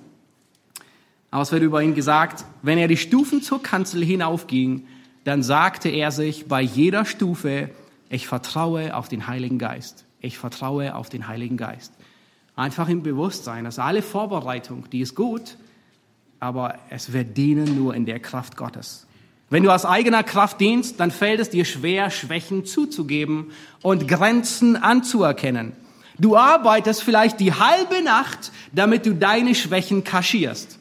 Aber 1.30 1.40
es 1.40 1.52
wird 1.52 1.62
über 1.62 1.82
ihn 1.82 1.94
gesagt, 1.94 2.44
wenn 2.60 2.76
er 2.76 2.86
die 2.86 2.98
Stufen 2.98 3.40
zur 3.40 3.62
Kanzel 3.62 4.04
hinaufging, 4.04 4.86
dann 5.24 5.42
sagte 5.42 5.88
er 5.88 6.10
sich 6.10 6.48
bei 6.48 6.60
jeder 6.60 7.06
Stufe, 7.06 7.70
ich 8.10 8.28
vertraue 8.28 8.94
auf 8.94 9.08
den 9.08 9.26
Heiligen 9.26 9.56
Geist. 9.56 10.04
Ich 10.20 10.36
vertraue 10.36 10.94
auf 10.94 11.08
den 11.08 11.28
Heiligen 11.28 11.56
Geist. 11.56 11.94
Einfach 12.56 12.90
im 12.90 13.02
Bewusstsein, 13.02 13.64
dass 13.64 13.78
alle 13.78 14.02
Vorbereitung, 14.02 14.84
die 14.92 15.00
ist 15.00 15.14
gut, 15.14 15.56
aber 16.40 16.76
es 16.88 17.12
wird 17.12 17.36
dienen 17.36 17.76
nur 17.76 17.94
in 17.94 18.06
der 18.06 18.18
Kraft 18.18 18.56
Gottes. 18.56 19.06
Wenn 19.50 19.64
du 19.64 19.74
aus 19.74 19.84
eigener 19.84 20.22
Kraft 20.22 20.60
dienst, 20.60 21.00
dann 21.00 21.10
fällt 21.10 21.40
es 21.40 21.50
dir 21.50 21.64
schwer, 21.64 22.10
Schwächen 22.10 22.64
zuzugeben 22.64 23.50
und 23.82 24.08
Grenzen 24.08 24.76
anzuerkennen. 24.76 25.72
Du 26.18 26.36
arbeitest 26.36 27.02
vielleicht 27.02 27.40
die 27.40 27.52
halbe 27.52 28.02
Nacht, 28.02 28.52
damit 28.72 29.06
du 29.06 29.14
deine 29.14 29.54
Schwächen 29.54 30.04
kaschierst, 30.04 30.78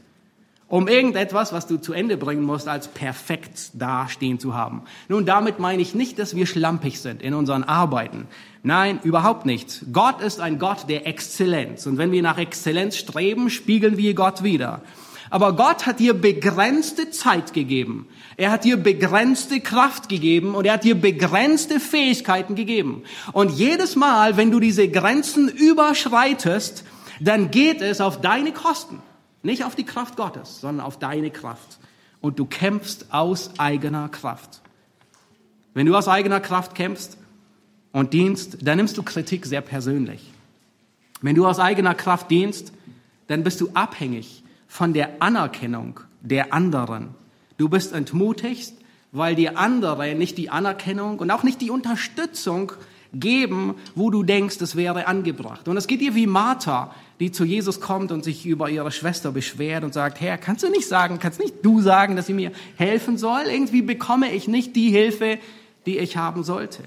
um 0.67 0.87
irgendetwas, 0.87 1.51
was 1.51 1.65
du 1.65 1.77
zu 1.77 1.93
Ende 1.93 2.17
bringen 2.17 2.43
musst, 2.43 2.67
als 2.67 2.89
perfekt 2.89 3.71
dastehen 3.73 4.39
zu 4.39 4.53
haben. 4.53 4.83
Nun, 5.07 5.25
damit 5.25 5.57
meine 5.57 5.81
ich 5.81 5.95
nicht, 5.95 6.19
dass 6.19 6.35
wir 6.35 6.45
schlampig 6.45 6.99
sind 6.99 7.23
in 7.23 7.33
unseren 7.33 7.63
Arbeiten. 7.63 8.27
Nein, 8.61 8.99
überhaupt 9.01 9.45
nicht. 9.45 9.81
Gott 9.91 10.21
ist 10.21 10.41
ein 10.41 10.59
Gott 10.59 10.89
der 10.89 11.07
Exzellenz. 11.07 11.87
Und 11.87 11.97
wenn 11.97 12.11
wir 12.11 12.21
nach 12.21 12.37
Exzellenz 12.37 12.97
streben, 12.97 13.49
spiegeln 13.49 13.97
wir 13.97 14.13
Gott 14.13 14.43
wieder. 14.43 14.81
Aber 15.29 15.55
Gott 15.55 15.85
hat 15.85 15.99
dir 15.99 16.13
begrenzte 16.13 17.11
Zeit 17.11 17.53
gegeben. 17.53 18.07
Er 18.35 18.51
hat 18.51 18.63
dir 18.63 18.77
begrenzte 18.77 19.59
Kraft 19.59 20.09
gegeben 20.09 20.55
und 20.55 20.65
er 20.65 20.73
hat 20.73 20.83
dir 20.83 20.95
begrenzte 20.95 21.79
Fähigkeiten 21.79 22.55
gegeben. 22.55 23.03
Und 23.33 23.51
jedes 23.51 23.95
Mal, 23.95 24.37
wenn 24.37 24.51
du 24.51 24.59
diese 24.59 24.89
Grenzen 24.89 25.47
überschreitest, 25.47 26.83
dann 27.19 27.51
geht 27.51 27.81
es 27.81 28.01
auf 28.01 28.21
deine 28.21 28.53
Kosten. 28.53 29.01
Nicht 29.43 29.63
auf 29.63 29.75
die 29.75 29.85
Kraft 29.85 30.15
Gottes, 30.15 30.61
sondern 30.61 30.85
auf 30.85 30.97
deine 30.97 31.29
Kraft. 31.29 31.79
Und 32.21 32.39
du 32.39 32.45
kämpfst 32.45 33.13
aus 33.13 33.51
eigener 33.57 34.09
Kraft. 34.09 34.61
Wenn 35.73 35.85
du 35.85 35.95
aus 35.95 36.07
eigener 36.07 36.39
Kraft 36.39 36.75
kämpfst 36.75 37.17
und 37.91 38.13
dienst, 38.13 38.57
dann 38.61 38.77
nimmst 38.77 38.97
du 38.97 39.03
Kritik 39.03 39.45
sehr 39.45 39.61
persönlich. 39.61 40.31
Wenn 41.21 41.35
du 41.35 41.45
aus 41.45 41.59
eigener 41.59 41.93
Kraft 41.93 42.31
dienst, 42.31 42.73
dann 43.27 43.43
bist 43.43 43.61
du 43.61 43.69
abhängig 43.73 44.38
von 44.69 44.93
der 44.93 45.21
Anerkennung 45.21 45.99
der 46.21 46.53
anderen. 46.53 47.09
Du 47.57 47.67
bist 47.67 47.91
entmutigt, 47.91 48.73
weil 49.11 49.35
die 49.35 49.49
andere 49.49 50.15
nicht 50.15 50.37
die 50.37 50.49
Anerkennung 50.49 51.19
und 51.19 51.31
auch 51.31 51.43
nicht 51.43 51.59
die 51.59 51.71
Unterstützung 51.71 52.71
geben, 53.11 53.75
wo 53.95 54.11
du 54.11 54.21
denkst, 54.23 54.61
es 54.61 54.75
wäre 54.75 55.07
angebracht. 55.07 55.67
Und 55.67 55.75
es 55.75 55.87
geht 55.87 55.99
dir 55.99 56.13
wie 56.13 56.27
Martha, 56.27 56.93
die 57.19 57.31
zu 57.31 57.43
Jesus 57.43 57.81
kommt 57.81 58.11
und 58.11 58.23
sich 58.23 58.45
über 58.45 58.69
ihre 58.69 58.91
Schwester 58.91 59.31
beschwert 59.31 59.83
und 59.83 59.93
sagt, 59.93 60.21
Herr, 60.21 60.37
kannst 60.37 60.63
du 60.63 60.69
nicht 60.69 60.87
sagen, 60.87 61.17
kannst 61.19 61.39
nicht 61.39 61.55
du 61.63 61.81
sagen, 61.81 62.15
dass 62.15 62.27
sie 62.27 62.33
mir 62.33 62.51
helfen 62.77 63.17
soll? 63.17 63.41
Irgendwie 63.51 63.81
bekomme 63.81 64.31
ich 64.31 64.47
nicht 64.47 64.75
die 64.75 64.91
Hilfe, 64.91 65.39
die 65.87 65.97
ich 65.97 66.17
haben 66.17 66.43
sollte. 66.43 66.83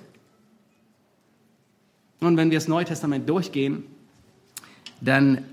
Und 2.20 2.37
wenn 2.37 2.53
wir 2.53 2.59
das 2.59 2.68
Neue 2.68 2.85
Testament 2.85 3.28
durchgehen, 3.28 3.83
dann 5.01 5.45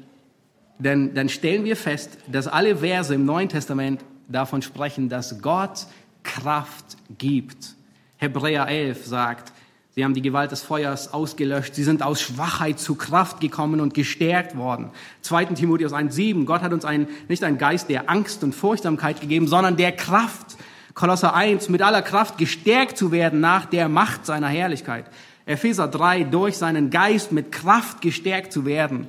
denn 0.79 1.13
dann 1.13 1.29
stellen 1.29 1.65
wir 1.65 1.75
fest, 1.75 2.17
dass 2.31 2.47
alle 2.47 2.77
Verse 2.77 3.13
im 3.13 3.25
Neuen 3.25 3.49
Testament 3.49 4.03
davon 4.29 4.61
sprechen, 4.61 5.09
dass 5.09 5.41
Gott 5.41 5.87
Kraft 6.23 6.97
gibt. 7.17 7.75
Hebräer 8.17 8.67
11 8.67 9.05
sagt, 9.05 9.53
sie 9.91 10.03
haben 10.03 10.13
die 10.13 10.21
Gewalt 10.21 10.51
des 10.51 10.61
Feuers 10.61 11.13
ausgelöscht, 11.13 11.75
sie 11.75 11.83
sind 11.83 12.01
aus 12.01 12.21
Schwachheit 12.21 12.79
zu 12.79 12.95
Kraft 12.95 13.41
gekommen 13.41 13.81
und 13.81 13.93
gestärkt 13.93 14.55
worden. 14.55 14.91
2. 15.21 15.45
Timotheus 15.45 15.93
1,7, 15.93 16.45
Gott 16.45 16.61
hat 16.61 16.71
uns 16.71 16.85
einen, 16.85 17.07
nicht 17.27 17.43
einen 17.43 17.57
Geist 17.57 17.89
der 17.89 18.09
Angst 18.09 18.43
und 18.43 18.55
Furchtsamkeit 18.55 19.19
gegeben, 19.19 19.47
sondern 19.47 19.75
der 19.75 19.91
Kraft. 19.91 20.57
Kolosser 20.93 21.33
1, 21.33 21.69
mit 21.69 21.81
aller 21.81 22.01
Kraft 22.01 22.37
gestärkt 22.37 22.97
zu 22.97 23.11
werden 23.11 23.39
nach 23.39 23.65
der 23.65 23.89
Macht 23.89 24.25
seiner 24.25 24.47
Herrlichkeit. 24.47 25.05
Epheser 25.45 25.87
3, 25.87 26.25
durch 26.25 26.57
seinen 26.57 26.89
Geist 26.89 27.31
mit 27.31 27.51
Kraft 27.51 28.01
gestärkt 28.01 28.53
zu 28.53 28.65
werden. 28.65 29.07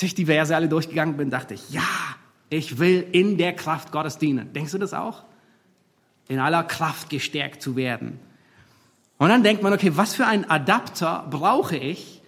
Als 0.00 0.04
ich 0.04 0.14
die 0.14 0.24
Verse 0.24 0.56
alle 0.56 0.66
durchgegangen 0.66 1.18
bin, 1.18 1.28
dachte 1.28 1.52
ich, 1.52 1.68
ja, 1.68 1.82
ich 2.48 2.78
will 2.78 3.06
in 3.12 3.36
der 3.36 3.52
Kraft 3.52 3.92
Gottes 3.92 4.16
dienen. 4.16 4.50
Denkst 4.54 4.72
du 4.72 4.78
das 4.78 4.94
auch? 4.94 5.24
In 6.26 6.38
aller 6.38 6.64
Kraft 6.64 7.10
gestärkt 7.10 7.60
zu 7.60 7.76
werden. 7.76 8.18
Und 9.18 9.28
dann 9.28 9.42
denkt 9.42 9.62
man, 9.62 9.74
okay, 9.74 9.98
was 9.98 10.14
für 10.14 10.26
einen 10.26 10.46
Adapter 10.46 11.26
brauche 11.28 11.76
ich, 11.76 12.22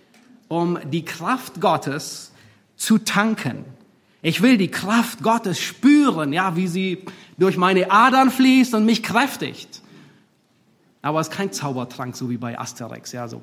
um 0.48 0.80
die 0.90 1.06
Kraft 1.06 1.62
Gottes 1.62 2.32
zu 2.76 2.98
tanken? 2.98 3.64
Ich 4.20 4.42
will 4.42 4.58
die 4.58 4.70
Kraft 4.70 5.22
Gottes 5.22 5.58
spüren, 5.58 6.34
ja, 6.34 6.56
wie 6.56 6.68
sie 6.68 7.06
durch 7.38 7.56
meine 7.56 7.90
Adern 7.90 8.30
fließt 8.30 8.74
und 8.74 8.84
mich 8.84 9.02
kräftigt. 9.02 9.80
Aber 11.00 11.20
es 11.20 11.28
ist 11.28 11.34
kein 11.34 11.52
Zaubertrank, 11.54 12.16
so 12.16 12.28
wie 12.28 12.36
bei 12.36 12.58
Asterix, 12.58 13.12
ja, 13.12 13.28
so. 13.28 13.40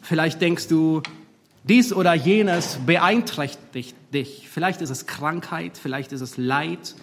Vielleicht 0.00 0.40
denkst 0.40 0.68
du, 0.68 1.02
dies 1.68 1.92
oder 1.92 2.14
jenes 2.14 2.78
beeinträchtigt 2.86 3.96
dich. 4.14 4.48
Vielleicht 4.48 4.82
ist 4.82 4.90
es 4.90 5.06
Krankheit, 5.06 5.78
vielleicht 5.78 6.12
ist 6.12 6.20
es 6.20 6.36
Leid, 6.36 6.94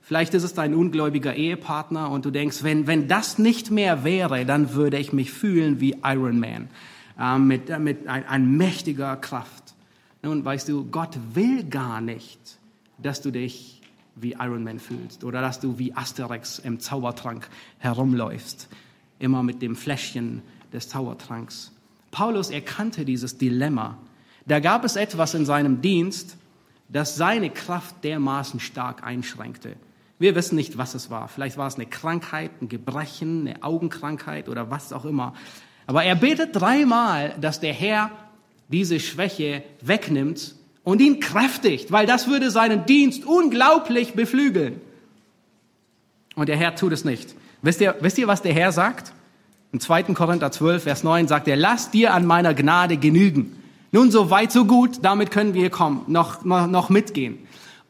vielleicht 0.00 0.34
ist 0.34 0.44
es 0.44 0.54
dein 0.54 0.74
ungläubiger 0.74 1.34
Ehepartner 1.34 2.10
und 2.10 2.24
du 2.24 2.30
denkst, 2.30 2.62
wenn, 2.62 2.86
wenn 2.86 3.08
das 3.08 3.38
nicht 3.38 3.70
mehr 3.70 4.04
wäre, 4.04 4.46
dann 4.46 4.74
würde 4.74 4.98
ich 4.98 5.12
mich 5.12 5.32
fühlen 5.32 5.80
wie 5.80 5.96
Iron 6.04 6.38
Man, 6.38 6.68
äh, 7.18 7.38
mit, 7.38 7.68
äh, 7.68 7.78
mit 7.78 8.06
ein, 8.06 8.24
ein 8.26 8.56
mächtiger 8.56 9.16
Kraft. 9.16 9.74
Nun, 10.22 10.44
weißt 10.44 10.68
du, 10.68 10.84
Gott 10.84 11.18
will 11.34 11.64
gar 11.64 12.00
nicht, 12.00 12.38
dass 12.98 13.22
du 13.22 13.32
dich 13.32 13.80
wie 14.14 14.36
Iron 14.38 14.62
Man 14.62 14.78
fühlst 14.78 15.24
oder 15.24 15.40
dass 15.40 15.58
du 15.58 15.80
wie 15.80 15.94
Asterix 15.94 16.60
im 16.60 16.78
Zaubertrank 16.78 17.48
herumläufst, 17.78 18.68
immer 19.18 19.42
mit 19.42 19.62
dem 19.62 19.74
Fläschchen 19.74 20.42
des 20.72 20.88
Zaubertranks. 20.88 21.72
Paulus 22.12 22.50
erkannte 22.50 23.04
dieses 23.04 23.38
Dilemma 23.38 23.98
da 24.46 24.60
gab 24.60 24.84
es 24.84 24.96
etwas 24.96 25.34
in 25.34 25.44
seinem 25.44 25.80
Dienst, 25.80 26.36
das 26.88 27.16
seine 27.16 27.50
Kraft 27.50 28.04
dermaßen 28.04 28.60
stark 28.60 29.02
einschränkte. 29.02 29.76
Wir 30.18 30.34
wissen 30.34 30.56
nicht, 30.56 30.78
was 30.78 30.94
es 30.94 31.10
war. 31.10 31.28
Vielleicht 31.28 31.56
war 31.56 31.66
es 31.66 31.74
eine 31.74 31.86
Krankheit, 31.86 32.50
ein 32.60 32.68
Gebrechen, 32.68 33.48
eine 33.48 33.62
Augenkrankheit 33.62 34.48
oder 34.48 34.70
was 34.70 34.92
auch 34.92 35.04
immer. 35.04 35.34
Aber 35.86 36.04
er 36.04 36.14
betet 36.14 36.54
dreimal, 36.54 37.34
dass 37.40 37.60
der 37.60 37.72
Herr 37.72 38.10
diese 38.68 39.00
Schwäche 39.00 39.62
wegnimmt 39.80 40.54
und 40.84 41.00
ihn 41.00 41.20
kräftigt, 41.20 41.92
weil 41.92 42.06
das 42.06 42.28
würde 42.28 42.50
seinen 42.50 42.86
Dienst 42.86 43.24
unglaublich 43.24 44.14
beflügeln. 44.14 44.80
Und 46.34 46.48
der 46.48 46.56
Herr 46.56 46.74
tut 46.74 46.92
es 46.92 47.04
nicht. 47.04 47.34
Wisst 47.62 47.80
ihr, 47.80 47.96
wisst 48.00 48.18
ihr, 48.18 48.26
was 48.26 48.42
der 48.42 48.54
Herr 48.54 48.72
sagt? 48.72 49.12
Im 49.72 49.80
2. 49.80 50.04
Korinther 50.14 50.50
12, 50.50 50.82
Vers 50.82 51.02
9 51.02 51.28
sagt 51.28 51.48
er, 51.48 51.56
lass 51.56 51.90
dir 51.90 52.12
an 52.12 52.26
meiner 52.26 52.54
Gnade 52.54 52.96
genügen. 52.96 53.61
Nun, 53.92 54.10
so 54.10 54.30
weit, 54.30 54.50
so 54.50 54.64
gut, 54.64 55.00
damit 55.02 55.30
können 55.30 55.52
wir 55.52 55.68
kommen, 55.68 56.04
noch, 56.06 56.44
noch, 56.44 56.66
noch 56.66 56.88
mitgehen. 56.88 57.38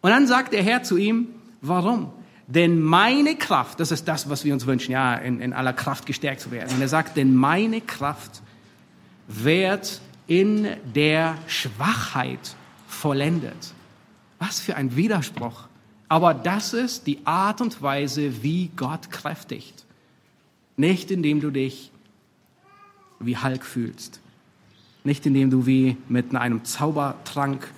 Und 0.00 0.10
dann 0.10 0.26
sagt 0.26 0.52
der 0.52 0.62
Herr 0.62 0.82
zu 0.82 0.96
ihm, 0.96 1.28
warum? 1.60 2.12
Denn 2.48 2.82
meine 2.82 3.36
Kraft, 3.36 3.78
das 3.78 3.92
ist 3.92 4.08
das, 4.08 4.28
was 4.28 4.44
wir 4.44 4.52
uns 4.52 4.66
wünschen, 4.66 4.90
ja, 4.90 5.14
in, 5.14 5.40
in 5.40 5.52
aller 5.52 5.72
Kraft 5.72 6.06
gestärkt 6.06 6.40
zu 6.40 6.50
werden. 6.50 6.74
Und 6.74 6.82
er 6.82 6.88
sagt, 6.88 7.16
denn 7.16 7.36
meine 7.36 7.80
Kraft 7.80 8.42
wird 9.28 10.00
in 10.26 10.68
der 10.94 11.36
Schwachheit 11.46 12.56
vollendet. 12.88 13.72
Was 14.40 14.60
für 14.60 14.74
ein 14.74 14.96
Widerspruch. 14.96 15.68
Aber 16.08 16.34
das 16.34 16.74
ist 16.74 17.06
die 17.06 17.24
Art 17.24 17.60
und 17.60 17.80
Weise, 17.80 18.42
wie 18.42 18.70
Gott 18.76 19.10
kräftigt. 19.10 19.86
Nicht 20.76 21.12
indem 21.12 21.40
du 21.40 21.50
dich 21.50 21.92
wie 23.20 23.38
Hulk 23.38 23.64
fühlst. 23.64 24.20
Nicht 25.04 25.26
indem 25.26 25.50
du 25.50 25.66
wie 25.66 25.96
mit 26.08 26.34
einem 26.34 26.64
Zaubertrank 26.64 27.68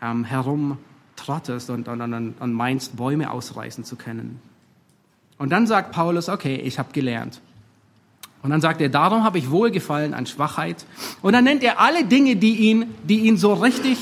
ähm, 0.00 0.24
herumtrottest 0.24 1.70
und, 1.70 1.88
und, 1.88 2.00
und, 2.00 2.34
und 2.40 2.52
meinst, 2.52 2.96
Bäume 2.96 3.30
ausreißen 3.30 3.84
zu 3.84 3.96
können. 3.96 4.40
Und 5.38 5.50
dann 5.50 5.66
sagt 5.66 5.92
Paulus, 5.92 6.28
okay, 6.28 6.56
ich 6.56 6.78
habe 6.78 6.92
gelernt. 6.92 7.40
Und 8.42 8.50
dann 8.50 8.60
sagt 8.60 8.80
er, 8.80 8.88
darum 8.88 9.24
habe 9.24 9.38
ich 9.38 9.50
Wohlgefallen 9.50 10.14
an 10.14 10.26
Schwachheit. 10.26 10.84
Und 11.22 11.32
dann 11.32 11.44
nennt 11.44 11.62
er 11.62 11.80
alle 11.80 12.04
Dinge, 12.04 12.36
die 12.36 12.56
ihn, 12.56 12.86
die 13.04 13.20
ihn 13.20 13.36
so 13.36 13.52
richtig, 13.54 13.98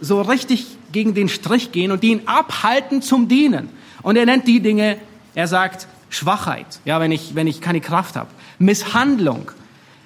so 0.00 0.20
richtig 0.20 0.66
gegen 0.92 1.14
den 1.14 1.28
Strich 1.28 1.72
gehen 1.72 1.92
und 1.92 2.02
die 2.02 2.10
ihn 2.10 2.22
abhalten 2.26 3.02
zum 3.02 3.28
Dienen. 3.28 3.68
Und 4.02 4.16
er 4.16 4.26
nennt 4.26 4.46
die 4.46 4.60
Dinge, 4.60 4.98
er 5.34 5.48
sagt 5.48 5.86
Schwachheit, 6.10 6.80
ja, 6.84 7.00
wenn 7.00 7.12
ich, 7.12 7.34
wenn 7.34 7.46
ich 7.46 7.60
keine 7.60 7.80
Kraft 7.80 8.16
habe, 8.16 8.30
Misshandlung, 8.58 9.50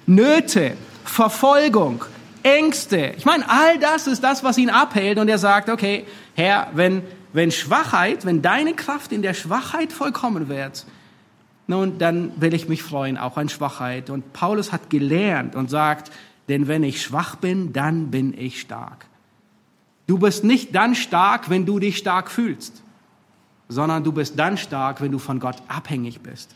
Nöte, 0.05 0.75
Verfolgung, 1.05 2.05
Ängste. 2.43 3.13
Ich 3.17 3.25
meine, 3.25 3.49
all 3.49 3.79
das 3.79 4.07
ist 4.07 4.23
das, 4.23 4.43
was 4.43 4.57
ihn 4.57 4.69
abhält. 4.69 5.17
Und 5.17 5.29
er 5.29 5.37
sagt, 5.37 5.69
okay, 5.69 6.05
Herr, 6.35 6.67
wenn, 6.73 7.03
wenn 7.31 7.51
Schwachheit, 7.51 8.25
wenn 8.25 8.41
deine 8.41 8.73
Kraft 8.73 9.11
in 9.11 9.21
der 9.21 9.33
Schwachheit 9.33 9.93
vollkommen 9.93 10.49
wird, 10.49 10.85
nun, 11.67 11.97
dann 11.97 12.33
will 12.41 12.53
ich 12.53 12.67
mich 12.67 12.83
freuen, 12.83 13.17
auch 13.17 13.37
an 13.37 13.47
Schwachheit. 13.47 14.09
Und 14.09 14.33
Paulus 14.33 14.71
hat 14.71 14.89
gelernt 14.89 15.55
und 15.55 15.69
sagt, 15.69 16.11
denn 16.49 16.67
wenn 16.67 16.83
ich 16.83 17.01
schwach 17.01 17.37
bin, 17.37 17.71
dann 17.71 18.11
bin 18.11 18.37
ich 18.37 18.59
stark. 18.59 19.05
Du 20.07 20.17
bist 20.17 20.43
nicht 20.43 20.75
dann 20.75 20.95
stark, 20.95 21.49
wenn 21.49 21.65
du 21.65 21.79
dich 21.79 21.97
stark 21.97 22.29
fühlst, 22.29 22.83
sondern 23.69 24.03
du 24.03 24.11
bist 24.11 24.37
dann 24.37 24.57
stark, 24.57 24.99
wenn 24.99 25.13
du 25.13 25.19
von 25.19 25.39
Gott 25.39 25.55
abhängig 25.69 26.19
bist. 26.19 26.53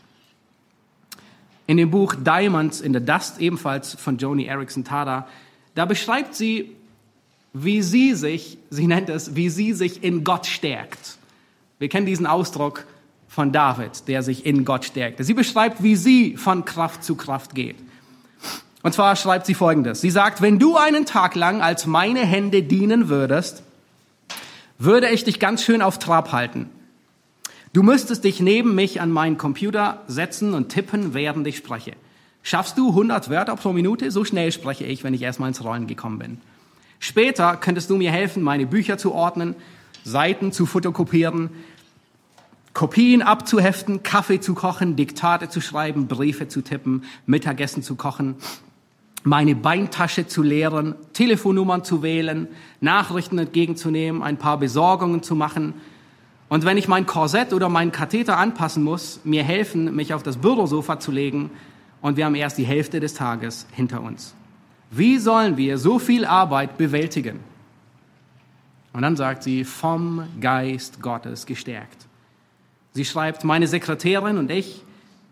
In 1.68 1.76
dem 1.76 1.92
Buch 1.92 2.16
Diamonds 2.16 2.80
in 2.80 2.92
the 2.92 3.00
Dust, 3.00 3.40
ebenfalls 3.40 3.94
von 3.94 4.18
Joni 4.18 4.46
Erickson 4.46 4.82
Tada, 4.82 5.28
da 5.76 5.84
beschreibt 5.84 6.34
sie, 6.34 6.74
wie 7.52 7.82
sie 7.82 8.14
sich, 8.14 8.58
sie 8.70 8.88
nennt 8.88 9.08
es, 9.08 9.36
wie 9.36 9.48
sie 9.48 9.72
sich 9.72 10.02
in 10.02 10.24
Gott 10.24 10.46
stärkt. 10.46 11.18
Wir 11.78 11.88
kennen 11.88 12.06
diesen 12.06 12.26
Ausdruck, 12.26 12.84
von 13.38 13.52
David, 13.52 14.08
der 14.08 14.24
sich 14.24 14.46
in 14.46 14.64
Gott 14.64 14.84
stärkte. 14.84 15.22
Sie 15.22 15.34
beschreibt, 15.34 15.80
wie 15.80 15.94
sie 15.94 16.36
von 16.36 16.64
Kraft 16.64 17.04
zu 17.04 17.14
Kraft 17.14 17.54
geht. 17.54 17.76
Und 18.82 18.94
zwar 18.94 19.14
schreibt 19.14 19.46
sie 19.46 19.54
Folgendes. 19.54 20.00
Sie 20.00 20.10
sagt, 20.10 20.40
wenn 20.40 20.58
du 20.58 20.76
einen 20.76 21.04
Tag 21.04 21.36
lang 21.36 21.60
als 21.60 21.86
meine 21.86 22.20
Hände 22.20 22.64
dienen 22.64 23.08
würdest, 23.08 23.62
würde 24.78 25.10
ich 25.10 25.24
dich 25.24 25.38
ganz 25.38 25.62
schön 25.62 25.82
auf 25.82 26.00
Trab 26.00 26.32
halten. 26.32 26.70
Du 27.72 27.82
müsstest 27.82 28.24
dich 28.24 28.40
neben 28.40 28.74
mich 28.74 29.00
an 29.00 29.10
meinen 29.10 29.36
Computer 29.36 30.02
setzen 30.06 30.54
und 30.54 30.70
tippen, 30.70 31.14
während 31.14 31.46
ich 31.46 31.56
spreche. 31.58 31.92
Schaffst 32.42 32.78
du 32.78 32.88
100 32.88 33.28
Wörter 33.28 33.56
pro 33.56 33.72
Minute? 33.72 34.10
So 34.10 34.24
schnell 34.24 34.52
spreche 34.52 34.84
ich, 34.84 35.04
wenn 35.04 35.12
ich 35.12 35.22
erstmal 35.22 35.48
ins 35.48 35.62
Rollen 35.62 35.86
gekommen 35.86 36.18
bin. 36.18 36.38
Später 36.98 37.56
könntest 37.56 37.90
du 37.90 37.96
mir 37.96 38.10
helfen, 38.10 38.42
meine 38.42 38.66
Bücher 38.66 38.96
zu 38.98 39.12
ordnen, 39.12 39.54
Seiten 40.04 40.52
zu 40.52 40.64
fotokopieren, 40.64 41.50
Kopien 42.72 43.22
abzuheften, 43.22 44.02
Kaffee 44.02 44.40
zu 44.40 44.54
kochen, 44.54 44.96
Diktate 44.96 45.48
zu 45.48 45.60
schreiben, 45.60 46.06
Briefe 46.06 46.48
zu 46.48 46.62
tippen, 46.62 47.04
Mittagessen 47.26 47.82
zu 47.82 47.96
kochen, 47.96 48.36
meine 49.24 49.54
Beintasche 49.54 50.26
zu 50.26 50.42
leeren, 50.42 50.94
Telefonnummern 51.12 51.84
zu 51.84 52.02
wählen, 52.02 52.48
Nachrichten 52.80 53.38
entgegenzunehmen, 53.38 54.22
ein 54.22 54.38
paar 54.38 54.58
Besorgungen 54.58 55.22
zu 55.22 55.34
machen. 55.34 55.74
Und 56.48 56.64
wenn 56.64 56.78
ich 56.78 56.88
mein 56.88 57.06
Korsett 57.06 57.52
oder 57.52 57.68
meinen 57.68 57.92
Katheter 57.92 58.38
anpassen 58.38 58.82
muss, 58.82 59.20
mir 59.24 59.44
helfen, 59.44 59.94
mich 59.94 60.14
auf 60.14 60.22
das 60.22 60.38
Bürosofa 60.38 60.98
zu 60.98 61.12
legen 61.12 61.50
und 62.00 62.16
wir 62.16 62.24
haben 62.24 62.34
erst 62.34 62.58
die 62.58 62.64
Hälfte 62.64 63.00
des 63.00 63.14
Tages 63.14 63.66
hinter 63.72 64.02
uns. 64.02 64.34
Wie 64.90 65.18
sollen 65.18 65.56
wir 65.58 65.76
so 65.76 65.98
viel 65.98 66.24
Arbeit 66.24 66.78
bewältigen? 66.78 67.40
Und 68.94 69.02
dann 69.02 69.16
sagt 69.16 69.42
sie, 69.42 69.64
vom 69.64 70.22
Geist 70.40 71.02
Gottes 71.02 71.44
gestärkt. 71.44 72.06
Sie 72.94 73.04
schreibt, 73.04 73.44
meine 73.44 73.66
Sekretärin 73.66 74.38
und 74.38 74.50
ich 74.50 74.82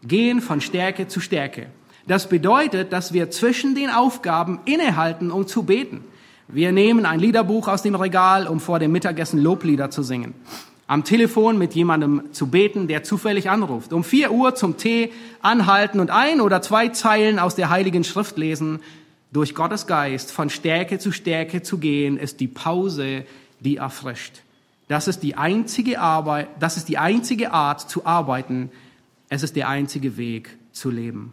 gehen 0.03 0.43
von 0.43 0.61
Stärke 0.61 1.09
zu 1.09 1.21
Stärke. 1.21 1.67
Das 2.07 2.29
bedeutet, 2.29 2.93
dass 2.93 3.13
wir 3.13 3.31
zwischen 3.31 3.75
den 3.75 3.91
Aufgaben 3.91 4.61
innehalten, 4.67 5.31
um 5.31 5.47
zu 5.47 5.65
beten. 5.65 6.05
Wir 6.47 6.71
nehmen 6.71 7.07
ein 7.07 7.19
Liederbuch 7.19 7.67
aus 7.67 7.83
dem 7.83 7.97
Regal, 7.97 8.47
um 8.47 8.61
vor 8.61 8.79
dem 8.79 8.93
Mittagessen 8.93 9.43
Loblieder 9.43 9.91
zu 9.91 10.03
singen. 10.03 10.35
Am 10.89 11.03
Telefon 11.03 11.59
mit 11.59 11.75
jemandem 11.75 12.23
zu 12.33 12.47
beten, 12.47 12.87
der 12.87 13.03
zufällig 13.03 13.51
anruft. 13.51 13.93
Um 13.93 14.05
vier 14.05 14.31
Uhr 14.31 14.55
zum 14.55 14.77
Tee 14.77 15.13
anhalten 15.43 15.99
und 15.99 16.11
ein 16.11 16.41
oder 16.41 16.63
zwei 16.63 16.89
Zeilen 16.89 17.41
aus 17.41 17.57
der 17.57 17.71
Heiligen 17.71 18.05
Schrift 18.05 18.37
lesen. 18.37 18.81
Durch 19.33 19.55
Gottes 19.55 19.89
Geist 19.89 20.31
von 20.31 20.49
Stärke 20.49 20.99
zu 20.99 21.11
Stärke 21.11 21.63
zu 21.63 21.79
gehen, 21.79 22.17
ist 22.17 22.39
die 22.39 22.47
Pause, 22.47 23.25
die 23.59 23.79
erfrischt. 23.79 24.43
Das 24.87 25.09
ist 25.09 25.25
die 25.25 25.35
einzige 25.35 26.01
Arbeit, 26.01 26.49
das 26.61 26.77
ist 26.77 26.89
die 26.89 26.99
einzige 26.99 27.53
Art 27.53 27.81
zu 27.91 28.07
arbeiten. 28.07 28.71
Es 29.29 29.43
ist 29.43 29.57
der 29.57 29.69
einzige 29.69 30.17
Weg 30.17 30.57
zu 30.71 30.91
leben. 30.91 31.33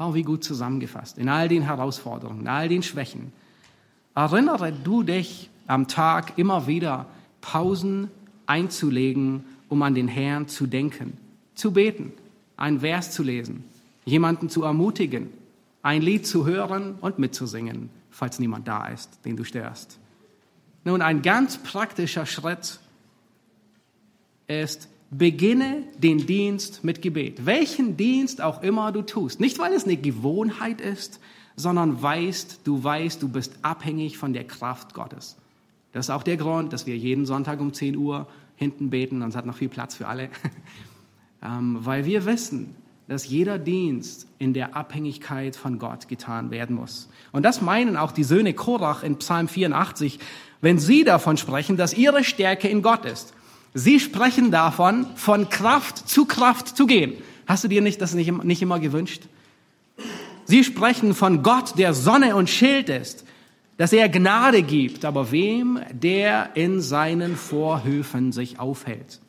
Oh, 0.00 0.14
wie 0.14 0.22
gut 0.22 0.42
zusammengefasst. 0.42 1.16
In 1.16 1.28
all 1.28 1.48
den 1.48 1.62
Herausforderungen, 1.62 2.40
in 2.40 2.48
all 2.48 2.68
den 2.68 2.82
Schwächen. 2.82 3.32
Erinnere 4.16 4.72
du 4.72 5.04
dich 5.04 5.48
am 5.68 5.86
Tag 5.86 6.36
immer 6.36 6.66
wieder 6.66 7.06
Pausen 7.40 8.10
einzulegen, 8.46 9.44
um 9.68 9.82
an 9.82 9.94
den 9.94 10.08
Herrn 10.08 10.48
zu 10.48 10.66
denken, 10.66 11.14
zu 11.54 11.72
beten, 11.72 12.12
einen 12.56 12.80
Vers 12.80 13.12
zu 13.12 13.22
lesen, 13.22 13.64
jemanden 14.04 14.48
zu 14.48 14.62
ermutigen, 14.62 15.30
ein 15.82 16.02
Lied 16.02 16.26
zu 16.26 16.46
hören 16.46 16.96
und 17.00 17.18
mitzusingen, 17.18 17.90
falls 18.10 18.38
niemand 18.38 18.66
da 18.66 18.86
ist, 18.88 19.24
den 19.24 19.36
du 19.36 19.44
störst. 19.44 19.98
Nun, 20.84 21.02
ein 21.02 21.22
ganz 21.22 21.58
praktischer 21.58 22.26
Schritt 22.26 22.78
ist, 24.46 24.88
beginne 25.10 25.82
den 25.98 26.26
Dienst 26.26 26.84
mit 26.84 27.02
Gebet. 27.02 27.46
Welchen 27.46 27.96
Dienst 27.96 28.40
auch 28.40 28.62
immer 28.62 28.92
du 28.92 29.02
tust. 29.02 29.40
Nicht, 29.40 29.58
weil 29.58 29.72
es 29.72 29.84
eine 29.84 29.96
Gewohnheit 29.96 30.80
ist, 30.80 31.20
sondern 31.56 32.02
weißt, 32.02 32.60
du 32.64 32.82
weißt, 32.82 33.22
du 33.22 33.28
bist 33.28 33.54
abhängig 33.62 34.18
von 34.18 34.32
der 34.32 34.44
Kraft 34.44 34.94
Gottes. 34.94 35.36
Das 35.96 36.08
ist 36.08 36.10
auch 36.10 36.24
der 36.24 36.36
Grund, 36.36 36.74
dass 36.74 36.86
wir 36.86 36.94
jeden 36.94 37.24
Sonntag 37.24 37.58
um 37.58 37.72
10 37.72 37.96
Uhr 37.96 38.26
hinten 38.54 38.90
beten 38.90 39.22
es 39.22 39.34
hat 39.34 39.46
noch 39.46 39.56
viel 39.56 39.70
Platz 39.70 39.94
für 39.94 40.06
alle. 40.06 40.28
ähm, 41.42 41.78
weil 41.80 42.04
wir 42.04 42.26
wissen, 42.26 42.74
dass 43.08 43.26
jeder 43.26 43.58
Dienst 43.58 44.26
in 44.38 44.52
der 44.52 44.76
Abhängigkeit 44.76 45.56
von 45.56 45.78
Gott 45.78 46.06
getan 46.06 46.50
werden 46.50 46.76
muss. 46.76 47.08
Und 47.32 47.44
das 47.44 47.62
meinen 47.62 47.96
auch 47.96 48.12
die 48.12 48.24
Söhne 48.24 48.52
Korach 48.52 49.04
in 49.04 49.16
Psalm 49.16 49.48
84, 49.48 50.18
wenn 50.60 50.78
sie 50.78 51.02
davon 51.02 51.38
sprechen, 51.38 51.78
dass 51.78 51.94
ihre 51.94 52.24
Stärke 52.24 52.68
in 52.68 52.82
Gott 52.82 53.06
ist. 53.06 53.32
Sie 53.72 53.98
sprechen 53.98 54.50
davon, 54.50 55.06
von 55.14 55.48
Kraft 55.48 56.10
zu 56.10 56.26
Kraft 56.26 56.76
zu 56.76 56.86
gehen. 56.86 57.14
Hast 57.46 57.64
du 57.64 57.68
dir 57.68 57.80
nicht 57.80 58.02
das 58.02 58.12
nicht, 58.12 58.44
nicht 58.44 58.60
immer 58.60 58.80
gewünscht? 58.80 59.22
Sie 60.44 60.62
sprechen 60.62 61.14
von 61.14 61.42
Gott, 61.42 61.78
der 61.78 61.94
Sonne 61.94 62.36
und 62.36 62.50
Schild 62.50 62.90
ist, 62.90 63.24
dass 63.76 63.92
er 63.92 64.08
Gnade 64.08 64.62
gibt, 64.62 65.04
aber 65.04 65.30
wem, 65.30 65.80
der 65.92 66.50
in 66.54 66.80
seinen 66.80 67.36
Vorhöfen 67.36 68.32
sich 68.32 68.58
aufhält. 68.58 69.20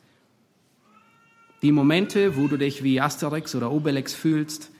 Die 1.62 1.72
Momente, 1.72 2.36
wo 2.36 2.46
du 2.46 2.56
dich 2.56 2.82
wie 2.82 3.00
Asterix 3.00 3.54
oder 3.54 3.72
Obelix 3.72 4.14
fühlst, 4.14 4.70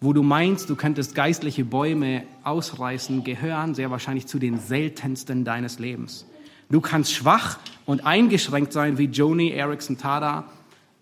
wo 0.00 0.12
du 0.12 0.22
meinst, 0.22 0.68
du 0.70 0.76
könntest 0.76 1.14
geistliche 1.14 1.64
Bäume 1.64 2.24
ausreißen, 2.42 3.24
gehören 3.24 3.74
sehr 3.74 3.90
wahrscheinlich 3.90 4.26
zu 4.26 4.38
den 4.38 4.58
seltensten 4.58 5.44
deines 5.44 5.78
Lebens. 5.78 6.26
Du 6.70 6.80
kannst 6.80 7.12
schwach 7.12 7.58
und 7.86 8.04
eingeschränkt 8.04 8.72
sein 8.72 8.98
wie 8.98 9.04
Joni 9.04 9.50
Erickson 9.50 9.98
Tada 9.98 10.44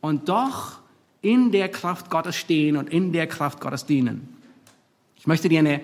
und 0.00 0.28
doch 0.28 0.80
in 1.20 1.52
der 1.52 1.68
Kraft 1.68 2.10
Gottes 2.10 2.36
stehen 2.36 2.76
und 2.76 2.90
in 2.90 3.12
der 3.12 3.28
Kraft 3.28 3.60
Gottes 3.60 3.86
dienen. 3.86 4.36
Ich 5.16 5.26
möchte 5.26 5.48
dir 5.48 5.60
eine, 5.60 5.80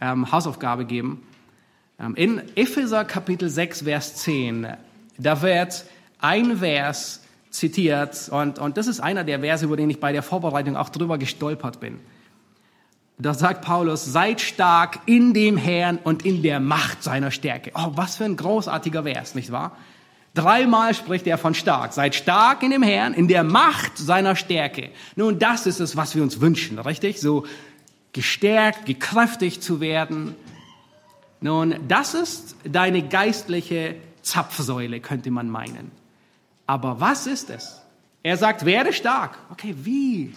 ähm, 0.00 0.30
Hausaufgabe 0.30 0.84
geben. 0.84 1.26
Ähm, 2.00 2.14
in 2.14 2.42
Epheser 2.56 3.04
Kapitel 3.04 3.48
6, 3.48 3.82
Vers 3.82 4.16
10, 4.16 4.66
da 5.18 5.42
wird 5.42 5.84
ein 6.20 6.58
Vers 6.58 7.22
zitiert 7.50 8.28
und, 8.30 8.58
und 8.58 8.76
das 8.76 8.86
ist 8.86 9.00
einer 9.00 9.24
der 9.24 9.40
Verse, 9.40 9.64
über 9.64 9.76
den 9.76 9.90
ich 9.90 10.00
bei 10.00 10.12
der 10.12 10.22
Vorbereitung 10.22 10.76
auch 10.76 10.90
drüber 10.90 11.18
gestolpert 11.18 11.80
bin. 11.80 11.98
Da 13.20 13.34
sagt 13.34 13.64
Paulus, 13.64 14.04
seid 14.04 14.40
stark 14.40 15.00
in 15.06 15.34
dem 15.34 15.56
Herrn 15.56 15.98
und 15.98 16.24
in 16.24 16.42
der 16.42 16.60
Macht 16.60 17.02
seiner 17.02 17.32
Stärke. 17.32 17.72
Oh, 17.74 17.90
was 17.94 18.16
für 18.16 18.24
ein 18.24 18.36
großartiger 18.36 19.02
Vers, 19.02 19.34
nicht 19.34 19.50
wahr? 19.50 19.76
Dreimal 20.34 20.94
spricht 20.94 21.26
er 21.26 21.36
von 21.36 21.54
stark. 21.54 21.94
Seid 21.94 22.14
stark 22.14 22.62
in 22.62 22.70
dem 22.70 22.82
Herrn, 22.82 23.14
in 23.14 23.26
der 23.26 23.42
Macht 23.42 23.98
seiner 23.98 24.36
Stärke. 24.36 24.90
Nun, 25.16 25.40
das 25.40 25.66
ist 25.66 25.80
es, 25.80 25.96
was 25.96 26.14
wir 26.14 26.22
uns 26.22 26.40
wünschen, 26.40 26.78
richtig? 26.78 27.18
So 27.20 27.44
gestärkt, 28.18 28.84
gekräftigt 28.84 29.62
zu 29.62 29.78
werden. 29.80 30.34
Nun, 31.40 31.76
das 31.86 32.14
ist 32.14 32.56
deine 32.64 33.06
geistliche 33.06 33.94
Zapfsäule, 34.22 34.98
könnte 34.98 35.30
man 35.30 35.48
meinen. 35.48 35.92
Aber 36.66 36.98
was 36.98 37.28
ist 37.28 37.48
es? 37.48 37.80
Er 38.24 38.36
sagt, 38.36 38.64
werde 38.64 38.92
stark. 38.92 39.38
Okay, 39.52 39.72
wie? 39.84 40.34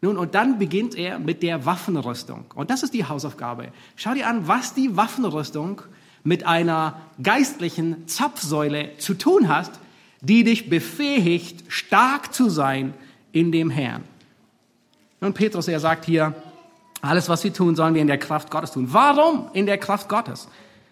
Nun, 0.00 0.16
und 0.16 0.34
dann 0.34 0.58
beginnt 0.58 0.94
er 0.94 1.18
mit 1.18 1.42
der 1.42 1.66
Waffenrüstung. 1.66 2.46
Und 2.54 2.70
das 2.70 2.82
ist 2.82 2.94
die 2.94 3.04
Hausaufgabe. 3.04 3.68
Schau 3.96 4.14
dir 4.14 4.26
an, 4.26 4.48
was 4.48 4.72
die 4.72 4.96
Waffenrüstung 4.96 5.82
mit 6.22 6.46
einer 6.46 7.02
geistlichen 7.22 8.08
Zapfsäule 8.08 8.96
zu 8.96 9.12
tun 9.12 9.48
hat, 9.48 9.70
die 10.22 10.42
dich 10.42 10.70
befähigt, 10.70 11.70
stark 11.70 12.32
zu 12.32 12.48
sein 12.48 12.94
in 13.30 13.52
dem 13.52 13.68
Herrn. 13.68 14.04
Und 15.20 15.34
Petrus, 15.34 15.68
er 15.68 15.80
sagt 15.80 16.06
hier, 16.06 16.34
alles, 17.04 17.28
was 17.28 17.44
wir 17.44 17.52
tun, 17.52 17.76
sollen 17.76 17.94
wir 17.94 18.00
in 18.00 18.06
der 18.06 18.18
Kraft 18.18 18.50
Gottes 18.50 18.72
tun. 18.72 18.88
Warum 18.92 19.48
in 19.52 19.66
der 19.66 19.78
Kraft 19.78 20.08
Gottes? 20.08 20.48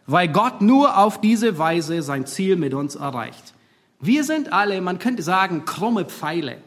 Weil 0.06 0.28
Gott 0.28 0.60
nur 0.60 0.98
auf 0.98 1.20
diese 1.20 1.58
Weise 1.58 2.02
sein 2.02 2.26
Ziel 2.26 2.56
mit 2.56 2.74
uns 2.74 2.96
erreicht. 2.96 3.54
Wir 4.00 4.24
sind 4.24 4.52
alle, 4.52 4.80
man 4.80 4.98
könnte 4.98 5.22
sagen, 5.22 5.64
krumme 5.64 6.04
Pfeile. 6.04 6.58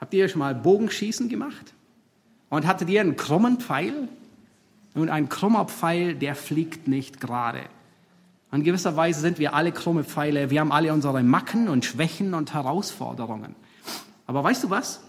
Habt 0.00 0.14
ihr 0.14 0.28
schon 0.28 0.38
mal 0.38 0.54
Bogenschießen 0.54 1.28
gemacht? 1.28 1.74
Und 2.48 2.66
hattet 2.66 2.88
ihr 2.88 3.00
einen 3.00 3.16
krummen 3.16 3.58
Pfeil? 3.58 4.08
Und 4.94 5.10
ein 5.10 5.28
krummer 5.28 5.66
Pfeil, 5.66 6.14
der 6.14 6.34
fliegt 6.34 6.88
nicht 6.88 7.20
gerade. 7.20 7.60
In 8.50 8.64
gewisser 8.64 8.96
Weise 8.96 9.20
sind 9.20 9.38
wir 9.38 9.54
alle 9.54 9.72
krumme 9.72 10.02
Pfeile. 10.02 10.50
Wir 10.50 10.60
haben 10.60 10.72
alle 10.72 10.92
unsere 10.92 11.22
Macken 11.22 11.68
und 11.68 11.84
Schwächen 11.84 12.32
und 12.32 12.54
Herausforderungen. 12.54 13.54
Aber 14.26 14.42
weißt 14.42 14.64
du 14.64 14.70
was? 14.70 15.02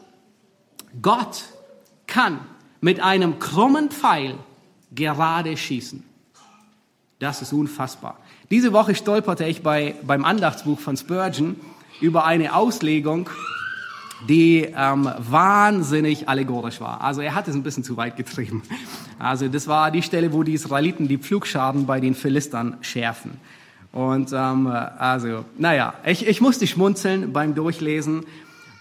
Gott 1.01 1.45
kann 2.05 2.39
mit 2.81 2.99
einem 2.99 3.39
krummen 3.39 3.89
Pfeil 3.89 4.35
gerade 4.93 5.55
schießen. 5.55 6.03
Das 7.19 7.41
ist 7.41 7.53
unfassbar. 7.53 8.17
Diese 8.49 8.73
Woche 8.73 8.95
stolperte 8.95 9.45
ich 9.45 9.61
bei, 9.61 9.95
beim 10.03 10.25
Andachtsbuch 10.25 10.79
von 10.79 10.95
Spurgeon 10.95 11.55
über 12.01 12.25
eine 12.25 12.55
Auslegung 12.55 13.29
die 14.27 14.67
ähm, 14.75 15.09
wahnsinnig 15.17 16.27
allegorisch 16.27 16.81
war. 16.81 17.01
Also 17.01 17.21
er 17.21 17.35
hat 17.35 17.47
es 17.47 17.55
ein 17.55 17.63
bisschen 17.63 17.83
zu 17.83 17.97
weit 17.97 18.17
getrieben. 18.17 18.63
Also 19.17 19.47
das 19.47 19.67
war 19.67 19.91
die 19.91 20.01
Stelle, 20.01 20.33
wo 20.33 20.43
die 20.43 20.53
Israeliten 20.53 21.07
die 21.07 21.17
Pflugscharen 21.17 21.85
bei 21.85 21.99
den 21.99 22.15
Philistern 22.15 22.77
schärfen. 22.81 23.31
Und 23.91 24.31
ähm, 24.33 24.67
also, 24.67 25.45
naja, 25.57 25.93
ich, 26.05 26.27
ich 26.27 26.41
musste 26.41 26.67
schmunzeln 26.67 27.33
beim 27.33 27.55
Durchlesen. 27.55 28.25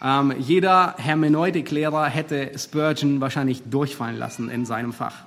Ähm, 0.03 0.35
jeder 0.39 0.95
Hermeneutiklehrer 0.99 2.07
hätte 2.07 2.57
Spurgeon 2.59 3.21
wahrscheinlich 3.21 3.63
durchfallen 3.69 4.17
lassen 4.17 4.49
in 4.49 4.65
seinem 4.65 4.93
Fach. 4.93 5.25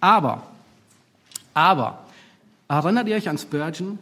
Aber, 0.00 0.46
aber, 1.52 2.06
erinnert 2.68 3.06
ihr 3.06 3.16
euch 3.16 3.28
an 3.28 3.36
Spurgeon? 3.36 3.98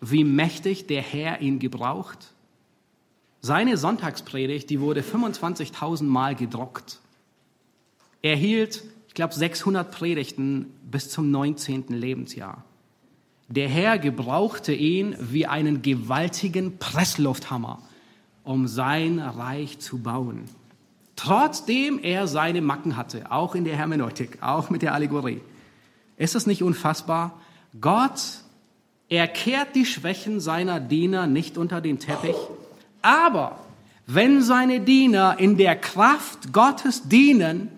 wie 0.00 0.24
mächtig 0.24 0.86
der 0.86 1.02
Herr 1.02 1.40
ihn 1.40 1.58
gebraucht. 1.58 2.32
Seine 3.40 3.76
Sonntagspredigt, 3.76 4.68
die 4.70 4.80
wurde 4.80 5.02
25.000 5.02 6.04
Mal 6.04 6.34
gedruckt. 6.34 6.98
Er 8.22 8.36
hielt, 8.36 8.84
ich 9.06 9.14
glaube, 9.14 9.34
600 9.34 9.90
Predigten 9.90 10.72
bis 10.90 11.10
zum 11.10 11.30
19. 11.30 11.88
Lebensjahr. 11.88 12.64
Der 13.48 13.68
Herr 13.68 13.98
gebrauchte 13.98 14.72
ihn 14.72 15.16
wie 15.18 15.46
einen 15.46 15.82
gewaltigen 15.82 16.78
Presslufthammer, 16.78 17.80
um 18.44 18.68
sein 18.68 19.18
Reich 19.18 19.78
zu 19.78 19.98
bauen. 19.98 20.44
Trotzdem 21.16 21.98
er 21.98 22.28
seine 22.28 22.60
Macken 22.60 22.96
hatte, 22.96 23.32
auch 23.32 23.54
in 23.54 23.64
der 23.64 23.76
Hermeneutik, 23.76 24.38
auch 24.42 24.70
mit 24.70 24.82
der 24.82 24.94
Allegorie. 24.94 25.40
Ist 26.16 26.34
es 26.34 26.46
nicht 26.46 26.62
unfassbar? 26.62 27.40
Gott 27.80 28.20
er 29.08 29.26
kehrt 29.26 29.74
die 29.74 29.86
Schwächen 29.86 30.38
seiner 30.38 30.80
Diener 30.80 31.26
nicht 31.26 31.56
unter 31.56 31.80
den 31.80 31.98
Teppich. 31.98 32.36
Aber 33.00 33.58
wenn 34.06 34.42
seine 34.42 34.80
Diener 34.80 35.36
in 35.38 35.56
der 35.56 35.76
Kraft 35.76 36.52
Gottes 36.52 37.08
dienen, 37.08 37.70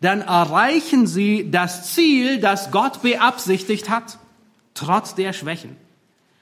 dann 0.00 0.22
erreichen 0.22 1.06
sie 1.06 1.50
das 1.50 1.92
Ziel, 1.92 2.40
das 2.40 2.70
Gott 2.70 3.02
beabsichtigt 3.02 3.90
hat, 3.90 4.18
trotz 4.78 5.14
der 5.14 5.32
Schwächen. 5.32 5.76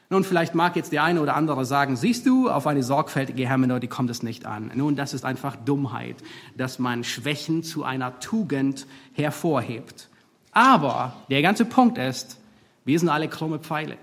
Nun, 0.09 0.23
vielleicht 0.23 0.55
mag 0.55 0.77
jetzt 0.77 0.93
der 0.93 1.03
eine 1.03 1.21
oder 1.21 1.35
andere 1.35 1.65
sagen, 1.65 1.97
siehst 1.97 2.27
du, 2.27 2.49
auf 2.49 2.69
eine 2.69 2.85
sorgfältige 2.85 3.49
Hermeneutik 3.49 3.91
kommt 3.91 4.11
es 4.11 4.23
nicht 4.23 4.47
an. 4.47 4.71
Nun, 4.75 4.95
das 4.95 5.15
ist 5.15 5.25
einfach 5.25 5.57
Dummheit, 5.57 6.17
dass 6.57 6.79
man 6.79 7.03
Schwächen 7.03 7.65
zu 7.65 7.83
einer 7.83 8.21
Tugend 8.21 8.87
hervorhebt. 9.15 10.09
Aber 10.53 11.17
der 11.29 11.43
ganze 11.43 11.65
Punkt 11.65 11.99
ist, 11.99 12.39
wir 12.85 12.99
sind 13.01 13.09
alle 13.09 13.29
krumme 13.29 13.59
Pfeile. 13.59 13.97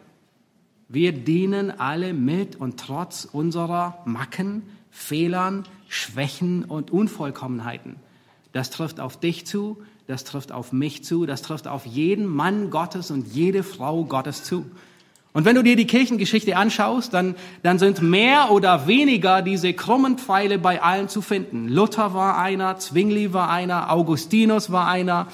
Wir 0.89 1.13
dienen 1.13 1.79
alle 1.79 2.13
mit 2.13 2.57
und 2.57 2.79
trotz 2.79 3.25
unserer 3.25 3.99
Macken, 4.03 4.63
Fehlern, 4.91 5.63
Schwächen 5.87 6.65
und 6.65 6.91
Unvollkommenheiten. 6.91 7.95
Das 8.51 8.69
trifft 8.69 8.99
auf 8.99 9.17
dich 9.19 9.47
zu, 9.47 9.81
das 10.13 10.25
trifft 10.25 10.51
auf 10.51 10.71
mich 10.71 11.03
zu, 11.03 11.25
das 11.25 11.41
trifft 11.41 11.67
auf 11.67 11.87
jeden 11.87 12.27
Mann 12.27 12.69
Gottes 12.69 13.09
und 13.09 13.33
jede 13.33 13.63
Frau 13.63 14.05
Gottes 14.05 14.43
zu. 14.43 14.63
Und 15.33 15.43
wenn 15.43 15.55
du 15.55 15.63
dir 15.63 15.75
die 15.75 15.87
Kirchengeschichte 15.87 16.55
anschaust, 16.55 17.15
dann, 17.15 17.33
dann 17.63 17.79
sind 17.79 18.03
mehr 18.03 18.51
oder 18.51 18.85
weniger 18.85 19.41
diese 19.41 19.73
krummen 19.73 20.19
Pfeile 20.19 20.59
bei 20.59 20.83
allen 20.83 21.09
zu 21.09 21.23
finden. 21.23 21.67
Luther 21.67 22.13
war 22.13 22.37
einer, 22.37 22.77
Zwingli 22.77 23.33
war 23.33 23.49
einer, 23.49 23.91
Augustinus 23.91 24.71
war 24.71 24.87
einer, 24.87 25.29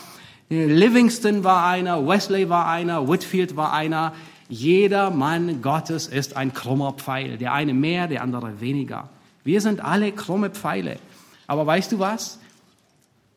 Livingston 0.47 1.43
war 1.43 1.67
einer, 1.67 2.07
Wesley 2.07 2.47
war 2.47 2.69
einer, 2.69 3.09
Whitfield 3.09 3.57
war 3.57 3.73
einer. 3.73 4.13
Jeder 4.47 5.11
Mann 5.11 5.61
Gottes 5.61 6.07
ist 6.07 6.37
ein 6.37 6.53
krummer 6.53 6.93
Pfeil. 6.93 7.37
Der 7.37 7.51
eine 7.51 7.73
mehr, 7.73 8.07
der 8.07 8.23
andere 8.23 8.61
weniger. 8.61 9.09
Wir 9.43 9.59
sind 9.59 9.83
alle 9.83 10.13
krumme 10.13 10.49
Pfeile. 10.49 10.99
Aber 11.47 11.67
weißt 11.67 11.91
du 11.91 11.99
was? 11.99 12.39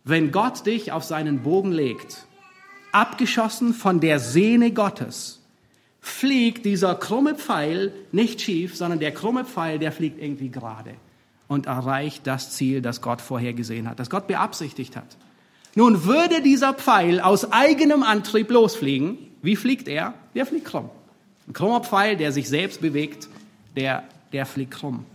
Wenn 0.04 0.32
Gott 0.32 0.66
dich 0.66 0.92
auf 0.92 1.04
seinen 1.04 1.42
Bogen 1.42 1.72
legt, 1.72 2.26
abgeschossen 2.90 3.72
von 3.72 4.00
der 4.00 4.18
Sehne 4.18 4.72
Gottes, 4.72 5.40
fliegt 6.00 6.64
dieser 6.66 6.96
krumme 6.96 7.36
Pfeil 7.36 7.92
nicht 8.10 8.40
schief, 8.40 8.76
sondern 8.76 8.98
der 8.98 9.12
krumme 9.12 9.44
Pfeil, 9.44 9.78
der 9.78 9.92
fliegt 9.92 10.20
irgendwie 10.20 10.48
gerade 10.48 10.94
und 11.46 11.66
erreicht 11.66 12.26
das 12.26 12.50
Ziel, 12.50 12.82
das 12.82 13.00
Gott 13.00 13.20
vorhergesehen 13.20 13.88
hat, 13.88 14.00
das 14.00 14.10
Gott 14.10 14.26
beabsichtigt 14.26 14.96
hat. 14.96 15.16
Nun 15.74 16.04
würde 16.04 16.42
dieser 16.42 16.74
Pfeil 16.74 17.20
aus 17.20 17.52
eigenem 17.52 18.02
Antrieb 18.02 18.50
losfliegen. 18.50 19.18
Wie 19.40 19.56
fliegt 19.56 19.88
er? 19.88 20.14
Der 20.34 20.44
fliegt 20.44 20.66
krumm. 20.66 20.90
Ein 21.46 21.52
krummer 21.52 21.80
Pfeil, 21.80 22.16
der 22.16 22.32
sich 22.32 22.48
selbst 22.48 22.80
bewegt, 22.80 23.28
der, 23.76 24.04
der 24.32 24.44
fliegt 24.46 24.72
krumm. 24.72 25.06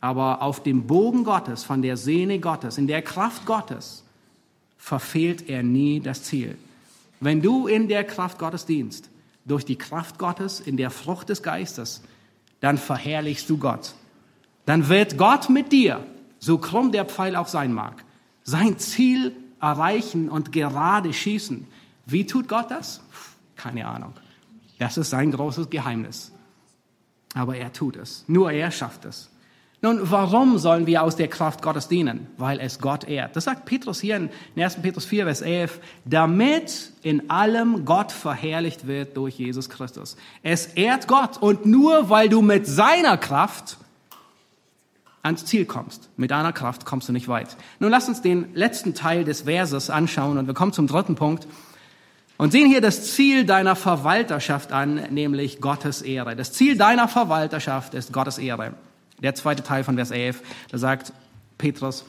Aber 0.00 0.42
auf 0.42 0.62
dem 0.62 0.86
Bogen 0.86 1.24
Gottes, 1.24 1.64
von 1.64 1.82
der 1.82 1.96
Sehne 1.96 2.38
Gottes, 2.38 2.78
in 2.78 2.86
der 2.86 3.02
Kraft 3.02 3.46
Gottes, 3.46 4.01
verfehlt 4.82 5.48
er 5.48 5.62
nie 5.62 6.00
das 6.00 6.24
Ziel. 6.24 6.58
Wenn 7.20 7.40
du 7.40 7.68
in 7.68 7.86
der 7.86 8.02
Kraft 8.02 8.40
Gottes 8.40 8.66
dienst, 8.66 9.10
durch 9.44 9.64
die 9.64 9.76
Kraft 9.76 10.18
Gottes, 10.18 10.58
in 10.58 10.76
der 10.76 10.90
Frucht 10.90 11.28
des 11.28 11.44
Geistes, 11.44 12.02
dann 12.58 12.78
verherrlichst 12.78 13.48
du 13.48 13.58
Gott. 13.58 13.94
Dann 14.66 14.88
wird 14.88 15.16
Gott 15.16 15.48
mit 15.50 15.70
dir, 15.70 16.04
so 16.40 16.58
krumm 16.58 16.90
der 16.90 17.04
Pfeil 17.04 17.36
auch 17.36 17.46
sein 17.46 17.72
mag, 17.72 18.04
sein 18.42 18.76
Ziel 18.76 19.36
erreichen 19.60 20.28
und 20.28 20.50
gerade 20.50 21.12
schießen. 21.12 21.64
Wie 22.04 22.26
tut 22.26 22.48
Gott 22.48 22.68
das? 22.72 23.02
Keine 23.54 23.86
Ahnung. 23.86 24.14
Das 24.80 24.96
ist 24.96 25.10
sein 25.10 25.30
großes 25.30 25.70
Geheimnis. 25.70 26.32
Aber 27.34 27.56
er 27.56 27.72
tut 27.72 27.94
es. 27.94 28.24
Nur 28.26 28.50
er 28.50 28.72
schafft 28.72 29.04
es. 29.04 29.30
Nun, 29.84 29.98
warum 30.12 30.58
sollen 30.58 30.86
wir 30.86 31.02
aus 31.02 31.16
der 31.16 31.26
Kraft 31.26 31.60
Gottes 31.60 31.88
dienen? 31.88 32.28
Weil 32.36 32.60
es 32.60 32.78
Gott 32.78 33.02
ehrt. 33.02 33.34
Das 33.34 33.44
sagt 33.44 33.64
Petrus 33.64 34.00
hier 34.00 34.16
in 34.16 34.30
1. 34.56 34.76
Petrus 34.80 35.04
4, 35.04 35.24
Vers 35.24 35.40
11. 35.40 35.80
Damit 36.04 36.92
in 37.02 37.28
allem 37.30 37.84
Gott 37.84 38.12
verherrlicht 38.12 38.86
wird 38.86 39.16
durch 39.16 39.38
Jesus 39.38 39.68
Christus. 39.68 40.16
Es 40.44 40.66
ehrt 40.66 41.08
Gott. 41.08 41.42
Und 41.42 41.66
nur 41.66 42.08
weil 42.10 42.28
du 42.28 42.42
mit 42.42 42.64
seiner 42.64 43.16
Kraft 43.16 43.76
ans 45.22 45.44
Ziel 45.46 45.64
kommst. 45.64 46.10
Mit 46.16 46.30
deiner 46.30 46.52
Kraft 46.52 46.84
kommst 46.84 47.08
du 47.08 47.12
nicht 47.12 47.26
weit. 47.26 47.56
Nun 47.80 47.90
lass 47.90 48.08
uns 48.08 48.22
den 48.22 48.54
letzten 48.54 48.94
Teil 48.94 49.24
des 49.24 49.42
Verses 49.42 49.90
anschauen 49.90 50.38
und 50.38 50.46
wir 50.46 50.54
kommen 50.54 50.72
zum 50.72 50.86
dritten 50.86 51.16
Punkt 51.16 51.48
und 52.38 52.52
sehen 52.52 52.68
hier 52.68 52.80
das 52.80 53.14
Ziel 53.14 53.44
deiner 53.44 53.74
Verwalterschaft 53.74 54.72
an, 54.72 54.94
nämlich 55.10 55.60
Gottes 55.60 56.02
Ehre. 56.02 56.36
Das 56.36 56.52
Ziel 56.52 56.76
deiner 56.76 57.08
Verwalterschaft 57.08 57.94
ist 57.94 58.12
Gottes 58.12 58.38
Ehre. 58.38 58.74
Der 59.20 59.34
zweite 59.34 59.62
Teil 59.62 59.84
von 59.84 59.96
Vers 59.96 60.10
11, 60.10 60.42
da 60.70 60.78
sagt 60.78 61.12
Petrus, 61.58 62.04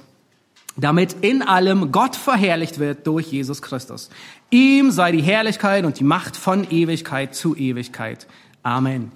damit 0.75 1.17
in 1.21 1.41
allem 1.41 1.91
Gott 1.91 2.15
verherrlicht 2.15 2.79
wird 2.79 3.05
durch 3.05 3.27
Jesus 3.27 3.61
Christus. 3.61 4.09
Ihm 4.49 4.91
sei 4.91 5.11
die 5.11 5.21
Herrlichkeit 5.21 5.85
und 5.85 5.99
die 5.99 6.03
Macht 6.03 6.35
von 6.35 6.69
Ewigkeit 6.69 7.35
zu 7.35 7.55
Ewigkeit. 7.55 8.27
Amen. 8.63 9.11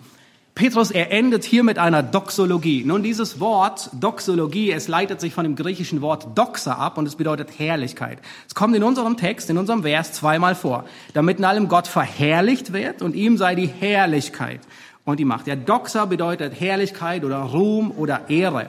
Petrus, 0.57 0.89
er 0.89 1.11
endet 1.11 1.43
hier 1.43 1.63
mit 1.63 1.77
einer 1.77 2.01
Doxologie. 2.01 2.83
Nun, 2.83 3.03
dieses 3.03 3.39
Wort 3.39 3.91
Doxologie, 3.93 4.71
es 4.71 4.87
leitet 4.87 5.21
sich 5.21 5.31
von 5.31 5.43
dem 5.43 5.55
griechischen 5.55 6.01
Wort 6.01 6.35
Doxa 6.35 6.73
ab 6.73 6.97
und 6.97 7.07
es 7.07 7.15
bedeutet 7.15 7.59
Herrlichkeit. 7.59 8.17
Es 8.47 8.55
kommt 8.55 8.75
in 8.75 8.81
unserem 8.81 9.17
Text, 9.17 9.51
in 9.51 9.59
unserem 9.59 9.83
Vers 9.83 10.13
zweimal 10.13 10.55
vor. 10.55 10.85
Damit 11.13 11.37
in 11.37 11.45
allem 11.45 11.67
Gott 11.67 11.87
verherrlicht 11.87 12.73
wird 12.73 13.03
und 13.03 13.15
ihm 13.15 13.37
sei 13.37 13.53
die 13.53 13.67
Herrlichkeit 13.67 14.61
und 15.07 15.21
die 15.21 15.25
Macht. 15.25 15.47
Der 15.47 15.55
Doxa 15.55 16.03
bedeutet 16.03 16.59
Herrlichkeit 16.59 17.23
oder 17.23 17.37
Ruhm 17.37 17.91
oder 17.95 18.29
Ehre. 18.29 18.67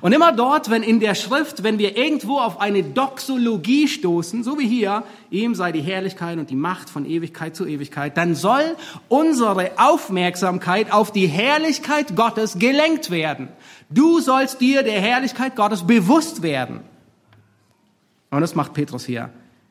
Und 0.00 0.12
immer 0.12 0.30
dort, 0.30 0.70
wenn 0.70 0.84
in 0.84 1.00
der 1.00 1.16
Schrift, 1.16 1.64
wenn 1.64 1.80
wir 1.80 1.96
irgendwo 1.96 2.38
auf 2.38 2.60
eine 2.60 2.84
Doxologie 2.84 3.88
stoßen, 3.88 4.44
so 4.44 4.56
wie 4.56 4.68
hier, 4.68 5.02
ihm 5.32 5.56
sei 5.56 5.72
die 5.72 5.80
Herrlichkeit 5.80 6.38
und 6.38 6.48
die 6.48 6.54
Macht 6.54 6.88
von 6.88 7.04
Ewigkeit 7.04 7.56
zu 7.56 7.66
Ewigkeit, 7.66 8.16
dann 8.16 8.36
soll 8.36 8.76
unsere 9.08 9.72
Aufmerksamkeit 9.78 10.92
auf 10.92 11.10
die 11.10 11.26
Herrlichkeit 11.26 12.14
Gottes 12.14 12.60
gelenkt 12.60 13.10
werden. 13.10 13.48
Du 13.88 14.20
sollst 14.20 14.60
dir 14.60 14.84
der 14.84 15.00
Herrlichkeit 15.00 15.56
Gottes 15.56 15.84
bewusst 15.84 16.42
werden. 16.42 16.82
Und 18.30 18.42
das 18.42 18.54
macht 18.54 18.74
Petrus 18.74 19.04
hier. 19.04 19.30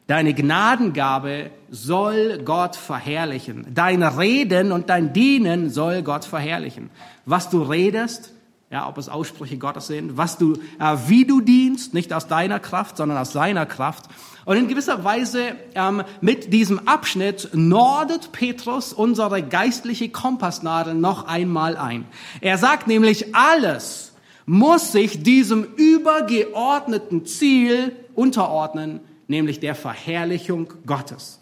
Deine 0.10 0.34
Gnadengabe 0.34 1.52
soll 1.70 2.40
Gott 2.44 2.76
verherrlichen. 2.76 3.68
Dein 3.76 4.02
Reden 4.02 4.72
und 4.72 4.90
dein 4.90 5.14
Dienen 5.14 5.70
soll 5.70 6.02
Gott 6.02 6.26
verherrlichen. 6.26 6.90
Was 7.28 7.52
du 7.52 7.62
redest, 7.62 8.34
ja, 8.72 8.90
ob 8.90 8.98
es 8.98 9.08
Aussprüche 9.08 9.60
Gottes 9.60 9.86
sind, 9.86 10.18
was 10.18 10.40
du, 10.40 10.54
äh, 10.80 10.98
wie 11.06 11.26
du 11.26 11.42
dienst, 11.42 11.94
nicht 11.94 12.12
aus 12.12 12.26
deiner 12.26 12.60
Kraft, 12.60 12.98
sondern 12.98 13.20
aus 13.20 13.34
seiner 13.34 13.68
Kraft. 13.68 14.06
Und 14.46 14.58
in 14.58 14.68
gewisser 14.68 15.04
Weise 15.04 15.52
ähm, 15.76 16.02
mit 16.22 16.54
diesem 16.54 16.88
Abschnitt 16.88 17.52
nordet 17.54 18.32
Petrus 18.32 18.94
unsere 18.94 19.44
geistliche 19.44 20.10
Kompassnadel 20.10 20.96
noch 20.96 21.28
einmal 21.28 21.78
ein. 21.78 22.06
Er 22.42 22.58
sagt 22.58 22.88
nämlich, 22.88 23.36
alles 23.36 24.14
muss 24.48 24.92
sich 24.92 25.22
diesem 25.22 25.66
übergeordneten 25.76 27.28
Ziel 27.28 27.96
unterordnen, 28.16 29.02
nämlich 29.30 29.60
der 29.60 29.76
Verherrlichung 29.76 30.74
Gottes. 30.86 31.40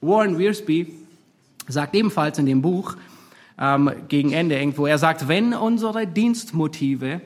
Warren 0.00 0.38
Wiersbe 0.38 0.86
sagt 1.68 1.94
ebenfalls 1.94 2.38
in 2.38 2.46
dem 2.46 2.62
Buch, 2.62 2.96
ähm, 3.58 3.90
gegen 4.08 4.32
Ende 4.32 4.58
irgendwo. 4.58 4.86
Er 4.86 4.98
sagt, 4.98 5.28
wenn 5.28 5.54
unsere 5.54 6.06
Dienstmotive 6.06 7.20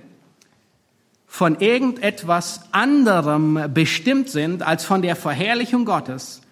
von 1.26 1.58
irgendetwas 1.60 2.60
anderem 2.72 3.70
bestimmt 3.72 4.28
sind 4.28 4.62
als 4.62 4.84
von 4.84 5.02
der 5.02 5.16
Verherrlichung 5.16 5.84
Gottes, 5.84 6.42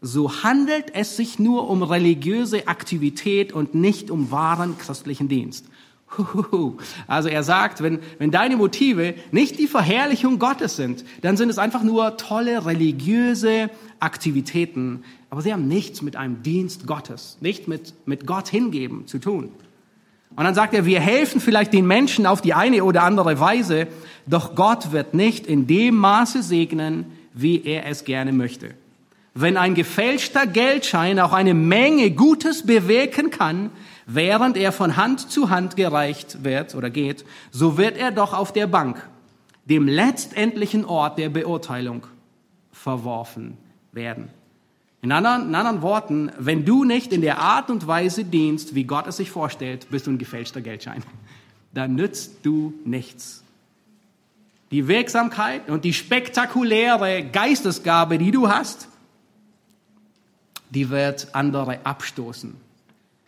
so 0.00 0.42
handelt 0.42 0.94
es 0.94 1.16
sich 1.16 1.38
nur 1.38 1.68
um 1.70 1.82
religiöse 1.82 2.68
Aktivität 2.68 3.52
und 3.52 3.74
nicht 3.74 4.10
um 4.10 4.30
wahren 4.30 4.76
christlichen 4.78 5.28
Dienst. 5.28 5.66
Also 7.06 7.28
er 7.28 7.42
sagt, 7.42 7.82
wenn, 7.82 7.98
wenn 8.18 8.30
deine 8.30 8.56
Motive 8.56 9.14
nicht 9.32 9.58
die 9.58 9.66
Verherrlichung 9.66 10.38
Gottes 10.38 10.76
sind, 10.76 11.04
dann 11.22 11.36
sind 11.36 11.48
es 11.50 11.58
einfach 11.58 11.82
nur 11.82 12.16
tolle 12.16 12.66
religiöse 12.66 13.70
Aktivitäten, 14.00 15.04
aber 15.30 15.42
sie 15.42 15.52
haben 15.52 15.68
nichts 15.68 16.02
mit 16.02 16.16
einem 16.16 16.42
Dienst 16.42 16.86
Gottes, 16.86 17.38
nicht 17.40 17.68
mit, 17.68 17.94
mit 18.06 18.26
Gott 18.26 18.48
hingeben 18.48 19.06
zu 19.06 19.18
tun. 19.18 19.50
Und 20.36 20.44
dann 20.44 20.54
sagt 20.54 20.74
er, 20.74 20.84
wir 20.84 21.00
helfen 21.00 21.40
vielleicht 21.40 21.72
den 21.72 21.86
Menschen 21.86 22.26
auf 22.26 22.40
die 22.40 22.54
eine 22.54 22.82
oder 22.84 23.04
andere 23.04 23.38
Weise, 23.38 23.86
doch 24.26 24.54
Gott 24.54 24.90
wird 24.92 25.14
nicht 25.14 25.46
in 25.46 25.66
dem 25.66 25.94
Maße 25.96 26.42
segnen, 26.42 27.06
wie 27.34 27.62
er 27.64 27.86
es 27.86 28.04
gerne 28.04 28.32
möchte. 28.32 28.74
Wenn 29.34 29.56
ein 29.56 29.74
gefälschter 29.74 30.46
Geldschein 30.46 31.18
auch 31.18 31.32
eine 31.32 31.54
Menge 31.54 32.12
Gutes 32.12 32.66
bewirken 32.66 33.30
kann, 33.30 33.70
während 34.06 34.56
er 34.56 34.72
von 34.72 34.96
Hand 34.96 35.30
zu 35.30 35.50
Hand 35.50 35.76
gereicht 35.76 36.44
wird 36.44 36.74
oder 36.74 36.90
geht, 36.90 37.24
so 37.50 37.76
wird 37.78 37.96
er 37.96 38.10
doch 38.10 38.32
auf 38.32 38.52
der 38.52 38.66
Bank, 38.66 39.08
dem 39.64 39.88
letztendlichen 39.88 40.84
Ort 40.84 41.18
der 41.18 41.30
Beurteilung, 41.30 42.06
verworfen 42.72 43.56
werden. 43.92 44.28
In 45.00 45.12
anderen, 45.12 45.48
in 45.48 45.54
anderen 45.54 45.82
Worten, 45.82 46.32
wenn 46.38 46.64
du 46.64 46.84
nicht 46.84 47.12
in 47.12 47.20
der 47.20 47.38
Art 47.38 47.70
und 47.70 47.86
Weise 47.86 48.24
dienst, 48.24 48.74
wie 48.74 48.84
Gott 48.84 49.06
es 49.06 49.18
sich 49.18 49.30
vorstellt, 49.30 49.86
bist 49.90 50.06
du 50.06 50.10
ein 50.10 50.18
gefälschter 50.18 50.60
Geldschein. 50.60 51.02
Dann 51.74 51.94
nützt 51.94 52.38
du 52.42 52.72
nichts. 52.84 53.44
Die 54.70 54.88
Wirksamkeit 54.88 55.68
und 55.68 55.84
die 55.84 55.92
spektakuläre 55.92 57.22
Geistesgabe, 57.22 58.16
die 58.16 58.30
du 58.30 58.48
hast, 58.48 58.88
die 60.70 60.90
wird 60.90 61.34
andere 61.34 61.84
abstoßen. 61.84 62.63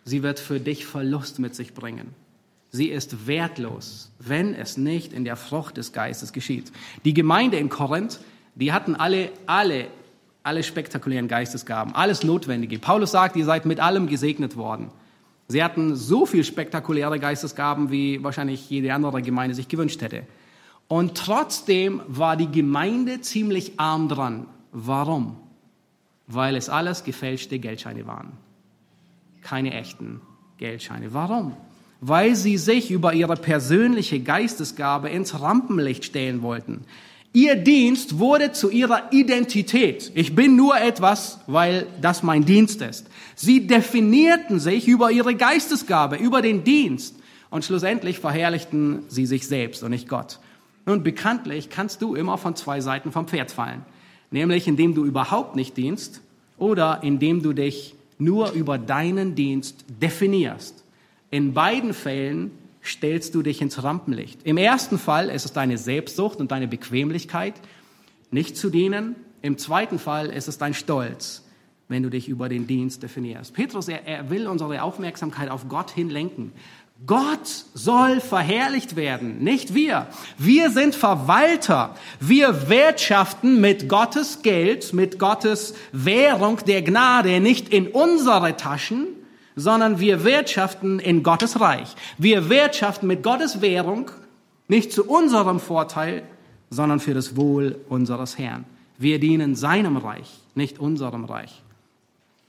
Sie 0.07 0.23
wird 0.23 0.39
für 0.39 0.61
dich 0.61 0.87
Verlust 0.87 1.39
mit 1.39 1.55
sich 1.55 1.75
bringen. 1.75 2.15
Sie 2.71 2.87
ist 2.87 3.27
wertlos, 3.27 4.11
wenn 4.19 4.55
es 4.55 4.79
nicht 4.79 5.13
in 5.13 5.25
der 5.25 5.37
Frucht 5.37 5.77
des 5.77 5.93
Geistes 5.93 6.33
geschieht. 6.33 6.73
Die 7.05 7.13
Gemeinde 7.13 7.59
in 7.59 7.69
Korinth, 7.69 8.21
die 8.55 8.73
hatten 8.73 8.97
alle, 8.97 9.31
alle, 9.47 9.89
alle 10.43 10.63
spektakulären 10.63 11.29
Geistesgaben, 11.29 11.95
alles 11.95 12.25
Notwendige. 12.25 12.79
Paulus 12.79 13.11
sagt, 13.11 13.37
ihr 13.37 13.45
seid 13.45 13.67
mit 13.67 13.81
allem 13.81 14.07
gesegnet 14.07 14.57
worden. 14.57 14.91
Sie 15.49 15.63
hatten 15.63 15.95
so 15.95 16.25
viel 16.25 16.45
spektakuläre 16.45 17.21
Geistesgaben, 17.21 17.91
wie 17.91 18.25
wahrscheinlich 18.25 18.71
jede 18.71 18.95
andere 18.95 19.21
Gemeinde 19.21 19.55
sich 19.55 19.69
gewünscht 19.69 20.01
hätte. 20.01 20.25
Und 20.89 21.17
trotzdem 21.17 22.01
war 22.07 22.39
die 22.39 22.51
Gemeinde 22.51 23.21
ziemlich 23.21 23.79
arm 23.79 24.09
dran. 24.09 24.47
Warum? 24.73 25.37
weil 26.27 26.57
es 26.57 26.69
alles 26.69 27.05
gefälschte 27.05 27.59
Geldscheine 27.59 28.07
waren. 28.07 28.33
Keine 29.47 29.73
echten 29.73 30.21
Geldscheine. 30.59 31.15
Warum? 31.15 31.57
Weil 32.01 32.35
sie 32.35 32.57
sich 32.59 32.91
über 32.91 33.15
ihre 33.15 33.37
persönliche 33.37 34.21
Geistesgabe 34.21 35.09
ins 35.09 35.41
Rampenlicht 35.41 36.05
stellen 36.05 36.43
wollten. 36.43 36.85
Ihr 37.33 37.55
Dienst 37.55 38.19
wurde 38.19 38.53
zu 38.53 38.71
ihrer 38.71 39.13
Identität. 39.13 40.11
Ich 40.15 40.35
bin 40.35 40.57
nur 40.57 40.77
etwas, 40.79 41.39
weil 41.47 41.87
das 42.01 42.23
mein 42.23 42.45
Dienst 42.45 42.81
ist. 42.83 43.07
Sie 43.35 43.67
definierten 43.67 44.59
sich 44.59 44.89
über 44.89 45.11
ihre 45.11 45.35
Geistesgabe, 45.35 46.17
über 46.17 46.43
den 46.43 46.65
Dienst. 46.65 47.15
Und 47.51 47.65
schlussendlich 47.65 48.19
verherrlichten 48.19 49.05
sie 49.09 49.27
sich 49.27 49.47
selbst 49.47 49.83
und 49.83 49.91
nicht 49.91 50.09
Gott. 50.09 50.41
Nun, 50.87 51.03
bekanntlich 51.03 51.71
kannst 51.71 52.03
du 52.03 52.15
immer 52.15 52.39
von 52.39 52.57
zwei 52.57 52.81
Seiten 52.81 53.13
vom 53.13 53.29
Pferd 53.29 53.53
fallen 53.53 53.85
nämlich 54.31 54.67
indem 54.67 54.95
du 54.95 55.05
überhaupt 55.05 55.57
nicht 55.57 55.77
dienst 55.77 56.21
oder 56.59 57.01
indem 57.03 57.43
du 57.43 57.53
dich 57.53 57.95
nur 58.19 58.53
über 58.53 58.79
deinen 58.79 59.35
Dienst 59.35 59.85
definierst. 60.01 60.85
In 61.31 61.55
beiden 61.55 61.93
Fällen 61.93 62.51
stellst 62.83 63.35
du 63.35 63.43
dich 63.43 63.61
ins 63.61 63.83
Rampenlicht. 63.83 64.41
Im 64.45 64.57
ersten 64.57 64.99
Fall 64.99 65.29
ist 65.29 65.45
es 65.45 65.53
deine 65.53 65.77
Selbstsucht 65.77 66.39
und 66.39 66.51
deine 66.51 66.69
Bequemlichkeit, 66.69 67.55
nicht 68.31 68.57
zu 68.57 68.71
dienen. 68.71 69.17
Im 69.43 69.59
zweiten 69.59 69.99
Fall 69.99 70.29
ist 70.29 70.49
es 70.49 70.59
dein 70.59 70.75
Stolz, 70.75 71.45
wenn 71.89 72.03
du 72.03 72.11
dich 72.11 72.29
über 72.29 72.49
den 72.49 72.67
Dienst 72.67 73.03
definierst. 73.03 73.55
Petrus, 73.55 73.89
er, 73.89 74.07
er 74.07 74.31
will 74.31 74.47
unsere 74.47 74.83
Aufmerksamkeit 74.83 75.51
auf 75.51 75.69
Gott 75.69 75.91
hin 75.91 76.11
lenken. 76.11 76.53
Gott 77.05 77.47
soll 77.75 78.21
verherrlicht 78.21 78.97
werden, 78.97 79.39
nicht 79.45 79.75
wir. 79.75 80.07
Wir 80.39 80.71
sind 80.71 80.95
Verwalter. 80.95 81.95
Wir 82.21 82.71
wirtschaften 82.71 83.61
mit 83.61 83.89
Gottes 83.89 84.41
Geld, 84.43 84.95
mit 84.95 85.19
Gottes 85.19 85.75
Währung 85.93 86.59
der 86.67 86.81
Gnade 86.81 87.41
nicht 87.41 87.69
in 87.69 87.89
unsere 87.89 88.57
Taschen, 88.57 89.09
sondern 89.57 90.01
wir 90.01 90.25
wirtschaften 90.25 90.99
in 90.99 91.23
Gottes 91.23 91.61
Reich. 91.61 91.95
Wir 92.17 92.49
wirtschaften 92.49 93.07
mit 93.07 93.23
Gottes 93.23 93.61
Währung 93.61 94.11
nicht 94.69 94.91
zu 94.91 95.05
unserem 95.05 95.61
Vorteil, 95.61 96.23
sondern 96.71 96.99
für 96.99 97.15
das 97.15 97.37
Wohl 97.37 97.79
unseres 97.89 98.39
Herrn. 98.39 98.65
Wir 98.99 99.21
dienen 99.21 99.55
seinem 99.55 99.99
Reich, 99.99 100.41
nicht 100.55 100.79
unserem 100.79 101.27
Reich. 101.27 101.63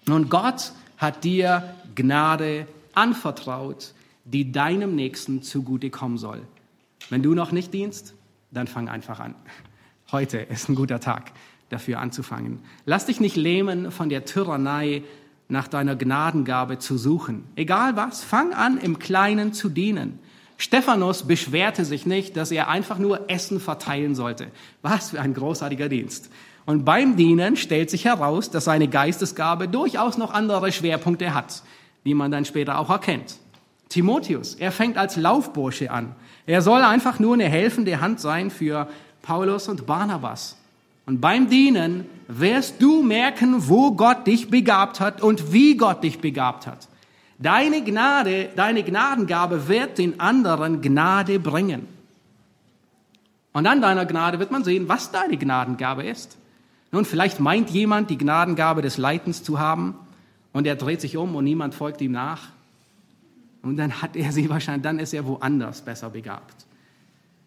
Und 0.08 0.30
Gott 0.30 0.72
hat 0.98 1.26
dir 1.26 1.76
Gnade 1.96 2.66
anvertraut 2.94 3.92
die 4.32 4.52
deinem 4.52 4.96
Nächsten 4.96 5.42
zugute 5.42 5.90
kommen 5.90 6.18
soll. 6.18 6.42
Wenn 7.10 7.24
du 7.24 7.34
noch 7.34 7.52
nicht 7.52 7.74
dienst, 7.74 8.14
dann 8.52 8.68
fang 8.68 8.90
einfach 8.90 9.20
an. 9.20 9.36
Heute 10.12 10.38
ist 10.38 10.70
ein 10.70 10.76
guter 10.76 11.00
Tag, 11.00 11.32
dafür 11.70 12.00
anzufangen. 12.00 12.60
Lass 12.86 13.06
dich 13.06 13.20
nicht 13.20 13.36
lähmen 13.36 13.92
von 13.92 14.10
der 14.10 14.26
Tyrannei, 14.26 15.04
nach 15.50 15.68
deiner 15.68 15.96
Gnadengabe 15.96 16.78
zu 16.78 16.98
suchen. 16.98 17.46
Egal 17.56 17.96
was, 17.96 18.24
fang 18.24 18.54
an, 18.54 18.78
im 18.78 19.00
Kleinen 19.00 19.54
zu 19.54 19.70
dienen. 19.70 20.20
Stephanus 20.58 21.24
beschwerte 21.24 21.86
sich 21.86 22.06
nicht, 22.06 22.36
dass 22.36 22.52
er 22.52 22.68
einfach 22.68 22.98
nur 22.98 23.30
Essen 23.30 23.60
verteilen 23.60 24.16
sollte. 24.16 24.48
Was 24.82 25.12
für 25.12 25.22
ein 25.22 25.34
großartiger 25.34 25.88
Dienst. 25.88 26.30
Und 26.66 26.84
beim 26.84 27.16
Dienen 27.16 27.56
stellt 27.56 27.90
sich 27.90 28.04
heraus, 28.04 28.50
dass 28.50 28.66
seine 28.66 28.90
Geistesgabe 28.90 29.70
durchaus 29.70 30.18
noch 30.18 30.34
andere 30.34 30.72
Schwerpunkte 30.72 31.34
hat, 31.34 31.64
die 32.06 32.14
man 32.14 32.32
dann 32.32 32.44
später 32.44 32.80
auch 32.80 32.90
erkennt. 32.90 33.38
Timotheus, 33.90 34.56
er 34.56 34.72
fängt 34.72 34.98
als 34.98 35.16
Laufbursche 35.16 35.92
an. 35.92 36.16
Er 36.46 36.62
soll 36.62 36.82
einfach 36.82 37.20
nur 37.20 37.34
eine 37.34 37.48
helfende 37.48 38.02
Hand 38.02 38.20
sein 38.20 38.52
für 38.52 38.88
Paulus 39.22 39.68
und 39.68 39.86
Barnabas. 39.86 40.58
Und 41.06 41.22
beim 41.22 41.50
Dienen 41.50 42.06
wirst 42.28 42.82
du 42.82 43.02
merken, 43.02 43.70
wo 43.70 43.92
Gott 43.92 44.28
dich 44.28 44.50
begabt 44.50 45.00
hat 45.00 45.22
und 45.22 45.54
wie 45.54 45.78
Gott 45.78 46.04
dich 46.04 46.20
begabt 46.20 46.68
hat. 46.68 46.88
Deine 47.40 47.84
Gnade, 47.84 48.50
deine 48.56 48.84
Gnadengabe 48.84 49.68
wird 49.68 49.98
den 49.98 50.20
anderen 50.20 50.82
Gnade 50.82 51.40
bringen. 51.40 51.88
Und 53.54 53.66
an 53.68 53.82
deiner 53.82 54.06
Gnade 54.06 54.40
wird 54.40 54.52
man 54.52 54.64
sehen, 54.64 54.90
was 54.90 55.12
deine 55.12 55.38
Gnadengabe 55.38 56.04
ist. 56.04 56.38
Nun, 56.92 57.06
vielleicht 57.06 57.40
meint 57.40 57.70
jemand, 57.70 58.10
die 58.10 58.18
Gnadengabe 58.18 58.82
des 58.82 58.98
Leitens 58.98 59.44
zu 59.44 59.60
haben 59.60 59.96
und 60.54 60.68
er 60.68 60.76
dreht 60.76 61.02
sich 61.02 61.18
um 61.18 61.36
und 61.36 61.44
niemand 61.44 61.76
folgt 61.76 62.02
ihm 62.02 62.12
nach. 62.12 62.50
Und 63.62 63.78
dann 63.78 64.02
hat 64.02 64.16
er 64.16 64.32
sie 64.32 64.50
wahrscheinlich, 64.50 64.84
dann 64.84 65.00
ist 65.00 65.14
er 65.14 65.26
woanders 65.26 65.82
besser 65.82 66.10
begabt. 66.10 66.66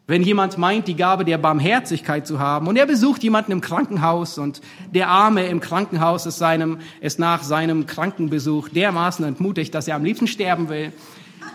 Wenn 0.06 0.22
jemand 0.22 0.58
meint, 0.58 0.88
die 0.88 0.96
Gabe 0.96 1.24
der 1.24 1.38
Barmherzigkeit 1.38 2.26
zu 2.26 2.40
haben 2.40 2.66
und 2.66 2.76
er 2.76 2.86
besucht 2.86 3.22
jemanden 3.22 3.52
im 3.52 3.60
Krankenhaus 3.60 4.38
und 4.38 4.60
der 4.92 5.08
Arme 5.08 5.46
im 5.46 5.60
Krankenhaus 5.60 6.26
ist, 6.26 6.38
seinem, 6.38 6.78
ist 7.00 7.20
nach 7.20 7.44
seinem 7.44 7.86
Krankenbesuch 7.86 8.70
dermaßen 8.70 9.24
entmutigt, 9.24 9.72
dass 9.72 9.86
er 9.86 9.94
am 9.94 10.04
liebsten 10.04 10.26
sterben 10.26 10.68
will, 10.68 10.92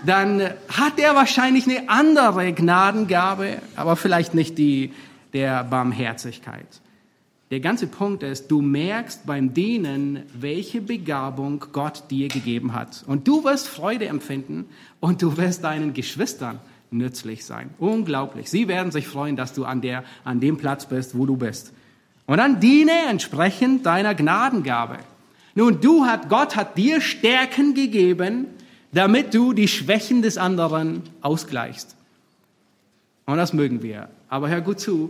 dann 0.06 0.41
hat 0.70 0.99
er 0.99 1.16
wahrscheinlich 1.16 1.68
eine 1.68 1.89
andere 1.89 2.53
Gnadengabe, 2.53 3.58
aber 3.76 3.97
vielleicht 3.97 4.34
nicht 4.34 4.58
die 4.58 4.93
der 5.34 5.66
Barmherzigkeit. 5.66 6.82
Der 7.56 7.62
ganze 7.62 7.88
Punkt 7.88 8.22
ist, 8.22 8.51
du 8.51 8.60
merkst 8.60 9.26
beim 9.26 9.53
Dienen, 9.53 10.24
welche 10.34 10.82
Begabung 10.82 11.64
Gott 11.72 12.12
dir 12.12 12.28
gegeben 12.28 12.74
hat. 12.74 13.06
Und 13.08 13.30
du 13.30 13.45
wirst 13.45 13.70
Freude 13.70 14.08
empfinden 14.08 14.66
und 14.99 15.22
du 15.22 15.38
wirst 15.38 15.64
deinen 15.64 15.93
Geschwistern 15.93 16.60
nützlich 16.91 17.45
sein. 17.45 17.70
Unglaublich. 17.80 18.49
Sie 18.49 18.68
werden 18.68 18.91
sich 18.91 19.08
freuen, 19.08 19.38
dass 19.38 19.53
du 19.53 19.64
an, 19.64 19.80
der, 19.80 20.03
an 20.26 20.41
dem 20.41 20.58
Platz 20.58 20.86
bist, 20.86 21.18
wo 21.18 21.26
du 21.26 21.38
bist. 21.38 21.72
Und 22.26 22.39
dann 22.39 22.60
diene 22.60 22.91
entsprechend 23.08 23.86
deiner 23.86 24.16
Gnadengabe. 24.16 24.97
Nun, 25.53 25.80
du 25.80 26.03
hat, 26.06 26.28
Gott 26.28 26.58
hat 26.58 26.78
dir 26.78 26.99
Stärken 26.99 27.74
gegeben, 27.74 28.47
damit 28.91 29.34
du 29.34 29.53
die 29.53 29.70
Schwächen 29.70 30.22
des 30.22 30.38
anderen 30.38 31.03
ausgleichst. 31.22 31.95
Und 33.26 33.38
das 33.38 33.53
mögen 33.53 33.82
wir. 33.82 34.10
Aber 34.28 34.49
hör 34.49 34.60
gut 34.60 34.82
zu, 34.82 35.10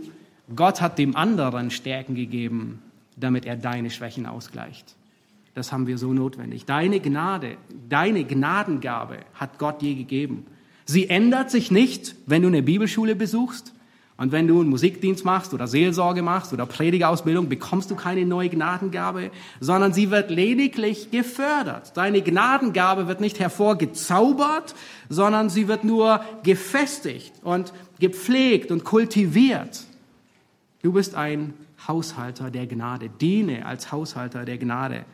Gott 0.54 0.80
hat 0.80 0.98
dem 0.98 1.16
anderen 1.16 1.70
Stärken 1.70 2.14
gegeben, 2.14 2.82
damit 3.16 3.46
er 3.46 3.56
deine 3.56 3.90
Schwächen 3.90 4.26
ausgleicht. 4.26 4.94
Das 5.54 5.72
haben 5.72 5.86
wir 5.86 5.98
so 5.98 6.12
notwendig. 6.12 6.66
Deine 6.66 7.00
Gnade, 7.00 7.56
deine 7.88 8.24
Gnadengabe 8.24 9.18
hat 9.34 9.58
Gott 9.58 9.80
dir 9.80 9.94
gegeben. 9.94 10.46
Sie 10.84 11.08
ändert 11.08 11.50
sich 11.50 11.70
nicht, 11.70 12.14
wenn 12.26 12.42
du 12.42 12.48
eine 12.48 12.62
Bibelschule 12.62 13.16
besuchst 13.16 13.72
und 14.18 14.32
wenn 14.32 14.46
du 14.46 14.60
einen 14.60 14.70
Musikdienst 14.70 15.24
machst 15.24 15.52
oder 15.52 15.66
Seelsorge 15.66 16.22
machst 16.22 16.52
oder 16.52 16.64
Predigerausbildung, 16.64 17.48
bekommst 17.48 17.90
du 17.90 17.96
keine 17.96 18.24
neue 18.24 18.48
Gnadengabe, 18.48 19.30
sondern 19.60 19.92
sie 19.92 20.10
wird 20.10 20.30
lediglich 20.30 21.10
gefördert. 21.10 21.96
Deine 21.96 22.22
Gnadengabe 22.22 23.08
wird 23.08 23.20
nicht 23.20 23.40
hervorgezaubert, 23.40 24.74
sondern 25.08 25.50
sie 25.50 25.68
wird 25.68 25.84
nur 25.84 26.20
gefestigt 26.44 27.32
und 27.42 27.72
gepflegt 27.98 28.70
und 28.70 28.84
kultiviert. 28.84 29.86
Du 30.82 30.92
bist 30.92 31.14
ein 31.14 31.54
Haushalter 31.86 32.50
der 32.50 32.66
Gnade. 32.66 33.08
Diene 33.08 33.66
als 33.66 33.92
Haushalter 33.92 34.44
der 34.44 34.58
Gnade. 34.58 35.04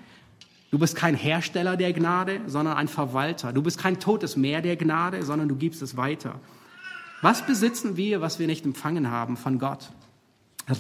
Du 0.71 0.79
bist 0.79 0.97
kein 0.97 1.15
Hersteller 1.15 1.77
der 1.77 1.93
Gnade, 1.93 2.41
sondern 2.47 2.77
ein 2.77 2.89
Verwalter. 2.89 3.53
Du 3.53 3.63
bist 3.63 3.79
kein 3.79 4.01
totes 4.01 4.37
Meer 4.37 4.63
der 4.63 4.77
Gnade, 4.77 5.23
sondern 5.23 5.49
du 5.49 5.57
gibst 5.57 5.83
es 5.83 5.97
weiter. 5.97 6.41
Was 7.21 7.47
besitzen 7.47 7.97
wir, 7.97 8.21
was 8.21 8.39
wir 8.39 8.47
nicht 8.47 8.65
empfangen 8.65 9.11
haben 9.11 9.37
von 9.37 9.59
Gott? 9.59 9.91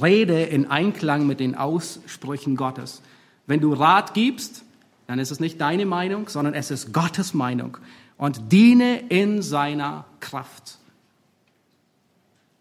Rede 0.00 0.42
in 0.42 0.70
Einklang 0.70 1.26
mit 1.26 1.40
den 1.40 1.54
Aussprüchen 1.54 2.56
Gottes. 2.56 3.02
Wenn 3.46 3.60
du 3.60 3.74
Rat 3.74 4.14
gibst, 4.14 4.64
dann 5.06 5.18
ist 5.18 5.30
es 5.30 5.40
nicht 5.40 5.60
deine 5.60 5.86
Meinung, 5.86 6.28
sondern 6.28 6.54
es 6.54 6.70
ist 6.70 6.92
Gottes 6.92 7.34
Meinung. 7.34 7.76
Und 8.16 8.52
diene 8.52 8.98
in 9.08 9.42
seiner 9.42 10.06
Kraft. 10.20 10.78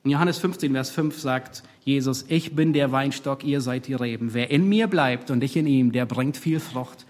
In 0.04 0.12
Johannes 0.12 0.40
15, 0.40 0.72
Vers 0.72 0.90
5 0.90 1.20
sagt 1.20 1.64
Jesus, 1.84 2.26
ich 2.28 2.56
bin 2.56 2.74
der 2.74 2.92
Weinstock, 2.92 3.44
ihr 3.44 3.62
seid 3.62 3.88
die 3.88 3.94
Reben. 3.94 4.34
Wer 4.34 4.50
in 4.50 4.68
mir 4.68 4.88
bleibt 4.88 5.30
und 5.30 5.44
ich 5.44 5.56
in 5.56 5.68
ihm, 5.68 5.92
der 5.92 6.06
bringt 6.06 6.38
viel 6.38 6.60
Frucht. 6.60 7.06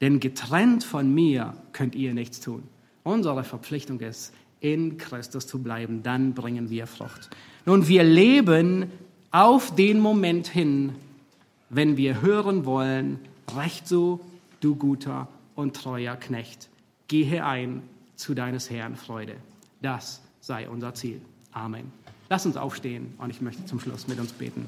Denn 0.00 0.20
getrennt 0.20 0.84
von 0.84 1.12
mir 1.12 1.54
könnt 1.72 1.94
ihr 1.94 2.14
nichts 2.14 2.40
tun. 2.40 2.62
Unsere 3.02 3.44
Verpflichtung 3.44 4.00
ist, 4.00 4.32
in 4.60 4.96
Christus 4.96 5.46
zu 5.46 5.62
bleiben, 5.62 6.02
dann 6.02 6.32
bringen 6.32 6.70
wir 6.70 6.86
Frucht. 6.86 7.28
Nun, 7.66 7.88
wir 7.88 8.02
leben 8.02 8.90
auf 9.30 9.74
den 9.74 10.00
Moment 10.00 10.46
hin, 10.46 10.92
wenn 11.68 11.98
wir 11.98 12.22
hören 12.22 12.64
wollen, 12.64 13.18
recht 13.54 13.86
so, 13.86 14.20
du 14.60 14.76
guter 14.76 15.28
und 15.54 15.76
treuer 15.76 16.16
Knecht, 16.16 16.70
gehe 17.08 17.44
ein 17.44 17.82
zu 18.16 18.34
deines 18.34 18.70
Herrn 18.70 18.96
Freude. 18.96 19.36
Das 19.82 20.22
sei 20.40 20.68
unser 20.68 20.94
Ziel. 20.94 21.20
Amen. 21.52 22.03
Lass 22.30 22.46
uns 22.46 22.56
aufstehen 22.56 23.14
und 23.18 23.30
ich 23.30 23.40
möchte 23.40 23.64
zum 23.66 23.80
Schluss 23.80 24.08
mit 24.08 24.18
uns 24.18 24.32
beten. 24.32 24.66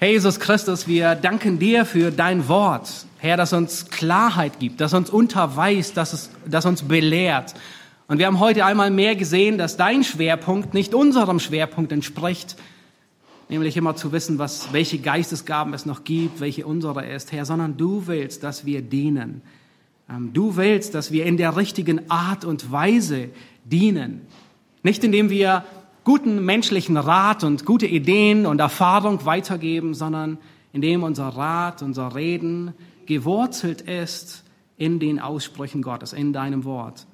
Herr 0.00 0.10
Jesus 0.10 0.38
Christus, 0.38 0.86
wir 0.86 1.16
danken 1.16 1.58
dir 1.58 1.84
für 1.84 2.12
dein 2.12 2.46
Wort, 2.46 2.88
Herr, 3.18 3.36
das 3.36 3.52
uns 3.52 3.90
Klarheit 3.90 4.60
gibt, 4.60 4.80
das 4.80 4.94
uns 4.94 5.10
unterweist, 5.10 5.96
das, 5.96 6.12
es, 6.12 6.30
das 6.46 6.66
uns 6.66 6.82
belehrt. 6.82 7.54
Und 8.06 8.18
wir 8.18 8.26
haben 8.26 8.38
heute 8.38 8.64
einmal 8.64 8.90
mehr 8.90 9.16
gesehen, 9.16 9.58
dass 9.58 9.76
dein 9.76 10.04
Schwerpunkt 10.04 10.72
nicht 10.72 10.94
unserem 10.94 11.40
Schwerpunkt 11.40 11.90
entspricht, 11.90 12.54
nämlich 13.48 13.76
immer 13.76 13.96
zu 13.96 14.12
wissen, 14.12 14.38
was, 14.38 14.72
welche 14.72 14.98
Geistesgaben 14.98 15.74
es 15.74 15.84
noch 15.84 16.04
gibt, 16.04 16.38
welche 16.38 16.64
unsere 16.64 17.04
ist, 17.04 17.32
Herr, 17.32 17.44
sondern 17.44 17.76
du 17.76 18.06
willst, 18.06 18.44
dass 18.44 18.64
wir 18.64 18.82
dienen. 18.82 19.42
Ähm, 20.08 20.32
du 20.32 20.56
willst, 20.56 20.94
dass 20.94 21.12
wir 21.12 21.26
in 21.26 21.36
der 21.36 21.56
richtigen 21.56 22.10
Art 22.10 22.44
und 22.44 22.70
Weise 22.72 23.28
dienen. 23.64 24.22
Nicht 24.82 25.04
indem 25.04 25.30
wir 25.30 25.64
guten 26.04 26.44
menschlichen 26.44 26.96
Rat 26.96 27.44
und 27.44 27.64
gute 27.66 27.86
Ideen 27.86 28.46
und 28.46 28.60
Erfahrung 28.60 29.24
weitergeben, 29.26 29.94
sondern 29.94 30.38
indem 30.72 31.02
unser 31.02 31.28
Rat, 31.28 31.82
unser 31.82 32.14
Reden 32.14 32.72
gewurzelt 33.06 33.82
ist 33.82 34.44
in 34.76 35.00
den 35.00 35.18
Aussprüchen 35.18 35.82
Gottes, 35.82 36.12
in 36.12 36.32
deinem 36.32 36.64
Wort. 36.64 37.06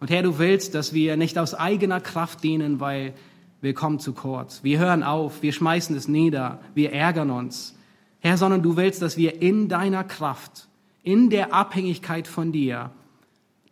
Und 0.00 0.10
Herr, 0.10 0.22
du 0.22 0.38
willst, 0.38 0.74
dass 0.74 0.92
wir 0.92 1.16
nicht 1.16 1.38
aus 1.38 1.54
eigener 1.54 2.00
Kraft 2.00 2.42
dienen, 2.42 2.80
weil 2.80 3.14
wir 3.60 3.74
kommen 3.74 4.00
zu 4.00 4.12
kurz. 4.12 4.64
Wir 4.64 4.80
hören 4.80 5.04
auf, 5.04 5.42
wir 5.42 5.52
schmeißen 5.52 5.96
es 5.96 6.08
nieder, 6.08 6.60
wir 6.74 6.92
ärgern 6.92 7.30
uns. 7.30 7.76
Herr, 8.18 8.36
sondern 8.36 8.62
du 8.62 8.76
willst, 8.76 9.00
dass 9.00 9.16
wir 9.16 9.40
in 9.40 9.68
deiner 9.68 10.02
Kraft, 10.02 10.68
in 11.02 11.30
der 11.30 11.52
Abhängigkeit 11.52 12.28
von 12.28 12.52
dir, 12.52 12.90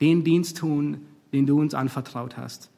den 0.01 0.25
Dienst 0.25 0.59
tun, 0.59 1.07
den 1.33 1.47
du 1.47 1.61
uns 1.61 1.75
anvertraut 1.75 2.37
hast. 2.37 2.71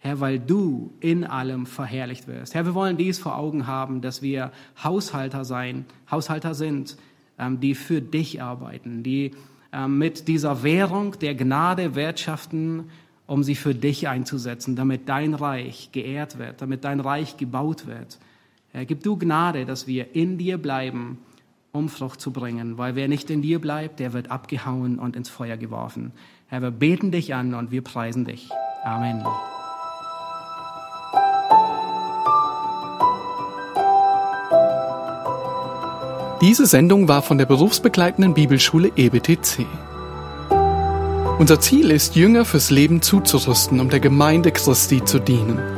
Herr, 0.00 0.20
weil 0.20 0.38
du 0.38 0.92
in 1.00 1.24
allem 1.24 1.66
verherrlicht 1.66 2.28
wirst. 2.28 2.54
Herr, 2.54 2.64
wir 2.64 2.74
wollen 2.74 2.96
dies 2.96 3.18
vor 3.18 3.36
Augen 3.36 3.66
haben, 3.66 4.00
dass 4.00 4.22
wir 4.22 4.52
Haushalter 4.82 5.44
sein, 5.44 5.86
Haushalter 6.08 6.54
sind, 6.54 6.96
ähm, 7.38 7.58
die 7.60 7.74
für 7.74 8.00
dich 8.00 8.40
arbeiten, 8.40 9.02
die 9.02 9.32
ähm, 9.72 9.98
mit 9.98 10.28
dieser 10.28 10.62
Währung 10.62 11.18
der 11.18 11.34
Gnade 11.34 11.96
wirtschaften, 11.96 12.84
um 13.26 13.42
sie 13.42 13.56
für 13.56 13.74
dich 13.74 14.08
einzusetzen, 14.08 14.76
damit 14.76 15.08
dein 15.08 15.34
Reich 15.34 15.90
geehrt 15.92 16.38
wird, 16.38 16.62
damit 16.62 16.84
dein 16.84 17.00
Reich 17.00 17.36
gebaut 17.36 17.86
wird. 17.86 18.18
Herr, 18.70 18.86
gib 18.86 19.02
du 19.02 19.16
Gnade, 19.16 19.66
dass 19.66 19.86
wir 19.88 20.14
in 20.14 20.38
dir 20.38 20.58
bleiben, 20.58 21.18
um 21.72 21.88
Frucht 21.88 22.20
zu 22.20 22.32
bringen, 22.32 22.78
weil 22.78 22.94
wer 22.94 23.08
nicht 23.08 23.30
in 23.30 23.42
dir 23.42 23.60
bleibt, 23.60 24.00
der 24.00 24.12
wird 24.12 24.30
abgehauen 24.30 24.98
und 24.98 25.16
ins 25.16 25.28
Feuer 25.28 25.56
geworfen. 25.56 26.12
Herr, 26.46 26.62
wir 26.62 26.70
beten 26.70 27.10
dich 27.10 27.34
an 27.34 27.54
und 27.54 27.70
wir 27.70 27.82
preisen 27.82 28.24
dich. 28.24 28.48
Amen. 28.84 29.24
Diese 36.40 36.66
Sendung 36.66 37.08
war 37.08 37.22
von 37.22 37.36
der 37.36 37.46
berufsbegleitenden 37.46 38.32
Bibelschule 38.32 38.92
EBTC. 38.94 39.66
Unser 41.38 41.60
Ziel 41.60 41.90
ist, 41.90 42.16
Jünger 42.16 42.44
fürs 42.44 42.70
Leben 42.70 43.02
zuzurüsten, 43.02 43.80
um 43.80 43.90
der 43.90 44.00
Gemeinde 44.00 44.52
Christi 44.52 45.04
zu 45.04 45.18
dienen. 45.18 45.77